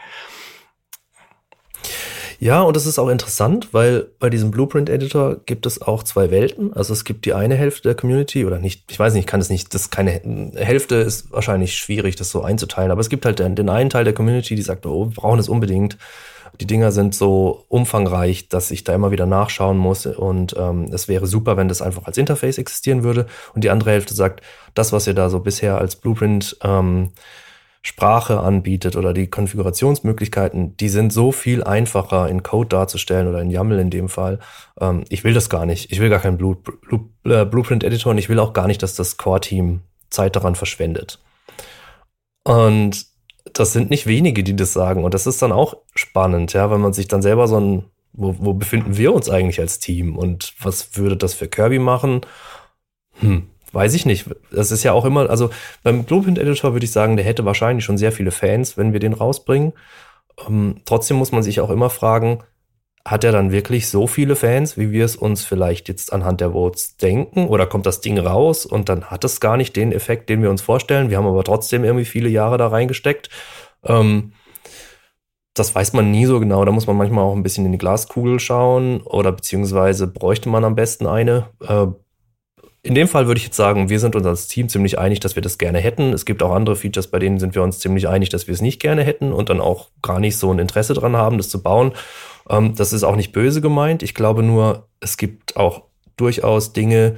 Ja, 2.39 2.62
und 2.62 2.76
das 2.76 2.86
ist 2.86 3.00
auch 3.00 3.10
interessant, 3.10 3.69
weil 3.71 4.08
bei 4.19 4.30
diesem 4.30 4.52
Blueprint-Editor 4.52 5.38
gibt 5.45 5.65
es 5.65 5.82
auch 5.82 6.04
zwei 6.04 6.30
Welten. 6.30 6.71
Also 6.73 6.93
es 6.93 7.04
gibt 7.04 7.26
die 7.26 7.34
eine 7.34 7.56
Hälfte 7.56 7.84
der 7.84 7.95
Community 7.95 8.45
oder 8.45 8.60
nicht, 8.60 8.91
ich 8.91 9.00
weiß 9.00 9.13
nicht, 9.13 9.21
ich 9.21 9.28
kann 9.28 9.41
es 9.41 9.50
nicht, 9.50 9.73
das 9.73 9.89
keine 9.89 10.21
Hälfte 10.56 10.95
ist 10.95 11.32
wahrscheinlich 11.32 11.76
schwierig, 11.76 12.15
das 12.15 12.30
so 12.30 12.43
einzuteilen, 12.43 12.91
aber 12.91 13.02
es 13.02 13.10
gibt 13.10 13.26
halt 13.26 13.39
den, 13.39 13.56
den 13.56 13.69
einen 13.69 13.89
Teil 13.89 14.04
der 14.04 14.13
Community, 14.13 14.54
die 14.54 14.62
sagt, 14.62 14.86
oh, 14.86 15.08
wir 15.10 15.15
brauchen 15.15 15.39
es 15.39 15.50
unbedingt. 15.50 15.97
Die 16.62 16.67
Dinger 16.67 16.91
sind 16.91 17.13
so 17.13 17.65
umfangreich, 17.69 18.50
dass 18.50 18.71
ich 18.71 18.84
da 18.84 18.93
immer 18.93 19.12
wieder 19.12 19.26
nachschauen 19.26 19.78
muss 19.78 20.06
und 20.06 20.56
ähm, 20.58 20.89
es 20.91 21.08
wäre 21.08 21.28
super, 21.28 21.58
wenn 21.58 21.67
das 21.67 21.82
einfach 21.82 22.06
als 22.06 22.17
Interface 22.17 22.58
existieren 22.58 23.04
würde. 23.04 23.28
Und 23.54 23.63
die 23.63 23.69
andere 23.69 23.91
Hälfte 23.91 24.13
sagt, 24.13 24.41
das, 24.73 24.91
was 24.91 25.08
ihr 25.08 25.13
da 25.13 25.30
so 25.30 25.39
bisher 25.39 25.78
als 25.78 25.95
Blueprint 25.95 26.58
ähm, 26.63 27.10
Sprache 27.88 28.41
anbietet 28.41 28.97
oder 28.97 29.13
die 29.13 29.28
Konfigurationsmöglichkeiten, 29.28 30.76
die 30.76 30.89
sind 30.89 31.13
so 31.13 31.32
viel 31.32 31.63
einfacher 31.63 32.28
in 32.28 32.43
Code 32.43 32.67
darzustellen 32.67 33.30
oder 33.30 33.41
in 33.41 33.50
YAML 33.50 33.80
in 33.80 33.89
dem 33.89 34.10
Fall. 34.10 34.39
Ähm, 34.78 35.06
ich 35.08 35.23
will 35.23 35.34
das 35.34 35.50
gar 35.50 35.65
nicht. 35.65 35.89
Ich 35.89 36.02
will 36.02 36.10
gar 36.10 36.19
keinen 36.19 36.38
Blue, 36.38 36.58
Blue, 36.58 37.06
äh, 37.23 37.45
Blueprint-Editor 37.45 38.12
und 38.12 38.17
ich 38.17 38.28
will 38.28 38.39
auch 38.39 38.52
gar 38.52 38.67
nicht, 38.67 38.84
dass 38.84 38.95
das 38.95 39.15
Core-Team 39.15 39.84
Zeit 40.10 40.36
daran 40.36 40.56
verschwendet. 40.56 41.19
Und 42.43 43.06
das 43.54 43.71
sind 43.71 43.89
nicht 43.89 44.06
wenige, 44.06 44.43
die 44.43 44.58
das 44.58 44.73
sagen. 44.73 45.06
Und 45.06 45.13
das 45.13 45.26
ist 45.26 45.41
dann 45.41 45.54
auch 45.54 45.78
spannend, 45.95 46.52
ja, 46.52 46.69
wenn 46.69 46.82
man 46.82 46.91
sich 46.91 47.08
dann 47.08 47.21
selber 47.21 47.47
so 47.47 47.58
ein, 47.58 47.86
wo, 48.12 48.36
wo 48.38 48.54
befinden 48.54 48.97
wir 48.97 49.13
uns 49.13 49.30
eigentlich 49.30 49.62
als 49.62 49.80
Team 49.80 50.17
und 50.17 50.56
was 50.60 50.97
würde 50.97 51.15
das 51.15 51.36
für 51.36 51.47
Kirby 51.47 51.80
machen? 51.80 52.19
Hm, 53.21 53.47
Weiß 53.73 53.93
ich 53.93 54.06
nicht. 54.06 54.25
Das 54.51 54.71
ist 54.71 54.84
ja 54.84 54.93
auch 54.93 55.06
immer, 55.06 55.30
also 55.30 55.49
beim 55.84 56.03
Blueprint 56.03 56.39
Editor 56.39 56.73
würde 56.73 56.86
ich 56.86 56.91
sagen, 56.91 57.17
der 57.17 57.25
hätte 57.25 57.45
wahrscheinlich 57.45 57.84
schon 57.84 57.97
sehr 57.97 58.12
viele 58.12 58.32
Fans, 58.32 58.77
wenn 58.77 58.93
wir 58.93 58.99
den 58.99 59.13
rausbringen. 59.13 59.73
Ähm, 60.47 60.82
trotzdem 60.86 61.17
muss 61.17 61.32
man 61.32 61.43
sich 61.43 61.60
auch 61.60 61.69
immer 61.69 61.89
fragen, 61.89 62.43
hat 63.06 63.23
er 63.23 63.32
dann 63.32 63.51
wirklich 63.51 63.88
so 63.88 64.06
viele 64.06 64.36
Fans, 64.36 64.77
wie 64.77 64.91
wir 64.91 65.06
es 65.06 65.15
uns 65.15 65.45
vielleicht 65.45 65.88
jetzt 65.88 66.12
anhand 66.12 66.41
der 66.41 66.51
Votes 66.51 66.97
denken? 66.97 67.47
Oder 67.47 67.65
kommt 67.65 67.86
das 67.86 68.01
Ding 68.01 68.17
raus 68.19 68.65
und 68.65 68.89
dann 68.89 69.06
hat 69.06 69.23
es 69.23 69.39
gar 69.39 69.56
nicht 69.56 69.75
den 69.75 69.93
Effekt, 69.93 70.30
den 70.30 70.41
wir 70.41 70.49
uns 70.49 70.62
vorstellen? 70.62 71.10
Wir 71.10 71.17
haben 71.17 71.25
aber 71.25 71.43
trotzdem 71.43 71.84
irgendwie 71.84 72.06
viele 72.06 72.30
Jahre 72.30 72.58
da 72.58 72.67
reingesteckt. 72.67 73.30
Ähm, 73.84 74.34
das 75.53 75.73
weiß 75.73 75.93
man 75.93 76.12
nie 76.12 76.25
so 76.25 76.39
genau. 76.39 76.65
Da 76.65 76.71
muss 76.71 76.88
man 76.88 76.97
manchmal 76.97 77.23
auch 77.23 77.36
ein 77.36 77.43
bisschen 77.43 77.65
in 77.65 77.71
die 77.71 77.77
Glaskugel 77.77 78.39
schauen 78.39 79.01
oder 79.01 79.32
beziehungsweise 79.32 80.08
bräuchte 80.08 80.49
man 80.49 80.65
am 80.65 80.75
besten 80.75 81.08
eine. 81.08 81.47
Äh, 81.62 81.88
in 82.88 82.95
dem 82.95 83.10
Fall 83.10 83.28
würde 83.28 83.38
ich 83.38 83.43
jetzt 83.43 83.58
sagen, 83.58 83.89
wir 83.89 84.00
sind 84.00 84.15
uns 84.15 84.26
als 84.26 84.47
Team 84.47 84.69
ziemlich 84.69 84.97
einig, 84.97 85.19
dass 85.19 85.36
wir 85.36 85.43
das 85.43 85.58
gerne 85.58 85.80
hätten. 85.80 86.13
Es 86.13 86.26
gibt 86.26 86.41
auch 86.41 86.54
andere 86.54 86.78
Features, 86.78 87.08
bei 87.08 87.19
denen 87.19 87.38
sind 87.38 87.54
wir 87.54 87.62
uns 87.62 87.80
ziemlich 87.80 88.08
einig, 88.08 88.30
dass 88.30 88.47
wir 88.47 88.54
es 88.54 88.62
nicht 88.62 88.80
gerne 88.80 89.04
hätten 89.04 89.34
und 89.34 89.50
dann 89.50 89.60
auch 89.60 89.89
gar 90.02 90.21
nicht 90.21 90.38
so 90.38 90.52
ein 90.52 90.60
Interesse 90.60 90.93
dran 90.93 91.17
haben, 91.17 91.38
das 91.38 91.50
zu 91.50 91.62
bauen. 91.62 91.91
Ähm, 92.50 92.76
das 92.76 92.93
ist 92.93 93.04
auch 93.04 93.17
nicht 93.17 93.34
böse 93.34 93.60
gemeint. 93.60 94.04
Ich 94.04 94.13
glaube 94.13 94.41
nur, 94.41 94.88
es 95.02 95.17
gibt 95.17 95.58
auch 95.58 95.84
durchaus 96.15 96.71
Dinge, 96.71 97.17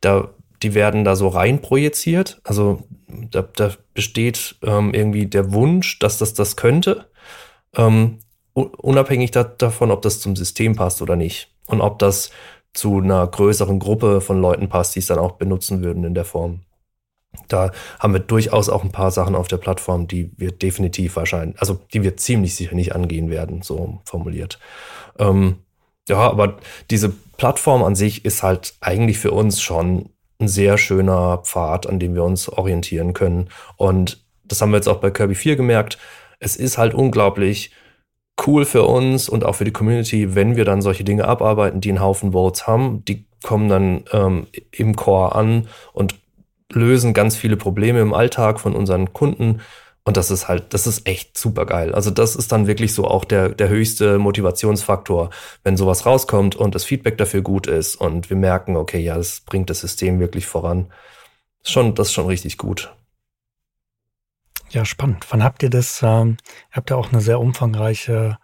da, 0.00 0.30
die 0.62 0.72
werden 0.72 1.04
da 1.04 1.14
so 1.14 1.28
rein 1.28 1.60
projiziert. 1.60 2.40
Also 2.42 2.82
da, 3.06 3.42
da 3.42 3.72
besteht 3.92 4.56
ähm, 4.62 4.94
irgendwie 4.94 5.26
der 5.26 5.52
Wunsch, 5.52 5.98
dass 5.98 6.16
das 6.16 6.32
das 6.32 6.56
könnte, 6.56 7.10
ähm, 7.76 8.20
unabhängig 8.54 9.30
da, 9.30 9.44
davon, 9.44 9.90
ob 9.90 10.00
das 10.00 10.20
zum 10.20 10.36
System 10.36 10.74
passt 10.74 11.02
oder 11.02 11.16
nicht. 11.16 11.52
Und 11.66 11.80
ob 11.80 11.98
das 11.98 12.30
zu 12.76 12.98
einer 12.98 13.26
größeren 13.26 13.78
Gruppe 13.78 14.20
von 14.20 14.40
Leuten 14.40 14.68
passt, 14.68 14.94
die 14.94 15.00
es 15.00 15.06
dann 15.06 15.18
auch 15.18 15.32
benutzen 15.32 15.82
würden 15.82 16.04
in 16.04 16.14
der 16.14 16.24
Form. 16.24 16.60
Da 17.48 17.70
haben 17.98 18.12
wir 18.12 18.20
durchaus 18.20 18.68
auch 18.68 18.82
ein 18.82 18.92
paar 18.92 19.10
Sachen 19.10 19.34
auf 19.34 19.48
der 19.48 19.58
Plattform, 19.58 20.06
die 20.06 20.32
wir 20.36 20.52
definitiv 20.52 21.16
wahrscheinlich, 21.16 21.58
also 21.60 21.78
die 21.92 22.02
wir 22.02 22.16
ziemlich 22.16 22.54
sicher 22.54 22.74
nicht 22.74 22.94
angehen 22.94 23.30
werden, 23.30 23.62
so 23.62 24.00
formuliert. 24.04 24.58
Ähm, 25.18 25.56
ja, 26.08 26.18
aber 26.18 26.56
diese 26.90 27.10
Plattform 27.36 27.82
an 27.82 27.94
sich 27.94 28.24
ist 28.24 28.42
halt 28.42 28.74
eigentlich 28.80 29.18
für 29.18 29.32
uns 29.32 29.60
schon 29.60 30.10
ein 30.38 30.48
sehr 30.48 30.78
schöner 30.78 31.38
Pfad, 31.38 31.86
an 31.86 31.98
dem 31.98 32.14
wir 32.14 32.24
uns 32.24 32.48
orientieren 32.48 33.12
können. 33.12 33.48
Und 33.76 34.24
das 34.44 34.60
haben 34.60 34.70
wir 34.70 34.76
jetzt 34.76 34.88
auch 34.88 35.00
bei 35.00 35.10
Kirby 35.10 35.34
4 35.34 35.56
gemerkt. 35.56 35.98
Es 36.38 36.56
ist 36.56 36.78
halt 36.78 36.94
unglaublich 36.94 37.72
cool 38.44 38.64
für 38.64 38.84
uns 38.84 39.28
und 39.28 39.44
auch 39.44 39.54
für 39.54 39.64
die 39.64 39.72
Community, 39.72 40.34
wenn 40.34 40.56
wir 40.56 40.64
dann 40.64 40.82
solche 40.82 41.04
Dinge 41.04 41.26
abarbeiten, 41.26 41.80
die 41.80 41.90
einen 41.90 42.00
Haufen 42.00 42.32
Votes 42.32 42.66
haben. 42.66 43.04
Die 43.04 43.24
kommen 43.42 43.68
dann 43.68 44.04
ähm, 44.12 44.46
im 44.72 44.96
Core 44.96 45.34
an 45.34 45.68
und 45.92 46.16
lösen 46.72 47.14
ganz 47.14 47.36
viele 47.36 47.56
Probleme 47.56 48.00
im 48.00 48.12
Alltag 48.12 48.60
von 48.60 48.74
unseren 48.74 49.12
Kunden. 49.12 49.60
Und 50.04 50.16
das 50.16 50.30
ist 50.30 50.46
halt, 50.46 50.72
das 50.72 50.86
ist 50.86 51.06
echt 51.08 51.36
super 51.36 51.66
geil. 51.66 51.92
Also 51.94 52.10
das 52.10 52.36
ist 52.36 52.52
dann 52.52 52.68
wirklich 52.68 52.94
so 52.94 53.06
auch 53.06 53.24
der, 53.24 53.48
der 53.48 53.68
höchste 53.68 54.18
Motivationsfaktor, 54.18 55.30
wenn 55.64 55.76
sowas 55.76 56.06
rauskommt 56.06 56.54
und 56.54 56.74
das 56.76 56.84
Feedback 56.84 57.18
dafür 57.18 57.42
gut 57.42 57.66
ist 57.66 57.96
und 57.96 58.30
wir 58.30 58.36
merken, 58.36 58.76
okay, 58.76 59.00
ja, 59.00 59.16
das 59.16 59.40
bringt 59.40 59.68
das 59.68 59.80
System 59.80 60.20
wirklich 60.20 60.46
voran. 60.46 60.92
Schon, 61.64 61.94
das 61.96 62.08
ist 62.08 62.14
schon 62.14 62.26
richtig 62.26 62.56
gut. 62.58 62.94
Ja, 64.70 64.84
spannend. 64.84 65.26
Wann 65.30 65.44
habt 65.44 65.62
ihr 65.62 65.70
das? 65.70 66.02
Ähm, 66.02 66.36
ihr 66.70 66.76
habt 66.76 66.90
ja 66.90 66.96
auch 66.96 67.12
eine 67.12 67.20
sehr 67.20 67.40
umfangreiche 67.40 68.38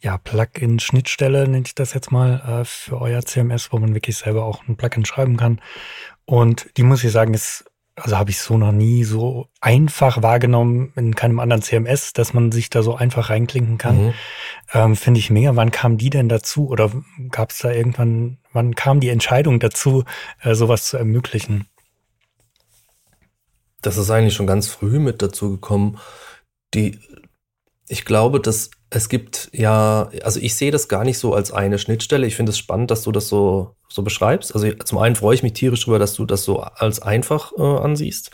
ja, 0.00 0.18
Plugin-Schnittstelle, 0.18 1.48
nenne 1.48 1.64
ich 1.66 1.74
das 1.74 1.94
jetzt 1.94 2.12
mal, 2.12 2.60
äh, 2.60 2.64
für 2.64 3.00
euer 3.00 3.22
CMS, 3.22 3.72
wo 3.72 3.78
man 3.78 3.94
wirklich 3.94 4.16
selber 4.16 4.44
auch 4.44 4.68
ein 4.68 4.76
Plugin 4.76 5.06
schreiben 5.06 5.38
kann. 5.38 5.60
Und 6.26 6.70
die 6.76 6.82
muss 6.82 7.02
ich 7.02 7.10
sagen, 7.10 7.32
ist, 7.32 7.64
also 7.96 8.18
habe 8.18 8.30
ich 8.30 8.38
so 8.38 8.58
noch 8.58 8.72
nie 8.72 9.04
so 9.04 9.48
einfach 9.60 10.22
wahrgenommen 10.22 10.92
in 10.96 11.14
keinem 11.14 11.38
anderen 11.38 11.62
CMS, 11.62 12.12
dass 12.12 12.34
man 12.34 12.52
sich 12.52 12.68
da 12.68 12.82
so 12.82 12.96
einfach 12.96 13.30
reinklinken 13.30 13.78
kann. 13.78 14.06
Mhm. 14.06 14.14
Ähm, 14.72 14.96
Finde 14.96 15.20
ich 15.20 15.30
mega. 15.30 15.56
Wann 15.56 15.70
kam 15.70 15.96
die 15.96 16.10
denn 16.10 16.28
dazu? 16.28 16.68
Oder 16.68 16.90
gab 17.30 17.50
es 17.50 17.58
da 17.58 17.70
irgendwann, 17.70 18.38
wann 18.52 18.74
kam 18.74 19.00
die 19.00 19.10
Entscheidung 19.10 19.60
dazu, 19.60 20.04
äh, 20.42 20.54
sowas 20.54 20.86
zu 20.86 20.98
ermöglichen? 20.98 21.66
Das 23.86 23.96
ist 23.96 24.10
eigentlich 24.10 24.34
schon 24.34 24.46
ganz 24.46 24.68
früh 24.68 24.98
mit 24.98 25.22
dazu 25.22 25.50
gekommen. 25.50 25.98
Die, 26.74 26.98
ich 27.88 28.04
glaube, 28.04 28.40
dass 28.40 28.70
es 28.90 29.08
gibt 29.08 29.50
ja, 29.52 30.08
also 30.22 30.40
ich 30.40 30.54
sehe 30.54 30.70
das 30.70 30.88
gar 30.88 31.04
nicht 31.04 31.18
so 31.18 31.34
als 31.34 31.52
eine 31.52 31.78
Schnittstelle. 31.78 32.26
Ich 32.26 32.36
finde 32.36 32.50
es 32.50 32.58
spannend, 32.58 32.90
dass 32.90 33.02
du 33.02 33.12
das 33.12 33.28
so, 33.28 33.76
so 33.88 34.02
beschreibst. 34.02 34.54
Also 34.54 34.70
zum 34.72 34.98
einen 34.98 35.16
freue 35.16 35.34
ich 35.34 35.42
mich 35.42 35.52
tierisch 35.54 35.84
drüber, 35.84 35.98
dass 35.98 36.14
du 36.14 36.24
das 36.24 36.44
so 36.44 36.60
als 36.60 37.02
einfach 37.02 37.52
äh, 37.58 37.62
ansiehst. 37.62 38.30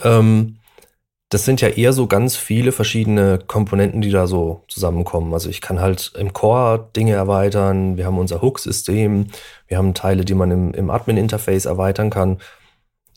Ähm, 0.00 0.58
das 1.30 1.44
sind 1.44 1.60
ja 1.60 1.68
eher 1.68 1.92
so 1.92 2.06
ganz 2.06 2.36
viele 2.36 2.70
verschiedene 2.70 3.38
Komponenten, 3.38 4.02
die 4.02 4.10
da 4.10 4.26
so 4.26 4.64
zusammenkommen. 4.68 5.32
Also 5.32 5.48
ich 5.48 5.60
kann 5.60 5.80
halt 5.80 6.12
im 6.16 6.32
Core 6.32 6.90
Dinge 6.94 7.14
erweitern. 7.14 7.96
Wir 7.96 8.06
haben 8.06 8.18
unser 8.18 8.42
Hook-System. 8.42 9.28
Wir 9.66 9.78
haben 9.78 9.94
Teile, 9.94 10.24
die 10.24 10.34
man 10.34 10.50
im, 10.50 10.74
im 10.74 10.90
Admin-Interface 10.90 11.64
erweitern 11.64 12.10
kann. 12.10 12.38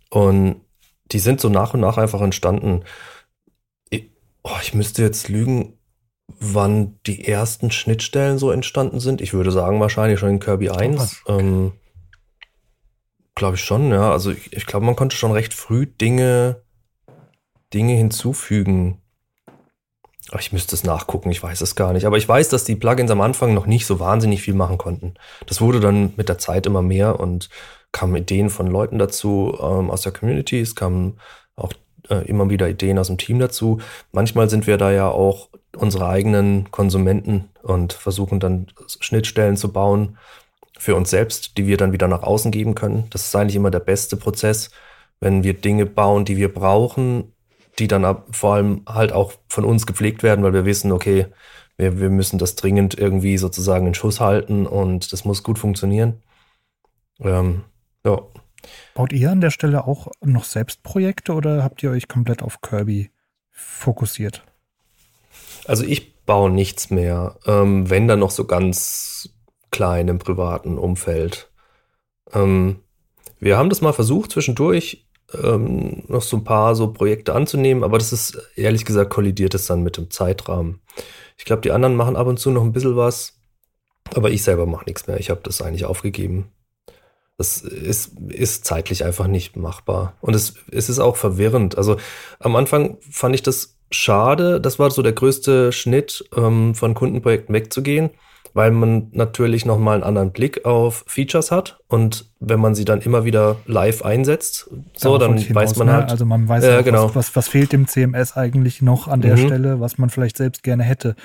Und 0.09 0.61
die 1.11 1.19
sind 1.19 1.39
so 1.39 1.49
nach 1.49 1.73
und 1.73 1.79
nach 1.79 1.97
einfach 1.97 2.21
entstanden. 2.21 2.83
Ich, 3.89 4.09
oh, 4.43 4.57
ich 4.61 4.73
müsste 4.73 5.01
jetzt 5.01 5.29
lügen, 5.29 5.77
wann 6.39 6.99
die 7.05 7.27
ersten 7.27 7.71
Schnittstellen 7.71 8.37
so 8.37 8.51
entstanden 8.51 8.99
sind. 8.99 9.21
Ich 9.21 9.33
würde 9.33 9.51
sagen, 9.51 9.79
wahrscheinlich 9.79 10.19
schon 10.19 10.29
in 10.29 10.39
Kirby 10.39 10.69
1. 10.69 11.23
Ähm, 11.27 11.73
glaube 13.35 13.55
ich 13.55 13.63
schon, 13.63 13.91
ja. 13.91 14.11
Also 14.11 14.31
ich, 14.31 14.51
ich 14.53 14.65
glaube, 14.65 14.85
man 14.85 14.95
konnte 14.95 15.15
schon 15.15 15.31
recht 15.31 15.53
früh 15.53 15.85
Dinge, 15.85 16.61
Dinge 17.73 17.93
hinzufügen. 17.93 19.01
Aber 20.29 20.41
ich 20.41 20.51
müsste 20.51 20.75
es 20.75 20.83
nachgucken, 20.83 21.31
ich 21.31 21.41
weiß 21.41 21.61
es 21.61 21.75
gar 21.75 21.93
nicht. 21.93 22.05
Aber 22.05 22.17
ich 22.17 22.27
weiß, 22.27 22.49
dass 22.49 22.65
die 22.65 22.75
Plugins 22.75 23.11
am 23.11 23.21
Anfang 23.21 23.53
noch 23.53 23.65
nicht 23.65 23.85
so 23.85 24.01
wahnsinnig 24.01 24.41
viel 24.41 24.55
machen 24.55 24.77
konnten. 24.77 25.13
Das 25.45 25.61
wurde 25.61 25.79
dann 25.79 26.13
mit 26.17 26.27
der 26.27 26.37
Zeit 26.37 26.65
immer 26.65 26.81
mehr 26.81 27.19
und 27.19 27.49
kamen 27.97 28.15
Ideen 28.15 28.51
von 28.51 28.67
Leuten 28.67 28.99
dazu 28.99 29.57
ähm, 29.59 29.89
aus 29.89 30.01
der 30.01 30.11
Community, 30.11 30.59
es 30.61 30.75
kamen 30.75 31.19
auch 31.55 31.73
äh, 32.09 32.27
immer 32.27 32.47
wieder 32.51 32.69
Ideen 32.69 32.99
aus 32.99 33.07
dem 33.07 33.17
Team 33.17 33.39
dazu. 33.39 33.79
Manchmal 34.11 34.51
sind 34.51 34.67
wir 34.67 34.77
da 34.77 34.91
ja 34.91 35.09
auch 35.09 35.49
unsere 35.75 36.07
eigenen 36.07 36.69
Konsumenten 36.69 37.49
und 37.63 37.93
versuchen 37.93 38.39
dann 38.39 38.67
Schnittstellen 38.99 39.57
zu 39.57 39.71
bauen 39.71 40.19
für 40.77 40.95
uns 40.95 41.09
selbst, 41.09 41.57
die 41.57 41.65
wir 41.65 41.77
dann 41.77 41.91
wieder 41.91 42.07
nach 42.07 42.21
außen 42.21 42.51
geben 42.51 42.75
können. 42.75 43.05
Das 43.09 43.25
ist 43.25 43.35
eigentlich 43.35 43.55
immer 43.55 43.71
der 43.71 43.79
beste 43.79 44.15
Prozess, 44.15 44.69
wenn 45.19 45.43
wir 45.43 45.55
Dinge 45.55 45.87
bauen, 45.87 46.23
die 46.23 46.37
wir 46.37 46.53
brauchen, 46.53 47.33
die 47.79 47.87
dann 47.87 48.21
vor 48.29 48.53
allem 48.53 48.83
halt 48.87 49.11
auch 49.11 49.33
von 49.49 49.65
uns 49.65 49.87
gepflegt 49.87 50.21
werden, 50.21 50.43
weil 50.43 50.53
wir 50.53 50.65
wissen, 50.65 50.91
okay, 50.91 51.25
wir, 51.77 51.99
wir 51.99 52.11
müssen 52.11 52.37
das 52.37 52.53
dringend 52.53 52.95
irgendwie 52.95 53.39
sozusagen 53.39 53.87
in 53.87 53.95
Schuss 53.95 54.19
halten 54.19 54.67
und 54.67 55.11
das 55.11 55.25
muss 55.25 55.41
gut 55.41 55.57
funktionieren. 55.57 56.21
Ähm, 57.21 57.63
ja. 58.07 58.21
Baut 58.93 59.13
ihr 59.13 59.31
an 59.31 59.41
der 59.41 59.51
Stelle 59.51 59.85
auch 59.85 60.07
noch 60.21 60.43
selbst 60.43 60.83
Projekte 60.83 61.33
oder 61.33 61.63
habt 61.63 61.83
ihr 61.83 61.91
euch 61.91 62.07
komplett 62.07 62.41
auf 62.41 62.61
Kirby 62.61 63.11
fokussiert? 63.51 64.43
Also 65.65 65.83
ich 65.83 66.23
baue 66.25 66.49
nichts 66.49 66.89
mehr, 66.89 67.37
ähm, 67.45 67.89
wenn 67.89 68.07
dann 68.07 68.19
noch 68.19 68.31
so 68.31 68.45
ganz 68.45 69.29
klein 69.71 70.07
im 70.07 70.19
privaten 70.19 70.77
Umfeld. 70.77 71.51
Ähm, 72.33 72.79
wir 73.39 73.57
haben 73.57 73.69
das 73.69 73.81
mal 73.81 73.93
versucht 73.93 74.31
zwischendurch 74.31 75.05
ähm, 75.33 76.03
noch 76.07 76.21
so 76.21 76.37
ein 76.37 76.43
paar 76.43 76.75
so 76.75 76.91
Projekte 76.91 77.33
anzunehmen, 77.33 77.83
aber 77.83 77.97
das 77.97 78.13
ist 78.13 78.37
ehrlich 78.55 78.85
gesagt 78.85 79.09
kollidiert 79.09 79.53
es 79.53 79.67
dann 79.67 79.83
mit 79.83 79.97
dem 79.97 80.09
Zeitrahmen. 80.09 80.81
Ich 81.37 81.45
glaube, 81.45 81.61
die 81.61 81.71
anderen 81.71 81.95
machen 81.95 82.15
ab 82.15 82.27
und 82.27 82.39
zu 82.39 82.49
noch 82.49 82.63
ein 82.63 82.73
bisschen 82.73 82.95
was. 82.95 83.33
Aber 84.15 84.31
ich 84.31 84.41
selber 84.41 84.65
mache 84.65 84.85
nichts 84.85 85.07
mehr. 85.07 85.19
Ich 85.19 85.29
habe 85.29 85.41
das 85.43 85.61
eigentlich 85.61 85.85
aufgegeben. 85.85 86.51
Das 87.37 87.61
ist, 87.61 88.13
ist 88.29 88.65
zeitlich 88.65 89.05
einfach 89.05 89.27
nicht 89.27 89.55
machbar. 89.55 90.13
Und 90.21 90.35
es, 90.35 90.55
es 90.71 90.89
ist 90.89 90.97
auch 90.97 91.17
verwirrend. 91.17 91.77
Also 91.77 91.97
am 92.39 92.55
Anfang 92.55 92.97
fand 93.11 93.35
ich 93.35 93.43
das 93.43 93.77
schade. 93.91 94.59
Das 94.59 94.79
war 94.79 94.89
so 94.89 95.03
der 95.03 95.13
größte 95.13 95.71
Schnitt, 95.71 96.27
ähm, 96.35 96.73
von 96.73 96.95
Kundenprojekten 96.95 97.53
wegzugehen, 97.53 98.09
weil 98.53 98.71
man 98.71 99.09
natürlich 99.11 99.67
nochmal 99.67 99.95
einen 99.95 100.03
anderen 100.03 100.31
Blick 100.31 100.65
auf 100.65 101.03
Features 101.05 101.51
hat. 101.51 101.79
Und 101.87 102.25
wenn 102.39 102.59
man 102.59 102.73
sie 102.73 102.85
dann 102.85 103.01
immer 103.01 103.23
wieder 103.23 103.57
live 103.67 104.03
einsetzt, 104.03 104.71
so, 104.95 105.19
dann 105.19 105.37
hinaus, 105.37 105.55
weiß 105.55 105.75
man 105.77 105.87
ne? 105.87 105.93
halt. 105.93 106.09
Also 106.09 106.25
man 106.25 106.47
weiß 106.47 106.63
äh, 106.63 106.81
genau. 106.81 107.09
was, 107.09 107.15
was, 107.15 107.35
was 107.35 107.47
fehlt 107.49 107.71
dem 107.71 107.87
CMS 107.87 108.35
eigentlich 108.35 108.81
noch 108.81 109.07
an 109.07 109.21
der 109.21 109.37
mhm. 109.37 109.45
Stelle, 109.45 109.79
was 109.79 109.99
man 109.99 110.09
vielleicht 110.09 110.37
selbst 110.37 110.63
gerne 110.63 110.81
hätte 110.81 111.15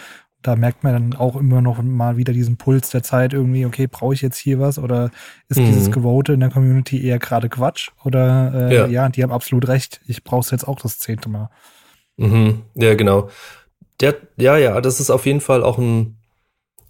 da 0.42 0.56
merkt 0.56 0.84
man 0.84 0.92
dann 0.92 1.18
auch 1.18 1.36
immer 1.36 1.60
noch 1.60 1.82
mal 1.82 2.16
wieder 2.16 2.32
diesen 2.32 2.56
Puls 2.56 2.90
der 2.90 3.02
Zeit 3.02 3.32
irgendwie, 3.32 3.64
okay, 3.64 3.86
brauche 3.86 4.14
ich 4.14 4.22
jetzt 4.22 4.38
hier 4.38 4.58
was 4.60 4.78
oder 4.78 5.10
ist 5.48 5.58
mhm. 5.58 5.66
dieses 5.66 5.90
Gewote 5.90 6.32
in 6.32 6.40
der 6.40 6.50
Community 6.50 7.04
eher 7.04 7.18
gerade 7.18 7.48
Quatsch 7.48 7.90
oder 8.04 8.70
äh, 8.70 8.74
ja. 8.74 8.86
ja. 8.86 9.08
die 9.08 9.22
haben 9.22 9.32
absolut 9.32 9.68
recht, 9.68 10.00
ich 10.06 10.24
brauche 10.24 10.40
es 10.40 10.50
jetzt 10.50 10.66
auch 10.66 10.80
das 10.80 10.98
zehnte 10.98 11.28
Mal. 11.28 11.50
Mhm. 12.16 12.62
Ja, 12.74 12.94
genau. 12.94 13.28
Der, 14.00 14.16
ja, 14.36 14.56
ja, 14.56 14.80
das 14.80 15.00
ist 15.00 15.10
auf 15.10 15.26
jeden 15.26 15.40
Fall 15.40 15.62
auch 15.62 15.78
ein, 15.78 16.18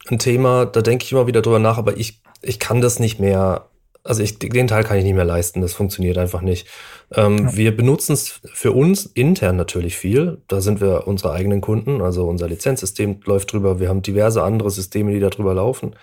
ein 0.09 0.19
Thema, 0.19 0.67
da 0.67 0.81
denke 0.81 1.05
ich 1.05 1.13
immer 1.13 1.27
wieder 1.27 1.43
drüber 1.43 1.59
nach, 1.59 1.79
aber 1.79 1.97
ich, 1.97 2.23
ich 2.41 2.59
kann 2.59 2.81
das 2.81 2.99
nicht 2.99 3.21
mehr 3.21 3.69
also 4.05 4.23
ich, 4.23 4.39
den 4.39 4.67
Teil 4.67 4.85
kann 4.85 4.99
ich 4.99 5.05
nicht 5.05 5.15
mehr 5.15 5.25
leisten, 5.25 5.61
das 5.61 5.75
funktioniert 5.75 6.19
einfach 6.19 6.41
nicht. 6.41 6.67
Ähm, 7.15 7.39
ja. 7.39 7.57
Wir 7.57 7.77
benutzen 7.77 8.15
es 8.15 8.41
für 8.53 8.73
uns 8.73 9.07
intern 9.07 9.57
natürlich 9.57 9.97
viel. 9.97 10.43
Da 10.49 10.61
sind 10.61 10.81
wir 10.81 11.07
unsere 11.07 11.33
eigenen 11.33 11.61
Kunden, 11.61 12.01
also 12.03 12.27
unser 12.27 12.49
Lizenzsystem 12.49 13.21
läuft 13.25 13.53
drüber. 13.53 13.79
Wir 13.79 13.89
haben 13.89 14.03
diverse 14.03 14.43
andere 14.43 14.71
Systeme, 14.71 15.13
die 15.13 15.21
da 15.21 15.31
drüber 15.31 15.55
laufen. 15.55 15.95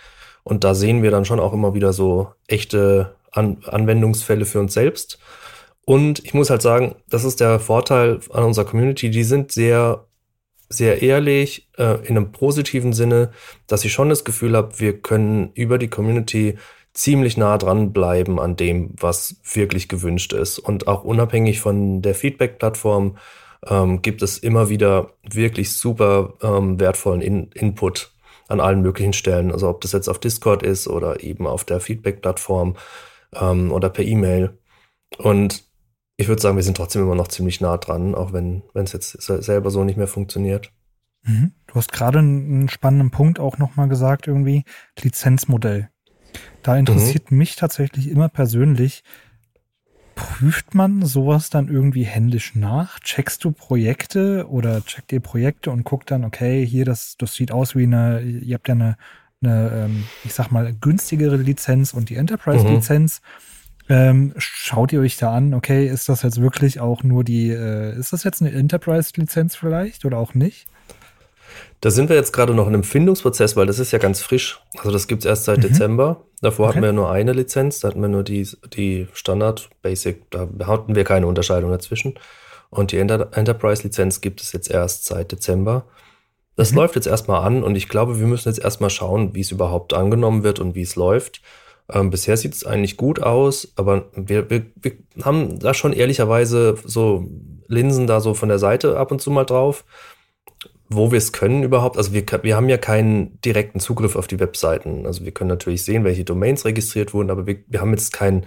Und 0.44 0.64
da 0.64 0.74
sehen 0.74 1.04
wir 1.04 1.12
dann 1.12 1.26
schon 1.26 1.40
auch 1.40 1.54
immer 1.54 1.74
wieder 1.74 1.94
so 1.94 2.30
echte 2.48 3.16
An 3.32 3.58
Anwendungsfälle 3.66 4.46
für 4.46 4.60
uns 4.60 4.74
selbst. 4.74 5.20
Und 5.86 6.24
ich 6.24 6.34
muss 6.34 6.50
halt 6.50 6.62
sagen, 6.62 6.96
das 7.10 7.24
ist 7.24 7.40
der 7.40 7.60
Vorteil 7.60 8.20
an 8.32 8.44
unserer 8.44 8.66
Community. 8.66 9.10
Die 9.10 9.24
sind 9.24 9.52
sehr, 9.52 10.06
sehr 10.70 11.02
ehrlich, 11.02 11.68
äh, 11.78 11.98
in 12.08 12.16
einem 12.16 12.32
positiven 12.32 12.94
Sinne, 12.94 13.32
dass 13.68 13.84
ich 13.84 13.92
schon 13.92 14.10
das 14.10 14.24
Gefühl 14.24 14.56
habe, 14.56 14.80
wir 14.80 15.02
können 15.02 15.52
über 15.54 15.78
die 15.78 15.90
Community 15.90 16.58
ziemlich 16.94 17.38
nah 17.38 17.58
dran 17.58 17.94
bleiben 17.94 18.40
an 18.40 18.56
dem, 18.56 18.94
was 19.00 19.38
wirklich 19.44 19.88
gewünscht 19.88 20.34
ist. 20.34 20.60
Und 20.60 20.88
auch 20.88 21.04
unabhängig 21.04 21.60
von 21.60 22.02
der 22.02 22.16
Feedback-Plattform 22.16 23.18
ähm, 23.68 24.02
gibt 24.02 24.22
es 24.22 24.38
immer 24.38 24.70
wieder 24.70 25.14
wirklich 25.30 25.74
super 25.74 26.34
ähm, 26.42 26.80
wertvollen 26.80 27.22
In 27.22 27.52
Input 27.52 28.12
an 28.48 28.60
allen 28.60 28.82
möglichen 28.82 29.14
Stellen. 29.14 29.52
Also 29.52 29.70
ob 29.70 29.82
das 29.82 29.92
jetzt 29.92 30.10
auf 30.10 30.20
Discord 30.20 30.64
ist 30.64 30.88
oder 30.88 31.24
eben 31.24 31.46
auf 31.46 31.64
der 31.64 31.80
Feedback-Plattform 31.80 32.76
ähm, 33.36 33.72
oder 33.72 33.90
per 33.90 34.06
E-Mail. 34.06 34.58
Und 35.18 35.64
ich 36.18 36.28
würde 36.28 36.42
sagen, 36.42 36.58
wir 36.58 36.64
sind 36.64 36.76
trotzdem 36.76 37.04
immer 37.04 37.16
noch 37.16 37.30
ziemlich 37.30 37.62
nah 37.62 37.78
dran, 37.78 38.16
auch 38.16 38.34
wenn 38.34 38.64
es 38.74 38.94
jetzt 38.94 39.12
selber 39.22 39.72
so 39.72 39.84
nicht 39.84 39.98
mehr 39.98 40.08
funktioniert. 40.08 40.72
Mhm. 41.24 41.54
Du 41.68 41.76
hast 41.76 41.92
gerade 41.92 42.20
einen 42.20 42.70
spannenden 42.70 43.12
Punkt 43.12 43.40
auch 43.40 43.58
nochmal 43.58 43.88
gesagt, 43.88 44.28
irgendwie 44.28 44.64
Lizenzmodell. 45.00 45.90
Da 46.64 46.78
interessiert 46.78 47.32
mhm. 47.32 47.38
mich 47.38 47.56
tatsächlich 47.56 48.10
immer 48.10 48.30
persönlich, 48.30 49.04
prüft 50.20 50.76
man 50.76 51.06
sowas 51.06 51.50
dann 51.50 51.70
irgendwie 51.70 52.04
händisch 52.04 52.54
nach? 52.54 53.00
Checkst 53.00 53.44
du 53.44 53.52
Projekte 53.52 54.48
oder 54.50 54.84
checkt 54.84 55.14
ihr 55.14 55.22
Projekte 55.22 55.72
und 55.72 55.86
guckt 55.86 56.12
dann, 56.12 56.26
okay, 56.26 56.66
hier, 56.66 56.84
das, 56.84 57.16
das 57.18 57.36
sieht 57.36 57.54
aus 57.54 57.76
wie 57.76 57.84
eine, 57.84 58.22
ihr 58.22 58.56
habt 58.56 58.68
ja 58.68 58.74
eine, 58.74 58.98
eine 59.42 59.86
ähm, 59.86 60.04
ich 60.26 60.34
sag 60.34 60.52
mal, 60.52 60.74
günstigere 60.74 61.38
Lizenz 61.38 61.94
und 61.94 62.10
die 62.10 62.16
Enterprise-Lizenz. 62.16 63.22
Mhm. 63.88 63.96
Ähm, 63.96 64.34
schaut 64.38 64.92
ihr 64.92 65.00
euch 65.00 65.18
da 65.18 65.34
an, 65.34 65.54
okay, 65.54 65.88
ist 65.88 66.10
das 66.10 66.22
jetzt 66.22 66.42
wirklich 66.42 66.82
auch 66.82 67.02
nur 67.04 67.24
die, 67.24 67.50
äh, 67.50 67.98
ist 67.98 68.12
das 68.12 68.24
jetzt 68.24 68.42
eine 68.42 68.52
Enterprise-Lizenz 68.52 69.56
vielleicht 69.56 70.04
oder 70.04 70.18
auch 70.18 70.34
nicht? 70.34 70.68
Da 71.82 71.92
sind 71.92 72.10
wir 72.10 72.16
jetzt 72.16 72.34
gerade 72.34 72.54
noch 72.54 72.68
in 72.68 72.74
einem 72.74 72.84
Findungsprozess, 72.84 73.56
weil 73.56 73.66
das 73.66 73.80
ist 73.80 73.92
ja 73.92 74.00
ganz 74.00 74.22
frisch. 74.22 74.62
Also 74.78 74.92
das 74.92 75.08
gibt 75.08 75.24
es 75.24 75.30
erst 75.30 75.46
seit 75.46 75.60
mhm. 75.60 75.62
Dezember. 75.62 76.26
Davor 76.42 76.66
okay. 76.66 76.74
hatten 76.74 76.82
wir 76.82 76.90
ja 76.90 76.94
nur 76.94 77.12
eine 77.12 77.34
Lizenz, 77.34 77.80
da 77.80 77.90
hatten 77.90 78.02
wir 78.02 78.10
nur 78.10 78.24
die, 78.24 78.48
die 78.74 79.08
Standard 79.14 79.70
Basic, 79.82 80.30
da 80.32 80.48
hatten 80.66 80.96
wir 80.96 81.04
keine 81.04 81.28
Unterscheidung 81.28 81.72
dazwischen. 81.72 82.16
Und 82.70 82.92
die 82.92 82.98
Enter 82.98 83.30
Enterprise-Lizenz 83.34 84.22
gibt 84.22 84.42
es 84.42 84.52
jetzt 84.52 84.70
erst 84.70 85.06
seit 85.06 85.32
Dezember. 85.32 85.86
Das 86.56 86.72
mhm. 86.72 86.78
läuft 86.78 86.96
jetzt 86.96 87.08
erstmal 87.08 87.44
an 87.46 87.64
und 87.64 87.76
ich 87.76 87.90
glaube, 87.90 88.20
wir 88.20 88.28
müssen 88.28 88.50
jetzt 88.50 88.60
erstmal 88.60 88.90
schauen, 88.90 89.34
wie 89.34 89.42
es 89.42 89.52
überhaupt 89.52 89.94
angenommen 89.94 90.44
wird 90.44 90.60
und 90.60 90.76
wie 90.76 90.82
es 90.82 90.96
läuft. 90.96 91.42
Ähm, 91.92 92.10
bisher 92.10 92.38
sieht 92.38 92.54
es 92.54 92.66
eigentlich 92.66 92.98
gut 92.98 93.22
aus, 93.22 93.72
aber 93.76 94.06
wir, 94.14 94.50
wir, 94.50 94.66
wir 94.76 94.92
haben 95.24 95.60
da 95.60 95.74
schon 95.74 95.94
ehrlicherweise 95.94 96.76
so 96.84 97.28
Linsen 97.68 98.08
da 98.08 98.20
so 98.20 98.34
von 98.34 98.50
der 98.50 98.60
Seite 98.60 98.98
ab 98.98 99.12
und 99.12 99.22
zu 99.22 99.32
mal 99.32 99.46
drauf 99.46 99.86
wo 100.90 101.12
wir 101.12 101.18
es 101.20 101.32
können 101.32 101.64
überhaupt. 101.64 101.98
Also 101.98 102.14
wir, 102.14 102.24
wir 102.42 102.56
haben 102.56 102.70
ja 102.70 102.78
keinen 102.78 103.40
direkten 103.42 103.80
Zugriff 103.80 104.16
auf 104.16 104.28
die 104.28 104.40
Webseiten. 104.40 105.06
Also 105.06 105.24
wir 105.24 105.32
können 105.32 105.50
natürlich 105.50 105.86
sehen, 105.86 106.04
welche 106.04 106.26
Domains 106.26 106.66
registriert 106.66 107.14
wurden, 107.14 107.30
aber 107.30 107.46
wir, 107.48 107.60
wir 107.68 107.82
haben 107.82 107.92
jetzt 107.92 108.12
keinen 108.12 108.46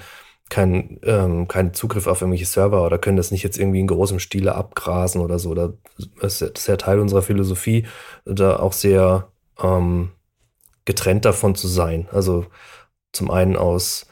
kein, 0.53 1.01
ähm, 1.05 1.49
keinen 1.49 1.73
Zugriff 1.73 2.07
auf 2.07 2.21
irgendwelche 2.21 2.45
Server 2.45 2.85
oder 2.85 2.99
können 2.99 3.17
das 3.17 3.31
nicht 3.31 3.43
jetzt 3.43 3.59
irgendwie 3.59 3.81
in 3.81 3.87
großem 3.87 4.19
Stile 4.19 4.55
abgrasen 4.55 5.23
oder 5.23 5.39
so. 5.39 5.55
Das 5.55 6.43
ist 6.43 6.69
ja 6.69 6.77
Teil 6.77 7.01
unserer 7.01 7.23
Philosophie, 7.23 7.87
da 8.27 8.57
auch 8.57 8.75
sehr 8.75 9.33
ähm, 9.63 10.11
getrennt 10.85 11.25
davon 11.25 11.55
zu 11.55 11.69
sein. 11.69 12.07
Also 12.13 12.45
zum 13.13 13.31
einen 13.31 13.57
aus 13.57 14.07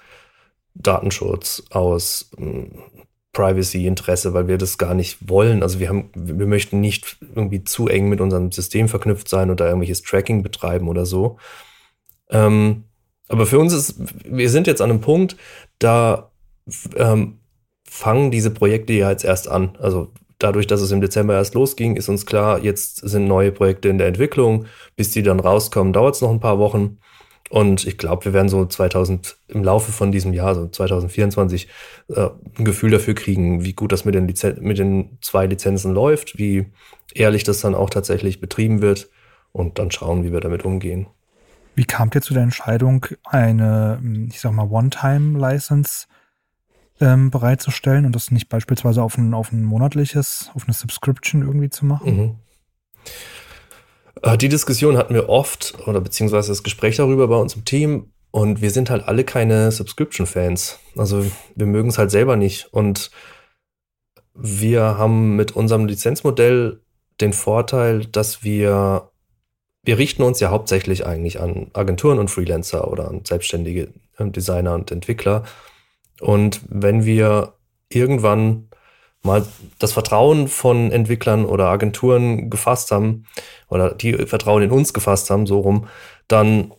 Datenschutz, 0.74 1.62
aus 1.70 2.31
ähm, 2.39 2.70
Privacy-Interesse, 3.33 4.35
weil 4.35 4.49
wir 4.49 4.59
das 4.59 4.78
gar 4.78 4.95
nicht 4.95 5.28
wollen. 5.28 5.62
Also 5.62 5.78
wir 5.78 5.89
haben, 5.89 6.11
wir 6.14 6.47
möchten 6.47 6.81
nicht 6.81 7.18
irgendwie 7.35 7.62
zu 7.62 7.87
eng 7.89 8.09
mit 8.09 8.20
unserem 8.20 8.51
System 8.51 8.89
verknüpft 8.89 9.28
sein 9.28 9.51
oder 9.51 9.66
irgendwelches 9.66 10.03
Tracking 10.03 10.43
betreiben 10.43 10.89
oder 10.89 11.07
so. 11.07 11.39
Ähm, 12.31 12.85
aber 13.28 13.47
für 13.47 13.61
uns 13.61 13.72
ist, 13.72 13.97
wir 14.24 14.51
sind 14.51 14.66
jetzt 14.66 14.81
an 14.81 14.91
einem 14.91 15.01
Punkt, 15.01 15.37
da 15.78 16.33
ähm, 16.97 17.39
fangen 17.89 18.31
diese 18.31 18.51
Projekte 18.51 18.93
ja 18.93 19.11
jetzt 19.11 19.24
erst 19.24 19.49
an. 19.49 19.76
Also 19.81 20.12
dadurch, 20.39 20.66
dass 20.66 20.81
es 20.81 20.91
im 20.91 21.01
Dezember 21.01 21.35
erst 21.35 21.55
losging, 21.55 21.97
ist 21.97 22.09
uns 22.09 22.26
klar, 22.26 22.59
jetzt 22.59 22.97
sind 22.97 23.26
neue 23.28 23.53
Projekte 23.53 23.89
in 23.89 23.99
der 23.99 24.09
Entwicklung. 24.09 24.66
Bis 24.97 25.11
die 25.12 25.22
dann 25.22 25.39
rauskommen, 25.39 25.93
dauert 25.93 26.16
es 26.16 26.20
noch 26.20 26.31
ein 26.31 26.41
paar 26.41 26.59
Wochen. 26.59 26.99
Und 27.51 27.84
ich 27.84 27.98
glaube, 27.98 28.26
wir 28.26 28.32
werden 28.32 28.48
so 28.48 28.64
2000 28.64 29.36
im 29.48 29.64
Laufe 29.64 29.90
von 29.90 30.12
diesem 30.12 30.32
Jahr, 30.32 30.55
so 30.55 30.68
2024, 30.68 31.66
äh, 32.09 32.28
ein 32.57 32.64
Gefühl 32.64 32.92
dafür 32.92 33.14
kriegen, 33.14 33.64
wie 33.64 33.72
gut 33.72 33.90
das 33.90 34.05
mit 34.05 34.14
den, 34.14 34.28
Lizen 34.28 34.57
mit 34.61 34.78
den 34.78 35.18
zwei 35.20 35.46
Lizenzen 35.46 35.92
läuft, 35.92 36.38
wie 36.38 36.66
ehrlich 37.12 37.42
das 37.42 37.61
dann 37.61 37.74
auch 37.74 37.90
tatsächlich 37.90 38.40
betrieben 38.40 38.82
wird 38.82 39.09
und 39.51 39.80
dann 39.80 39.90
schauen, 39.90 40.22
wie 40.22 40.32
wir 40.32 40.38
damit 40.38 40.64
umgehen. 40.64 41.09
Wie 41.74 41.84
kamt 41.84 42.14
ihr 42.14 42.22
zu 42.22 42.34
der 42.34 42.44
Entscheidung, 42.44 43.07
eine, 43.24 44.01
ich 44.28 44.38
sag 44.38 44.53
mal, 44.53 44.70
One-Time-License 44.70 46.07
ähm, 47.01 47.32
bereitzustellen 47.32 48.07
und 48.07 48.14
das 48.14 48.30
nicht 48.30 48.48
beispielsweise 48.48 49.03
auf 49.03 49.18
ein, 49.18 49.34
auf 49.34 49.51
ein 49.51 49.64
monatliches, 49.64 50.53
auf 50.55 50.64
eine 50.66 50.72
Subscription 50.72 51.42
irgendwie 51.42 51.70
zu 51.70 51.84
machen? 51.84 52.16
Mhm. 52.16 52.34
Äh, 54.23 54.37
die 54.37 54.49
Diskussion 54.49 54.97
hatten 54.97 55.14
wir 55.14 55.29
oft 55.29 55.75
oder 55.87 56.01
beziehungsweise 56.01 56.49
das 56.49 56.62
Gespräch 56.62 56.97
darüber 56.97 57.29
bei 57.29 57.37
uns 57.37 57.55
im 57.55 57.64
Team 57.64 58.12
und 58.31 58.61
wir 58.62 58.71
sind 58.71 58.91
halt 58.91 59.07
alle 59.09 59.25
keine 59.25 59.73
Subscription-Fans. 59.73 60.79
Also 60.97 61.25
wir 61.55 61.66
mögen 61.66 61.89
es 61.89 61.99
halt 61.99 62.11
selber 62.11 62.37
nicht 62.37 62.73
und 62.73 63.11
wir 64.35 64.83
haben 64.83 65.37
mit 65.37 65.53
unserem 65.53 65.87
Lizenzmodell 65.87 66.81
den 67.21 67.33
Vorteil, 67.33 68.07
dass 68.07 68.45
wir, 68.45 69.11
wir 69.83 69.99
richten 69.99 70.23
uns 70.23 70.41
ja 70.41 70.51
hauptsächlich 70.51 71.07
eigentlich 71.07 71.41
an 71.41 71.71
Agenturen 71.75 72.18
und 72.18 72.31
Freelancer 72.31 72.91
oder 72.91 73.09
an 73.09 73.25
selbstständige 73.25 73.93
Designer 74.18 74.75
und 74.75 74.91
Entwickler. 74.91 75.45
Und 76.21 76.61
wenn 76.68 77.05
wir 77.05 77.55
irgendwann 77.89 78.70
mal 79.23 79.47
das 79.79 79.93
Vertrauen 79.93 80.49
von 80.49 80.91
Entwicklern 80.91 81.45
oder 81.45 81.66
Agenturen 81.68 82.51
gefasst 82.51 82.91
haben 82.91 83.27
oder 83.68 83.95
die 83.95 84.14
Vertrauen 84.27 84.62
in 84.62 84.71
uns 84.71 84.93
gefasst 84.93 85.31
haben, 85.31 85.47
so 85.47 85.61
rum, 85.61 85.89
dann 86.29 86.73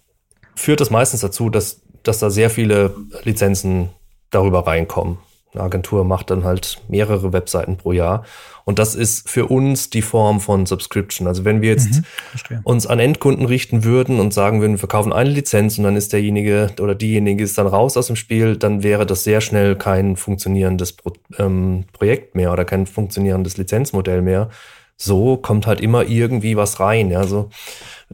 führt 0.55 0.81
das 0.81 0.89
meistens 0.89 1.21
dazu, 1.21 1.49
dass, 1.49 1.81
dass 2.03 2.19
da 2.19 2.29
sehr 2.29 2.49
viele 2.49 2.95
Lizenzen 3.23 3.89
darüber 4.31 4.65
reinkommen. 4.65 5.17
Eine 5.53 5.63
Agentur 5.63 6.05
macht 6.05 6.29
dann 6.29 6.43
halt 6.43 6.81
mehrere 6.87 7.33
Webseiten 7.33 7.77
pro 7.77 7.91
Jahr. 7.91 8.23
Und 8.63 8.79
das 8.79 8.95
ist 8.95 9.29
für 9.29 9.47
uns 9.47 9.89
die 9.89 10.01
Form 10.01 10.39
von 10.39 10.65
Subscription. 10.65 11.27
Also 11.27 11.43
wenn 11.43 11.61
wir 11.61 11.71
jetzt 11.71 12.01
mhm, 12.49 12.59
uns 12.63 12.87
an 12.87 12.99
Endkunden 12.99 13.45
richten 13.45 13.83
würden 13.83 14.19
und 14.19 14.33
sagen 14.33 14.61
würden, 14.61 14.73
wir 14.73 14.79
verkaufen 14.79 15.11
eine 15.11 15.29
Lizenz 15.29 15.77
und 15.77 15.83
dann 15.83 15.95
ist 15.95 16.13
derjenige 16.13 16.69
oder 16.79 16.95
diejenige 16.95 17.43
ist 17.43 17.57
dann 17.57 17.67
raus 17.67 17.97
aus 17.97 18.07
dem 18.07 18.15
Spiel, 18.15 18.55
dann 18.55 18.83
wäre 18.83 19.05
das 19.05 19.23
sehr 19.23 19.41
schnell 19.41 19.75
kein 19.75 20.15
funktionierendes 20.15 20.93
Pro 20.93 21.13
ähm, 21.37 21.85
Projekt 21.91 22.35
mehr 22.35 22.53
oder 22.53 22.63
kein 22.63 22.85
funktionierendes 22.85 23.57
Lizenzmodell 23.57 24.21
mehr. 24.21 24.49
So 24.95 25.35
kommt 25.35 25.67
halt 25.67 25.81
immer 25.81 26.05
irgendwie 26.05 26.55
was 26.55 26.79
rein. 26.79 27.09
Ja, 27.09 27.23
so 27.25 27.49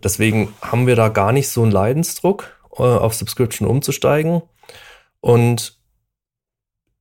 Deswegen 0.03 0.53
haben 0.61 0.87
wir 0.87 0.95
da 0.95 1.09
gar 1.09 1.31
nicht 1.31 1.49
so 1.49 1.63
einen 1.63 1.71
Leidensdruck, 1.71 2.57
äh, 2.77 2.83
auf 2.83 3.13
Subscription 3.13 3.67
umzusteigen. 3.67 4.41
Und 5.21 5.76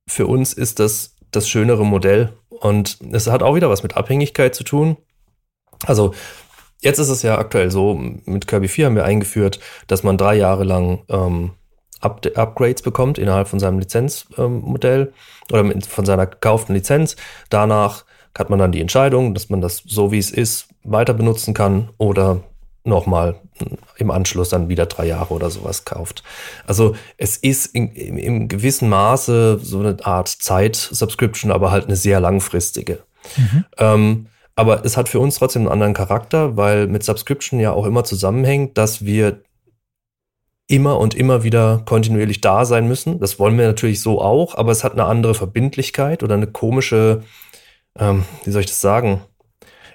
für 0.07 0.27
uns 0.27 0.53
ist 0.53 0.79
das 0.79 1.17
das 1.31 1.49
schönere 1.49 1.85
Modell. 1.85 2.33
Und 2.49 2.99
es 3.11 3.27
hat 3.27 3.43
auch 3.43 3.55
wieder 3.55 3.69
was 3.69 3.83
mit 3.83 3.95
Abhängigkeit 3.95 4.55
zu 4.55 4.63
tun. 4.63 4.97
Also 5.85 6.13
jetzt 6.81 6.99
ist 6.99 7.09
es 7.09 7.21
ja 7.21 7.37
aktuell 7.37 7.71
so, 7.71 7.93
mit 7.93 8.47
Kirby 8.47 8.67
4 8.67 8.87
haben 8.87 8.95
wir 8.95 9.05
eingeführt, 9.05 9.59
dass 9.87 10.03
man 10.03 10.17
drei 10.17 10.35
Jahre 10.35 10.63
lang 10.63 11.03
ähm, 11.09 11.51
Up 11.99 12.25
Upgrades 12.35 12.83
bekommt 12.83 13.17
innerhalb 13.17 13.47
von 13.47 13.59
seinem 13.59 13.79
Lizenzmodell 13.79 15.01
ähm, 15.01 15.13
oder 15.51 15.63
mit, 15.63 15.85
von 15.85 16.05
seiner 16.05 16.27
gekauften 16.27 16.75
Lizenz. 16.75 17.15
Danach 17.49 18.05
hat 18.37 18.51
man 18.51 18.59
dann 18.59 18.71
die 18.71 18.81
Entscheidung, 18.81 19.33
dass 19.33 19.49
man 19.49 19.61
das 19.61 19.81
so 19.85 20.11
wie 20.11 20.19
es 20.19 20.29
ist 20.29 20.69
weiter 20.83 21.15
benutzen 21.15 21.55
kann 21.55 21.89
oder 21.97 22.43
nochmal 22.87 23.35
im 23.97 24.11
Anschluss 24.11 24.49
dann 24.49 24.69
wieder 24.69 24.85
drei 24.85 25.05
Jahre 25.05 25.33
oder 25.33 25.49
sowas 25.49 25.85
kauft. 25.85 26.23
Also 26.65 26.95
es 27.17 27.37
ist 27.37 27.67
in, 27.67 27.91
in, 27.93 28.17
im 28.17 28.47
gewissen 28.47 28.89
Maße 28.89 29.59
so 29.61 29.79
eine 29.79 29.97
Art 30.05 30.27
Zeit-Subscription, 30.27 31.51
aber 31.51 31.71
halt 31.71 31.85
eine 31.85 31.95
sehr 31.95 32.19
langfristige. 32.19 32.99
Mhm. 33.35 33.65
Ähm, 33.77 34.27
aber 34.55 34.83
es 34.85 34.97
hat 34.97 35.07
für 35.07 35.19
uns 35.19 35.35
trotzdem 35.35 35.63
einen 35.63 35.71
anderen 35.71 35.93
Charakter, 35.93 36.57
weil 36.57 36.87
mit 36.87 37.03
Subscription 37.03 37.59
ja 37.59 37.71
auch 37.73 37.85
immer 37.85 38.03
zusammenhängt, 38.03 38.77
dass 38.77 39.05
wir 39.05 39.41
immer 40.67 40.99
und 40.99 41.15
immer 41.15 41.43
wieder 41.43 41.83
kontinuierlich 41.85 42.41
da 42.41 42.65
sein 42.65 42.87
müssen. 42.87 43.19
Das 43.19 43.39
wollen 43.39 43.57
wir 43.57 43.67
natürlich 43.67 44.01
so 44.01 44.21
auch, 44.21 44.55
aber 44.55 44.71
es 44.71 44.83
hat 44.83 44.93
eine 44.93 45.05
andere 45.05 45.33
Verbindlichkeit 45.33 46.23
oder 46.23 46.35
eine 46.35 46.47
komische, 46.47 47.23
ähm, 47.97 48.25
wie 48.43 48.51
soll 48.51 48.61
ich 48.61 48.67
das 48.67 48.81
sagen? 48.81 49.21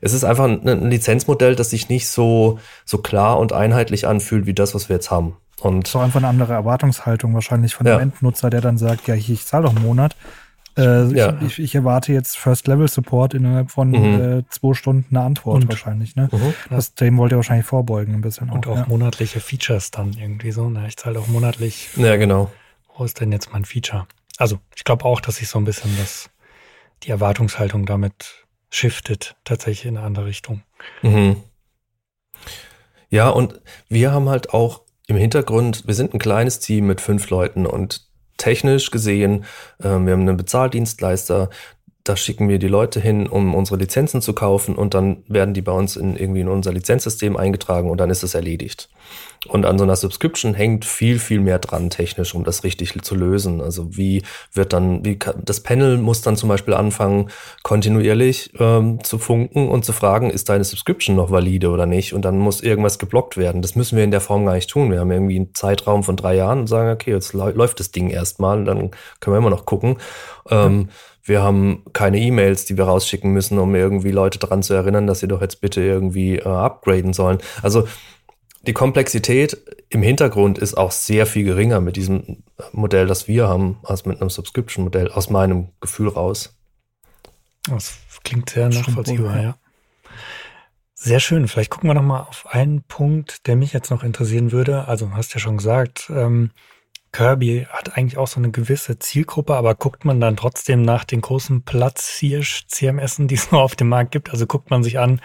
Es 0.02 0.12
ist 0.12 0.24
einfach 0.24 0.44
ein, 0.44 0.68
ein, 0.68 0.90
Lizenzmodell, 0.90 1.54
das 1.54 1.70
sich 1.70 1.88
nicht 1.88 2.08
so, 2.08 2.58
so 2.84 2.98
klar 2.98 3.38
und 3.38 3.52
einheitlich 3.52 4.06
anfühlt 4.06 4.46
wie 4.46 4.52
das, 4.52 4.74
was 4.74 4.88
wir 4.88 4.96
jetzt 4.96 5.10
haben. 5.10 5.36
Und 5.60 5.86
so 5.86 6.00
einfach 6.00 6.18
eine 6.18 6.26
andere 6.26 6.52
Erwartungshaltung 6.52 7.32
wahrscheinlich 7.34 7.76
von 7.76 7.86
dem 7.86 7.94
ja. 7.94 8.00
Endnutzer, 8.00 8.50
der 8.50 8.60
dann 8.60 8.78
sagt, 8.78 9.06
ja, 9.06 9.14
ich 9.14 9.46
zahle 9.46 9.64
doch 9.64 9.76
einen 9.76 9.84
Monat. 9.84 10.16
Äh, 10.76 11.04
ja. 11.14 11.36
ich, 11.46 11.58
ich, 11.58 11.74
erwarte 11.74 12.12
jetzt 12.12 12.36
First-Level-Support 12.38 13.34
innerhalb 13.34 13.70
von 13.70 13.90
mhm. 13.90 14.38
äh, 14.38 14.42
zwei 14.48 14.74
Stunden 14.74 15.14
eine 15.14 15.24
Antwort 15.24 15.62
und, 15.62 15.68
wahrscheinlich. 15.68 16.16
Ne? 16.16 16.30
Mhm, 16.32 16.54
das, 16.70 16.94
dem 16.94 17.18
wollt 17.18 17.32
ihr 17.32 17.36
wahrscheinlich 17.36 17.66
vorbeugen 17.66 18.14
ein 18.14 18.22
bisschen. 18.22 18.50
Und 18.50 18.66
auch, 18.66 18.72
auch 18.72 18.76
ja. 18.78 18.86
monatliche 18.88 19.40
Features 19.40 19.90
dann 19.90 20.14
irgendwie 20.14 20.50
so. 20.50 20.68
Ne? 20.68 20.88
Ich 20.88 20.96
zahle 20.96 21.20
auch 21.20 21.28
monatlich. 21.28 21.90
Ja, 21.96 22.16
genau. 22.16 22.50
Wo 22.96 23.04
ist 23.04 23.20
denn 23.20 23.30
jetzt 23.32 23.52
mein 23.52 23.64
Feature? 23.66 24.06
Also 24.38 24.58
ich 24.74 24.84
glaube 24.84 25.04
auch, 25.04 25.20
dass 25.20 25.36
sich 25.36 25.48
so 25.48 25.58
ein 25.58 25.64
bisschen 25.64 25.94
das, 25.98 26.30
die 27.02 27.10
Erwartungshaltung 27.10 27.84
damit 27.84 28.41
shiftet, 28.72 29.36
tatsächlich 29.44 29.86
in 29.86 29.96
eine 29.96 30.06
andere 30.06 30.26
Richtung. 30.26 30.62
Mhm. 31.02 31.36
Ja, 33.10 33.28
und 33.28 33.60
wir 33.88 34.10
haben 34.10 34.28
halt 34.28 34.54
auch 34.54 34.80
im 35.06 35.16
Hintergrund, 35.16 35.86
wir 35.86 35.94
sind 35.94 36.14
ein 36.14 36.18
kleines 36.18 36.58
Team 36.58 36.86
mit 36.86 37.00
fünf 37.00 37.28
Leuten 37.28 37.66
und 37.66 38.08
technisch 38.38 38.90
gesehen, 38.90 39.44
äh, 39.78 39.84
wir 39.84 40.12
haben 40.12 40.22
einen 40.22 40.38
Bezahldienstleister, 40.38 41.50
da 42.04 42.16
schicken 42.16 42.48
wir 42.48 42.58
die 42.58 42.68
Leute 42.68 42.98
hin, 42.98 43.28
um 43.28 43.54
unsere 43.54 43.76
Lizenzen 43.76 44.22
zu 44.22 44.32
kaufen 44.32 44.74
und 44.74 44.94
dann 44.94 45.22
werden 45.28 45.54
die 45.54 45.62
bei 45.62 45.72
uns 45.72 45.96
in 45.96 46.16
irgendwie 46.16 46.40
in 46.40 46.48
unser 46.48 46.72
Lizenzsystem 46.72 47.36
eingetragen 47.36 47.90
und 47.90 47.98
dann 47.98 48.10
ist 48.10 48.22
es 48.22 48.34
erledigt. 48.34 48.88
Und 49.48 49.66
an 49.66 49.76
so 49.76 49.82
einer 49.82 49.96
Subscription 49.96 50.54
hängt 50.54 50.84
viel, 50.84 51.18
viel 51.18 51.40
mehr 51.40 51.58
dran 51.58 51.90
technisch, 51.90 52.32
um 52.34 52.44
das 52.44 52.62
richtig 52.62 53.02
zu 53.02 53.16
lösen. 53.16 53.60
Also 53.60 53.96
wie 53.96 54.22
wird 54.52 54.72
dann, 54.72 55.04
wie 55.04 55.18
kann, 55.18 55.42
das 55.44 55.60
Panel 55.60 55.98
muss 55.98 56.22
dann 56.22 56.36
zum 56.36 56.48
Beispiel 56.48 56.74
anfangen, 56.74 57.28
kontinuierlich 57.64 58.52
ähm, 58.60 59.02
zu 59.02 59.18
funken 59.18 59.68
und 59.68 59.84
zu 59.84 59.92
fragen, 59.92 60.30
ist 60.30 60.48
deine 60.48 60.62
Subscription 60.62 61.16
noch 61.16 61.32
valide 61.32 61.70
oder 61.70 61.86
nicht? 61.86 62.14
Und 62.14 62.24
dann 62.24 62.38
muss 62.38 62.60
irgendwas 62.60 63.00
geblockt 63.00 63.36
werden. 63.36 63.62
Das 63.62 63.74
müssen 63.74 63.96
wir 63.96 64.04
in 64.04 64.12
der 64.12 64.20
Form 64.20 64.46
gar 64.46 64.54
nicht 64.54 64.70
tun. 64.70 64.92
Wir 64.92 65.00
haben 65.00 65.10
irgendwie 65.10 65.36
einen 65.36 65.54
Zeitraum 65.54 66.04
von 66.04 66.16
drei 66.16 66.36
Jahren 66.36 66.60
und 66.60 66.66
sagen, 66.68 66.90
okay, 66.90 67.10
jetzt 67.10 67.32
läuft 67.32 67.80
das 67.80 67.90
Ding 67.90 68.10
erstmal 68.10 68.62
dann 68.64 68.90
können 69.20 69.34
wir 69.34 69.38
immer 69.38 69.50
noch 69.50 69.66
gucken. 69.66 69.96
Ähm, 70.50 70.88
wir 71.24 71.42
haben 71.42 71.84
keine 71.92 72.18
E-Mails, 72.18 72.64
die 72.64 72.76
wir 72.76 72.84
rausschicken 72.84 73.32
müssen, 73.32 73.58
um 73.58 73.74
irgendwie 73.74 74.10
Leute 74.10 74.38
daran 74.38 74.62
zu 74.62 74.74
erinnern, 74.74 75.06
dass 75.06 75.20
sie 75.20 75.28
doch 75.28 75.40
jetzt 75.40 75.60
bitte 75.60 75.80
irgendwie 75.80 76.38
äh, 76.38 76.44
upgraden 76.44 77.12
sollen. 77.12 77.38
Also 77.62 77.84
die 78.62 78.72
Komplexität 78.72 79.56
im 79.88 80.02
Hintergrund 80.02 80.58
ist 80.58 80.74
auch 80.74 80.92
sehr 80.92 81.26
viel 81.26 81.44
geringer 81.44 81.80
mit 81.80 81.96
diesem 81.96 82.44
Modell, 82.72 83.06
das 83.06 83.28
wir 83.28 83.48
haben, 83.48 83.78
als 83.82 84.06
mit 84.06 84.20
einem 84.20 84.30
Subscription-Modell, 84.30 85.10
aus 85.10 85.30
meinem 85.30 85.68
Gefühl 85.80 86.08
raus. 86.08 86.56
Das 87.68 87.98
klingt 88.24 88.50
sehr 88.50 88.68
nachvollziehbar, 88.68 89.42
ja. 89.42 89.56
Sehr 90.94 91.18
schön. 91.18 91.48
Vielleicht 91.48 91.70
gucken 91.70 91.90
wir 91.90 91.94
noch 91.94 92.02
mal 92.02 92.20
auf 92.20 92.46
einen 92.48 92.82
Punkt, 92.82 93.48
der 93.48 93.56
mich 93.56 93.72
jetzt 93.72 93.90
noch 93.90 94.04
interessieren 94.04 94.52
würde. 94.52 94.86
Also 94.86 95.10
hast 95.10 95.34
ja 95.34 95.40
schon 95.40 95.56
gesagt, 95.56 96.10
ähm, 96.14 96.52
Kirby 97.10 97.66
hat 97.68 97.96
eigentlich 97.96 98.16
auch 98.16 98.28
so 98.28 98.38
eine 98.38 98.52
gewisse 98.52 98.98
Zielgruppe, 98.98 99.54
aber 99.54 99.74
guckt 99.74 100.04
man 100.04 100.20
dann 100.20 100.36
trotzdem 100.36 100.82
nach 100.82 101.04
den 101.04 101.20
großen 101.20 101.64
Platz-CMSen, 101.64 103.26
die 103.26 103.34
es 103.34 103.50
noch 103.50 103.60
auf 103.62 103.74
dem 103.74 103.88
Markt 103.88 104.12
gibt? 104.12 104.30
Also 104.30 104.46
guckt 104.46 104.70
man 104.70 104.84
sich 104.84 104.98
an, 105.00 105.20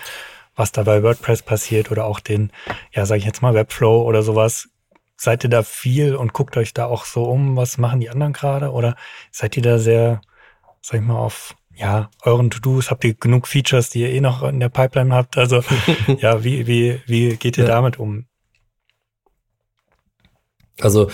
was 0.57 0.73
da 0.73 0.83
bei 0.83 1.03
WordPress 1.03 1.43
passiert 1.43 1.91
oder 1.91 2.05
auch 2.05 2.19
den, 2.19 2.51
ja, 2.91 3.05
sage 3.05 3.19
ich 3.19 3.25
jetzt 3.25 3.41
mal, 3.41 3.53
Webflow 3.53 4.01
oder 4.01 4.23
sowas. 4.23 4.67
Seid 5.15 5.43
ihr 5.43 5.49
da 5.49 5.63
viel 5.63 6.15
und 6.15 6.33
guckt 6.33 6.57
euch 6.57 6.73
da 6.73 6.85
auch 6.85 7.05
so 7.05 7.23
um, 7.23 7.55
was 7.55 7.77
machen 7.77 8.01
die 8.01 8.09
anderen 8.09 8.33
gerade? 8.33 8.71
Oder 8.71 8.95
seid 9.31 9.55
ihr 9.55 9.63
da 9.63 9.79
sehr, 9.79 10.21
sag 10.81 10.99
ich 10.99 11.05
mal, 11.05 11.17
auf 11.17 11.55
ja, 11.73 12.09
euren 12.23 12.49
To-Dos, 12.49 12.89
habt 12.89 13.03
ihr 13.03 13.13
genug 13.13 13.47
Features, 13.47 13.91
die 13.91 14.01
ihr 14.01 14.09
eh 14.09 14.19
noch 14.19 14.41
in 14.43 14.59
der 14.59 14.69
Pipeline 14.69 15.13
habt? 15.13 15.37
Also, 15.37 15.63
ja, 16.19 16.43
wie, 16.43 16.65
wie, 16.65 17.01
wie 17.05 17.37
geht 17.37 17.57
ihr 17.57 17.65
ja. 17.65 17.69
damit 17.69 17.99
um? 17.99 18.25
Also, 20.79 21.09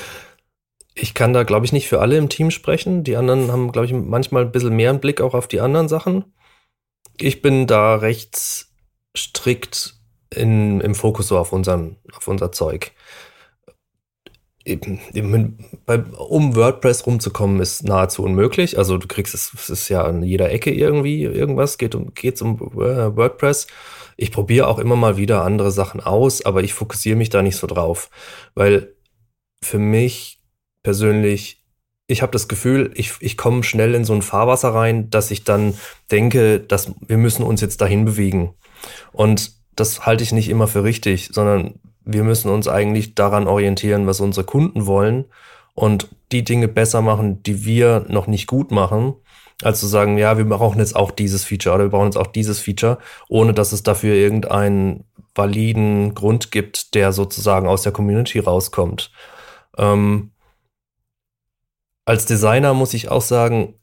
ich 0.95 1.13
kann 1.13 1.33
da, 1.33 1.43
glaube 1.43 1.65
ich, 1.65 1.73
nicht 1.73 1.89
für 1.89 1.99
alle 1.99 2.17
im 2.17 2.29
Team 2.29 2.49
sprechen. 2.49 3.03
Die 3.03 3.17
anderen 3.17 3.51
haben, 3.51 3.73
glaube 3.73 3.87
ich, 3.87 3.93
manchmal 3.93 4.43
ein 4.43 4.51
bisschen 4.51 4.75
mehr 4.75 4.89
einen 4.89 5.01
Blick 5.01 5.19
auch 5.19 5.33
auf 5.33 5.47
die 5.47 5.59
anderen 5.59 5.89
Sachen. 5.89 6.33
Ich 7.17 7.41
bin 7.41 7.67
da 7.67 7.95
recht 7.95 8.67
strikt 9.15 9.95
in, 10.33 10.81
im 10.81 10.95
Fokus 10.95 11.27
so 11.27 11.37
auf, 11.37 11.53
unseren, 11.53 11.97
auf 12.15 12.27
unser 12.27 12.51
Zeug. 12.51 12.91
Eben, 14.65 14.99
eben, 15.13 15.57
bei, 15.85 15.99
um 15.99 16.55
WordPress 16.55 17.05
rumzukommen, 17.05 17.59
ist 17.59 17.83
nahezu 17.83 18.23
unmöglich. 18.23 18.77
Also 18.77 18.97
du 18.97 19.07
kriegst 19.07 19.33
es, 19.33 19.53
es 19.53 19.69
ist 19.69 19.89
ja 19.89 20.03
an 20.03 20.23
jeder 20.23 20.51
Ecke 20.51 20.71
irgendwie 20.71 21.23
irgendwas, 21.23 21.77
geht 21.77 21.95
um, 21.95 22.13
geht's 22.13 22.41
um 22.41 22.55
äh, 22.55 23.15
WordPress. 23.15 23.67
Ich 24.15 24.31
probiere 24.31 24.67
auch 24.67 24.79
immer 24.79 24.95
mal 24.95 25.17
wieder 25.17 25.43
andere 25.43 25.71
Sachen 25.71 25.99
aus, 25.99 26.45
aber 26.45 26.63
ich 26.63 26.73
fokussiere 26.73 27.17
mich 27.17 27.29
da 27.29 27.41
nicht 27.41 27.57
so 27.57 27.67
drauf, 27.67 28.09
weil 28.55 28.95
für 29.61 29.79
mich 29.79 30.41
persönlich 30.81 31.62
ich 32.07 32.21
habe 32.21 32.31
das 32.31 32.47
Gefühl, 32.47 32.91
ich, 32.95 33.13
ich 33.21 33.37
komme 33.37 33.63
schnell 33.63 33.95
in 33.95 34.03
so 34.03 34.13
ein 34.13 34.21
Fahrwasser 34.21 34.73
rein, 34.73 35.09
dass 35.09 35.31
ich 35.31 35.43
dann 35.43 35.75
denke, 36.11 36.59
dass 36.59 36.91
wir 36.99 37.17
müssen 37.17 37.43
uns 37.43 37.61
jetzt 37.61 37.81
dahin 37.81 38.05
bewegen. 38.05 38.53
Und 39.11 39.51
das 39.75 40.05
halte 40.05 40.23
ich 40.23 40.33
nicht 40.33 40.49
immer 40.49 40.67
für 40.67 40.83
richtig, 40.83 41.29
sondern 41.31 41.79
wir 42.05 42.23
müssen 42.23 42.49
uns 42.49 42.67
eigentlich 42.67 43.15
daran 43.15 43.47
orientieren, 43.47 44.05
was 44.05 44.19
unsere 44.19 44.45
Kunden 44.45 44.85
wollen 44.85 45.25
und 45.73 46.09
die 46.31 46.43
Dinge 46.43 46.67
besser 46.67 47.01
machen, 47.01 47.41
die 47.43 47.65
wir 47.65 48.05
noch 48.09 48.27
nicht 48.27 48.47
gut 48.47 48.71
machen, 48.71 49.13
als 49.61 49.79
zu 49.79 49.87
sagen, 49.87 50.17
ja, 50.17 50.37
wir 50.37 50.45
brauchen 50.45 50.79
jetzt 50.79 50.95
auch 50.95 51.11
dieses 51.11 51.45
Feature 51.45 51.75
oder 51.75 51.85
wir 51.85 51.91
brauchen 51.91 52.07
jetzt 52.07 52.17
auch 52.17 52.27
dieses 52.27 52.59
Feature, 52.59 52.97
ohne 53.29 53.53
dass 53.53 53.71
es 53.71 53.83
dafür 53.83 54.13
irgendeinen 54.13 55.05
validen 55.35 56.13
Grund 56.13 56.51
gibt, 56.51 56.93
der 56.95 57.13
sozusagen 57.13 57.67
aus 57.67 57.83
der 57.83 57.93
Community 57.93 58.39
rauskommt. 58.39 59.11
Ähm, 59.77 60.32
als 62.05 62.25
Designer 62.25 62.73
muss 62.73 62.93
ich 62.93 63.09
auch 63.09 63.21
sagen, 63.21 63.75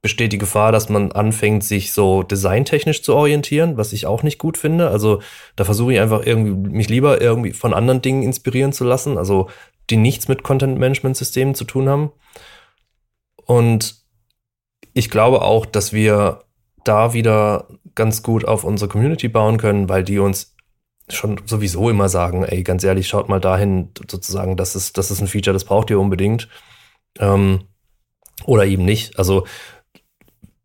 besteht 0.00 0.32
die 0.32 0.38
Gefahr, 0.38 0.72
dass 0.72 0.88
man 0.88 1.12
anfängt, 1.12 1.64
sich 1.64 1.92
so 1.92 2.22
designtechnisch 2.22 3.02
zu 3.02 3.14
orientieren, 3.14 3.76
was 3.76 3.92
ich 3.92 4.06
auch 4.06 4.22
nicht 4.22 4.38
gut 4.38 4.56
finde. 4.56 4.90
Also 4.90 5.20
da 5.56 5.64
versuche 5.64 5.94
ich 5.94 6.00
einfach 6.00 6.24
irgendwie 6.24 6.52
mich 6.70 6.88
lieber 6.88 7.20
irgendwie 7.20 7.52
von 7.52 7.74
anderen 7.74 8.00
Dingen 8.00 8.22
inspirieren 8.22 8.72
zu 8.72 8.84
lassen, 8.84 9.18
also 9.18 9.48
die 9.90 9.96
nichts 9.96 10.28
mit 10.28 10.42
Content-Management-Systemen 10.42 11.54
zu 11.54 11.64
tun 11.64 11.88
haben. 11.88 12.12
Und 13.44 13.96
ich 14.92 15.10
glaube 15.10 15.42
auch, 15.42 15.66
dass 15.66 15.92
wir 15.92 16.44
da 16.84 17.12
wieder 17.12 17.66
ganz 17.94 18.22
gut 18.22 18.44
auf 18.44 18.64
unsere 18.64 18.88
Community 18.88 19.28
bauen 19.28 19.58
können, 19.58 19.88
weil 19.88 20.04
die 20.04 20.18
uns 20.18 20.54
schon 21.08 21.40
sowieso 21.46 21.90
immer 21.90 22.08
sagen, 22.08 22.44
ey, 22.44 22.62
ganz 22.62 22.84
ehrlich, 22.84 23.08
schaut 23.08 23.28
mal 23.28 23.40
dahin, 23.40 23.90
sozusagen, 24.08 24.56
das 24.56 24.76
ist, 24.76 24.98
das 24.98 25.10
ist 25.10 25.20
ein 25.20 25.26
Feature, 25.26 25.54
das 25.54 25.64
braucht 25.64 25.90
ihr 25.90 25.98
unbedingt. 25.98 26.48
Ähm, 27.18 27.64
oder 28.44 28.66
eben 28.66 28.84
nicht. 28.84 29.18
Also 29.18 29.46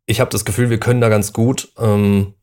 ich 0.05 0.19
habe 0.19 0.29
das 0.29 0.45
Gefühl, 0.45 0.69
wir 0.69 0.79
können 0.79 1.01
da 1.01 1.09
ganz 1.09 1.33
gut 1.33 1.71
ähm, 1.77 2.33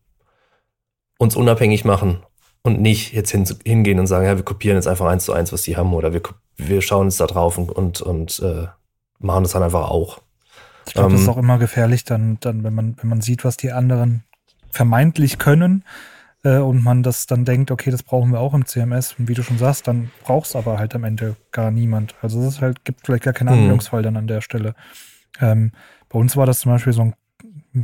uns 1.18 1.36
unabhängig 1.36 1.84
machen 1.84 2.22
und 2.62 2.80
nicht 2.80 3.12
jetzt 3.12 3.30
hin, 3.30 3.46
hingehen 3.64 3.98
und 3.98 4.06
sagen, 4.06 4.26
ja, 4.26 4.36
wir 4.36 4.44
kopieren 4.44 4.76
jetzt 4.76 4.86
einfach 4.86 5.06
eins 5.06 5.24
zu 5.24 5.32
eins, 5.32 5.52
was 5.52 5.62
die 5.62 5.76
haben, 5.76 5.92
oder 5.94 6.12
wir, 6.12 6.22
wir 6.56 6.82
schauen 6.82 7.08
jetzt 7.08 7.20
da 7.20 7.26
drauf 7.26 7.58
und, 7.58 7.70
und, 7.70 8.00
und 8.00 8.40
äh, 8.40 8.66
machen 9.18 9.44
das 9.44 9.52
dann 9.52 9.62
einfach 9.62 9.90
auch. 9.90 10.20
Ich 10.86 10.94
glaube, 10.94 11.08
ähm, 11.08 11.12
das 11.12 11.22
ist 11.22 11.26
ähm, 11.28 11.34
auch 11.34 11.38
immer 11.38 11.58
gefährlich, 11.58 12.04
dann, 12.04 12.38
dann, 12.40 12.64
wenn 12.64 12.74
man, 12.74 12.96
wenn 13.00 13.08
man 13.08 13.20
sieht, 13.20 13.44
was 13.44 13.56
die 13.56 13.72
anderen 13.72 14.24
vermeintlich 14.70 15.38
können, 15.38 15.84
äh, 16.42 16.58
und 16.58 16.82
man 16.82 17.02
das 17.02 17.26
dann 17.26 17.44
denkt, 17.44 17.70
okay, 17.70 17.90
das 17.90 18.02
brauchen 18.02 18.32
wir 18.32 18.40
auch 18.40 18.54
im 18.54 18.64
CMS. 18.66 19.14
Und 19.18 19.28
wie 19.28 19.34
du 19.34 19.42
schon 19.42 19.58
sagst, 19.58 19.86
dann 19.88 20.10
brauchst 20.24 20.56
aber 20.56 20.78
halt 20.78 20.94
am 20.94 21.04
Ende 21.04 21.36
gar 21.52 21.70
niemand. 21.70 22.14
Also 22.22 22.40
es 22.42 22.60
halt, 22.60 22.84
gibt 22.84 23.06
vielleicht 23.06 23.24
gar 23.24 23.34
keinen 23.34 23.48
Mhm. 23.48 23.54
Anwendungsfall 23.54 24.02
dann 24.02 24.16
an 24.16 24.26
der 24.26 24.40
Stelle. 24.40 24.74
Ähm, 25.40 25.72
bei 26.08 26.18
uns 26.18 26.36
war 26.36 26.46
das 26.46 26.60
zum 26.60 26.72
Beispiel 26.72 26.92
so 26.92 27.02
ein, 27.02 27.14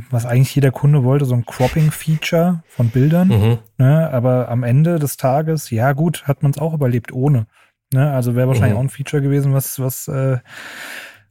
was 0.09 0.25
eigentlich 0.25 0.53
jeder 0.53 0.71
Kunde 0.71 1.03
wollte, 1.03 1.25
so 1.25 1.33
ein 1.35 1.45
Cropping-Feature 1.45 2.63
von 2.67 2.89
Bildern. 2.89 3.27
Mhm. 3.29 3.57
Ne? 3.77 4.09
Aber 4.11 4.49
am 4.49 4.63
Ende 4.63 4.99
des 4.99 5.17
Tages, 5.17 5.69
ja 5.69 5.93
gut, 5.93 6.27
hat 6.27 6.43
man 6.43 6.51
es 6.51 6.57
auch 6.57 6.73
überlebt 6.73 7.11
ohne. 7.13 7.47
Ne? 7.93 8.11
Also 8.11 8.35
wäre 8.35 8.47
wahrscheinlich 8.49 8.73
Mhm. 8.73 8.77
auch 8.79 8.83
ein 8.83 8.89
Feature 8.89 9.21
gewesen, 9.21 9.53
was, 9.53 9.79
was 9.79 10.07
äh, 10.09 10.39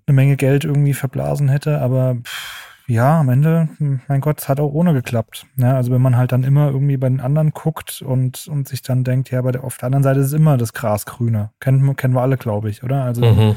eine 0.08 0.14
Menge 0.14 0.36
Geld 0.36 0.64
irgendwie 0.64 0.94
verblasen 0.94 1.48
hätte. 1.48 1.80
Aber 1.80 2.16
pff, 2.22 2.75
ja, 2.88 3.18
am 3.20 3.28
Ende, 3.28 3.68
hm, 3.78 4.00
mein 4.08 4.20
Gott, 4.20 4.40
es 4.40 4.48
hat 4.48 4.60
auch 4.60 4.72
ohne 4.72 4.92
geklappt. 4.92 5.46
Ne? 5.56 5.74
Also 5.74 5.90
wenn 5.90 6.00
man 6.02 6.16
halt 6.16 6.32
dann 6.32 6.44
immer 6.44 6.68
irgendwie 6.70 6.96
bei 6.96 7.08
den 7.08 7.20
anderen 7.20 7.50
guckt 7.50 8.00
und, 8.02 8.46
und 8.48 8.68
sich 8.68 8.82
dann 8.82 9.02
denkt, 9.04 9.30
ja, 9.30 9.42
bei 9.42 9.52
der, 9.52 9.64
auf 9.64 9.76
der 9.78 9.86
anderen 9.86 10.02
Seite 10.04 10.20
ist 10.20 10.32
immer 10.32 10.56
das 10.56 10.72
Gras 10.72 11.04
grüner. 11.06 11.52
Kennen, 11.60 11.96
kennen 11.96 12.14
wir 12.14 12.20
alle, 12.22 12.36
glaube 12.36 12.70
ich, 12.70 12.82
oder? 12.84 13.02
Also 13.04 13.24
Mhm. 13.24 13.56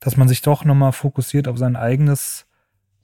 dass 0.00 0.16
man 0.16 0.28
sich 0.28 0.42
doch 0.42 0.64
nochmal 0.64 0.92
fokussiert 0.92 1.48
auf 1.48 1.58
sein 1.58 1.76
eigenes 1.76 2.46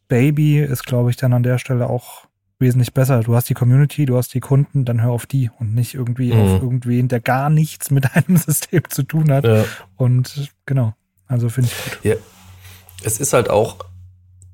Baby, 0.09 0.61
ist, 0.61 0.85
glaube 0.87 1.11
ich, 1.11 1.17
dann 1.17 1.33
an 1.33 1.43
der 1.43 1.59
Stelle 1.59 1.89
auch 1.91 2.25
wesentlich 2.61 2.93
besser. 2.95 3.21
Du 3.21 3.37
hast 3.37 3.49
die 3.49 3.55
Community, 3.55 4.05
du 4.07 4.17
hast 4.17 4.35
die 4.35 4.41
Kunden, 4.41 4.85
dann 4.85 5.03
hör 5.03 5.11
auf 5.11 5.27
die 5.27 5.51
und 5.59 5.75
nicht 5.75 5.95
irgendwie 5.95 6.33
Mhm. 6.33 6.41
auf 6.41 6.63
irgendwen, 6.63 7.09
der 7.09 7.21
gar 7.21 7.51
nichts 7.51 7.91
mit 7.91 8.15
einem 8.17 8.37
System 8.37 8.83
zu 8.89 9.03
tun 9.03 9.31
hat. 9.33 9.45
Ja. 9.45 9.65
Und 9.97 10.51
genau, 10.67 10.95
also 11.27 11.49
finde 11.51 11.71
ich 11.71 12.01
gut. 12.03 12.19
es 13.05 13.21
ist 13.21 13.33
halt 13.33 13.49
auch, 13.51 13.77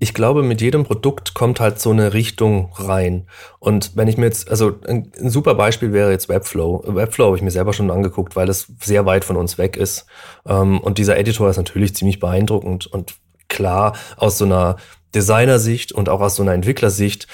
ich 0.04 0.12
glaube, 0.12 0.42
mit 0.42 0.60
jedem 0.60 0.84
Produkt 0.84 1.32
kommt 1.32 1.60
halt 1.60 1.80
so 1.80 1.90
eine 1.90 2.12
Richtung 2.12 2.70
rein. 2.74 3.26
Und 3.58 3.96
wenn 3.96 4.06
ich 4.06 4.18
mir 4.18 4.26
jetzt, 4.26 4.50
also 4.50 4.78
ein, 4.86 5.10
ein 5.18 5.30
super 5.30 5.54
Beispiel 5.54 5.94
wäre 5.94 6.10
jetzt 6.10 6.28
Webflow. 6.28 6.84
Webflow 6.86 7.24
habe 7.24 7.36
ich 7.36 7.42
mir 7.42 7.50
selber 7.50 7.72
schon 7.72 7.90
angeguckt, 7.90 8.36
weil 8.36 8.50
es 8.50 8.70
sehr 8.82 9.06
weit 9.06 9.24
von 9.24 9.36
uns 9.36 9.56
weg 9.56 9.78
ist. 9.78 10.04
Ähm, 10.46 10.78
und 10.80 10.98
dieser 10.98 11.16
Editor 11.16 11.48
ist 11.48 11.56
natürlich 11.56 11.96
ziemlich 11.96 12.20
beeindruckend 12.20 12.86
und 12.86 13.14
klar 13.48 13.96
aus 14.18 14.36
so 14.36 14.44
einer 14.44 14.76
Designersicht 15.14 15.92
und 15.92 16.10
auch 16.10 16.20
aus 16.20 16.36
so 16.36 16.42
einer 16.42 16.52
Entwicklersicht 16.52 17.26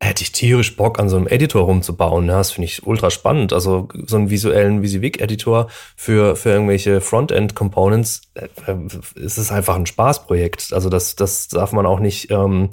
hätte 0.00 0.22
ich 0.22 0.32
tierisch 0.32 0.76
Bock, 0.76 0.98
an 0.98 1.10
so 1.10 1.16
einem 1.16 1.26
Editor 1.26 1.62
rumzubauen. 1.62 2.26
Ja, 2.26 2.38
das 2.38 2.52
finde 2.52 2.66
ich 2.66 2.86
ultra 2.86 3.10
spannend. 3.10 3.52
Also 3.52 3.88
so 4.06 4.16
einen 4.16 4.30
visuellen 4.30 4.82
VisiVig-Editor 4.82 5.68
für, 5.94 6.36
für 6.36 6.50
irgendwelche 6.50 7.02
Frontend-Components, 7.02 8.22
äh, 8.34 8.48
äh, 8.66 8.76
ist 9.14 9.36
es 9.36 9.52
einfach 9.52 9.76
ein 9.76 9.86
Spaßprojekt. 9.86 10.72
Also 10.72 10.88
das, 10.88 11.16
das 11.16 11.48
darf 11.48 11.72
man 11.72 11.84
auch 11.84 12.00
nicht. 12.00 12.30
Ähm, 12.30 12.70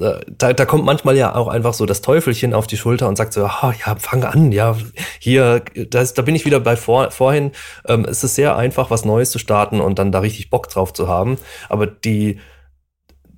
äh, 0.00 0.20
da, 0.26 0.52
da 0.52 0.64
kommt 0.64 0.84
manchmal 0.84 1.16
ja 1.16 1.34
auch 1.34 1.46
einfach 1.46 1.74
so 1.74 1.86
das 1.86 2.02
Teufelchen 2.02 2.54
auf 2.54 2.66
die 2.66 2.76
Schulter 2.76 3.08
und 3.08 3.16
sagt 3.16 3.32
so, 3.32 3.44
ah, 3.44 3.72
ja, 3.86 3.94
fang 3.96 4.24
an, 4.24 4.50
ja, 4.50 4.76
hier, 5.20 5.62
das, 5.90 6.14
da 6.14 6.22
bin 6.22 6.34
ich 6.34 6.44
wieder 6.44 6.58
bei 6.58 6.76
vor, 6.76 7.12
vorhin. 7.12 7.52
Ähm, 7.86 8.04
es 8.04 8.24
ist 8.24 8.34
sehr 8.34 8.56
einfach, 8.56 8.90
was 8.90 9.04
Neues 9.04 9.30
zu 9.30 9.38
starten 9.38 9.80
und 9.80 10.00
dann 10.00 10.10
da 10.10 10.18
richtig 10.18 10.50
Bock 10.50 10.68
drauf 10.68 10.92
zu 10.92 11.06
haben. 11.06 11.38
Aber 11.68 11.86
die, 11.86 12.40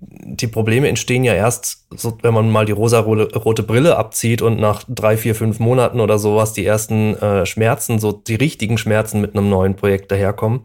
die 0.01 0.47
Probleme 0.47 0.89
entstehen 0.89 1.25
ja 1.25 1.35
erst, 1.35 1.87
so, 1.97 2.19
wenn 2.23 2.35
man 2.35 2.51
mal 2.51 2.65
die 2.65 2.73
rosa-rote 2.73 3.63
Brille 3.63 3.97
abzieht 3.97 4.43
und 4.43 4.61
nach 4.61 4.85
drei, 4.89 5.17
vier, 5.17 5.35
fünf 5.35 5.59
Monaten 5.59 6.01
oder 6.01 6.19
sowas 6.19 6.53
die 6.53 6.65
ersten 6.65 7.17
äh, 7.17 7.47
Schmerzen, 7.47 7.99
so 7.99 8.13
die 8.13 8.37
richtigen 8.37 8.79
Schmerzen 8.79 9.21
mit 9.21 9.35
einem 9.35 9.49
neuen 9.49 9.75
Projekt 9.75 10.13
daherkommen. 10.13 10.61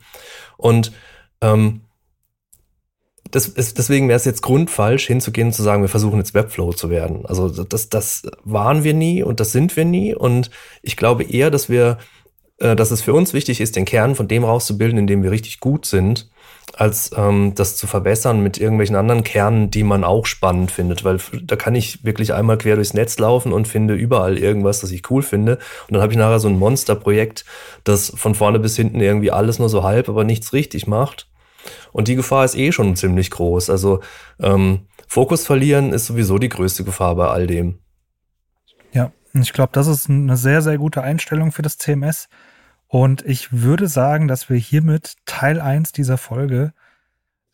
Und 0.58 0.92
ähm, 1.42 1.82
das 3.32 3.48
ist, 3.48 3.80
deswegen 3.80 4.08
wäre 4.08 4.18
es 4.18 4.26
jetzt 4.26 4.44
grundfalsch, 4.44 5.08
hinzugehen 5.08 5.48
und 5.48 5.54
zu 5.54 5.64
sagen, 5.64 5.82
wir 5.82 5.90
versuchen 5.90 6.20
jetzt 6.20 6.36
Webflow 6.36 6.74
zu 6.74 6.92
werden. 6.92 7.26
Also 7.26 7.50
das, 7.50 7.90
das 7.90 8.24
waren 8.44 8.84
wir 8.84 8.94
nie 8.94 9.24
und 9.24 9.40
das 9.40 9.52
sind 9.52 9.76
wir 9.76 9.86
nie. 9.86 10.14
Und 10.14 10.52
ich 10.84 10.96
glaube 10.96 11.24
eher, 11.24 11.50
dass 11.50 11.70
wir, 11.70 11.98
äh, 12.60 12.76
dass 12.76 12.92
es 12.92 13.02
für 13.02 13.14
uns 13.14 13.34
wichtig 13.34 13.60
ist, 13.60 13.76
den 13.76 13.86
Kern 13.86 14.14
von 14.14 14.28
dem 14.28 14.44
rauszubilden, 14.44 15.00
in 15.00 15.08
dem 15.08 15.24
wir 15.24 15.32
richtig 15.32 15.60
gut 15.60 15.88
sind 15.88 16.30
als 16.74 17.12
ähm, 17.16 17.54
das 17.56 17.76
zu 17.76 17.88
verbessern 17.88 18.42
mit 18.42 18.58
irgendwelchen 18.58 18.96
anderen 18.96 19.24
Kernen, 19.24 19.70
die 19.70 19.84
man 19.84 20.04
auch 20.04 20.26
spannend 20.26 20.72
findet, 20.72 21.04
weil 21.04 21.20
da 21.44 21.56
kann 21.56 21.76
ich 21.76 22.04
wirklich 22.04 22.34
einmal 22.34 22.58
quer 22.58 22.76
durchs 22.76 22.94
Netz 22.94 23.20
laufen 23.20 23.54
und 23.54 23.68
finde 23.68 23.94
überall 23.94 24.38
irgendwas, 24.38 24.82
das 24.82 24.92
ich 24.92 25.10
cool 25.12 25.22
finde 25.22 25.60
und 25.88 25.94
dann 25.94 26.02
habe 26.02 26.12
ich 26.12 26.18
nachher 26.18 26.40
so 26.40 26.48
ein 26.48 26.58
Monsterprojekt, 26.58 27.46
das 27.84 28.12
von 28.16 28.36
vorne 28.36 28.60
bis 28.60 28.76
hinten 28.76 29.00
irgendwie 29.00 29.32
alles 29.32 29.60
nur 29.60 29.70
so 29.70 29.84
halb, 29.84 30.10
aber 30.10 30.24
nichts 30.24 30.54
richtig 30.54 30.88
macht 30.88 31.30
und 31.92 32.08
die 32.08 32.16
Gefahr 32.16 32.44
ist 32.44 32.56
eh 32.56 32.72
schon 32.72 32.96
ziemlich 32.96 33.30
groß, 33.30 33.70
also 33.70 34.02
ähm, 34.40 34.88
Fokus 35.08 35.46
verlieren 35.46 35.94
ist 35.94 36.08
sowieso 36.08 36.40
die 36.40 36.50
größte 36.50 36.84
Gefahr 36.84 37.16
bei 37.16 37.28
all 37.28 37.46
dem. 37.46 37.78
Ja, 38.94 39.12
ich 39.34 39.54
glaube, 39.54 39.70
das 39.74 39.86
ist 39.86 40.10
eine 40.10 40.38
sehr, 40.38 40.64
sehr 40.64 40.80
gute 40.80 41.04
Einstellung 41.04 41.52
für 41.52 41.62
das 41.62 41.78
CMS. 41.78 42.30
Und 42.94 43.26
ich 43.26 43.52
würde 43.52 43.88
sagen, 43.88 44.28
dass 44.28 44.52
wir 44.52 44.58
hiermit 44.58 45.16
Teil 45.26 45.60
1 45.60 45.94
dieser 45.94 46.20
Folge 46.20 46.74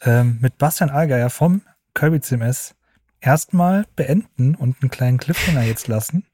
ähm, 0.01 0.37
mit 0.41 0.57
Bastian 0.57 0.89
Allgeier 0.89 1.29
vom 1.29 1.61
Kirby 1.93 2.19
CMS 2.19 2.75
erstmal 3.21 3.85
beenden 3.95 4.53
und 4.55 4.75
einen 4.81 4.91
kleinen 4.91 5.17
Cliffhanger 5.17 5.63
jetzt 5.63 5.87
lassen. 5.87 6.25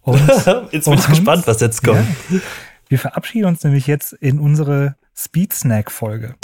Und 0.00 0.26
jetzt 0.70 0.86
bin 0.86 0.94
ich 0.94 1.06
gespannt, 1.06 1.46
was 1.46 1.60
jetzt 1.60 1.84
kommt. 1.84 2.06
Ja, 2.30 2.40
wir 2.88 2.98
verabschieden 2.98 3.44
uns 3.44 3.62
nämlich 3.62 3.86
jetzt 3.86 4.14
in 4.14 4.40
unsere 4.40 4.96
Speed 5.14 5.52
Snack 5.52 5.90
Folge. 5.90 6.34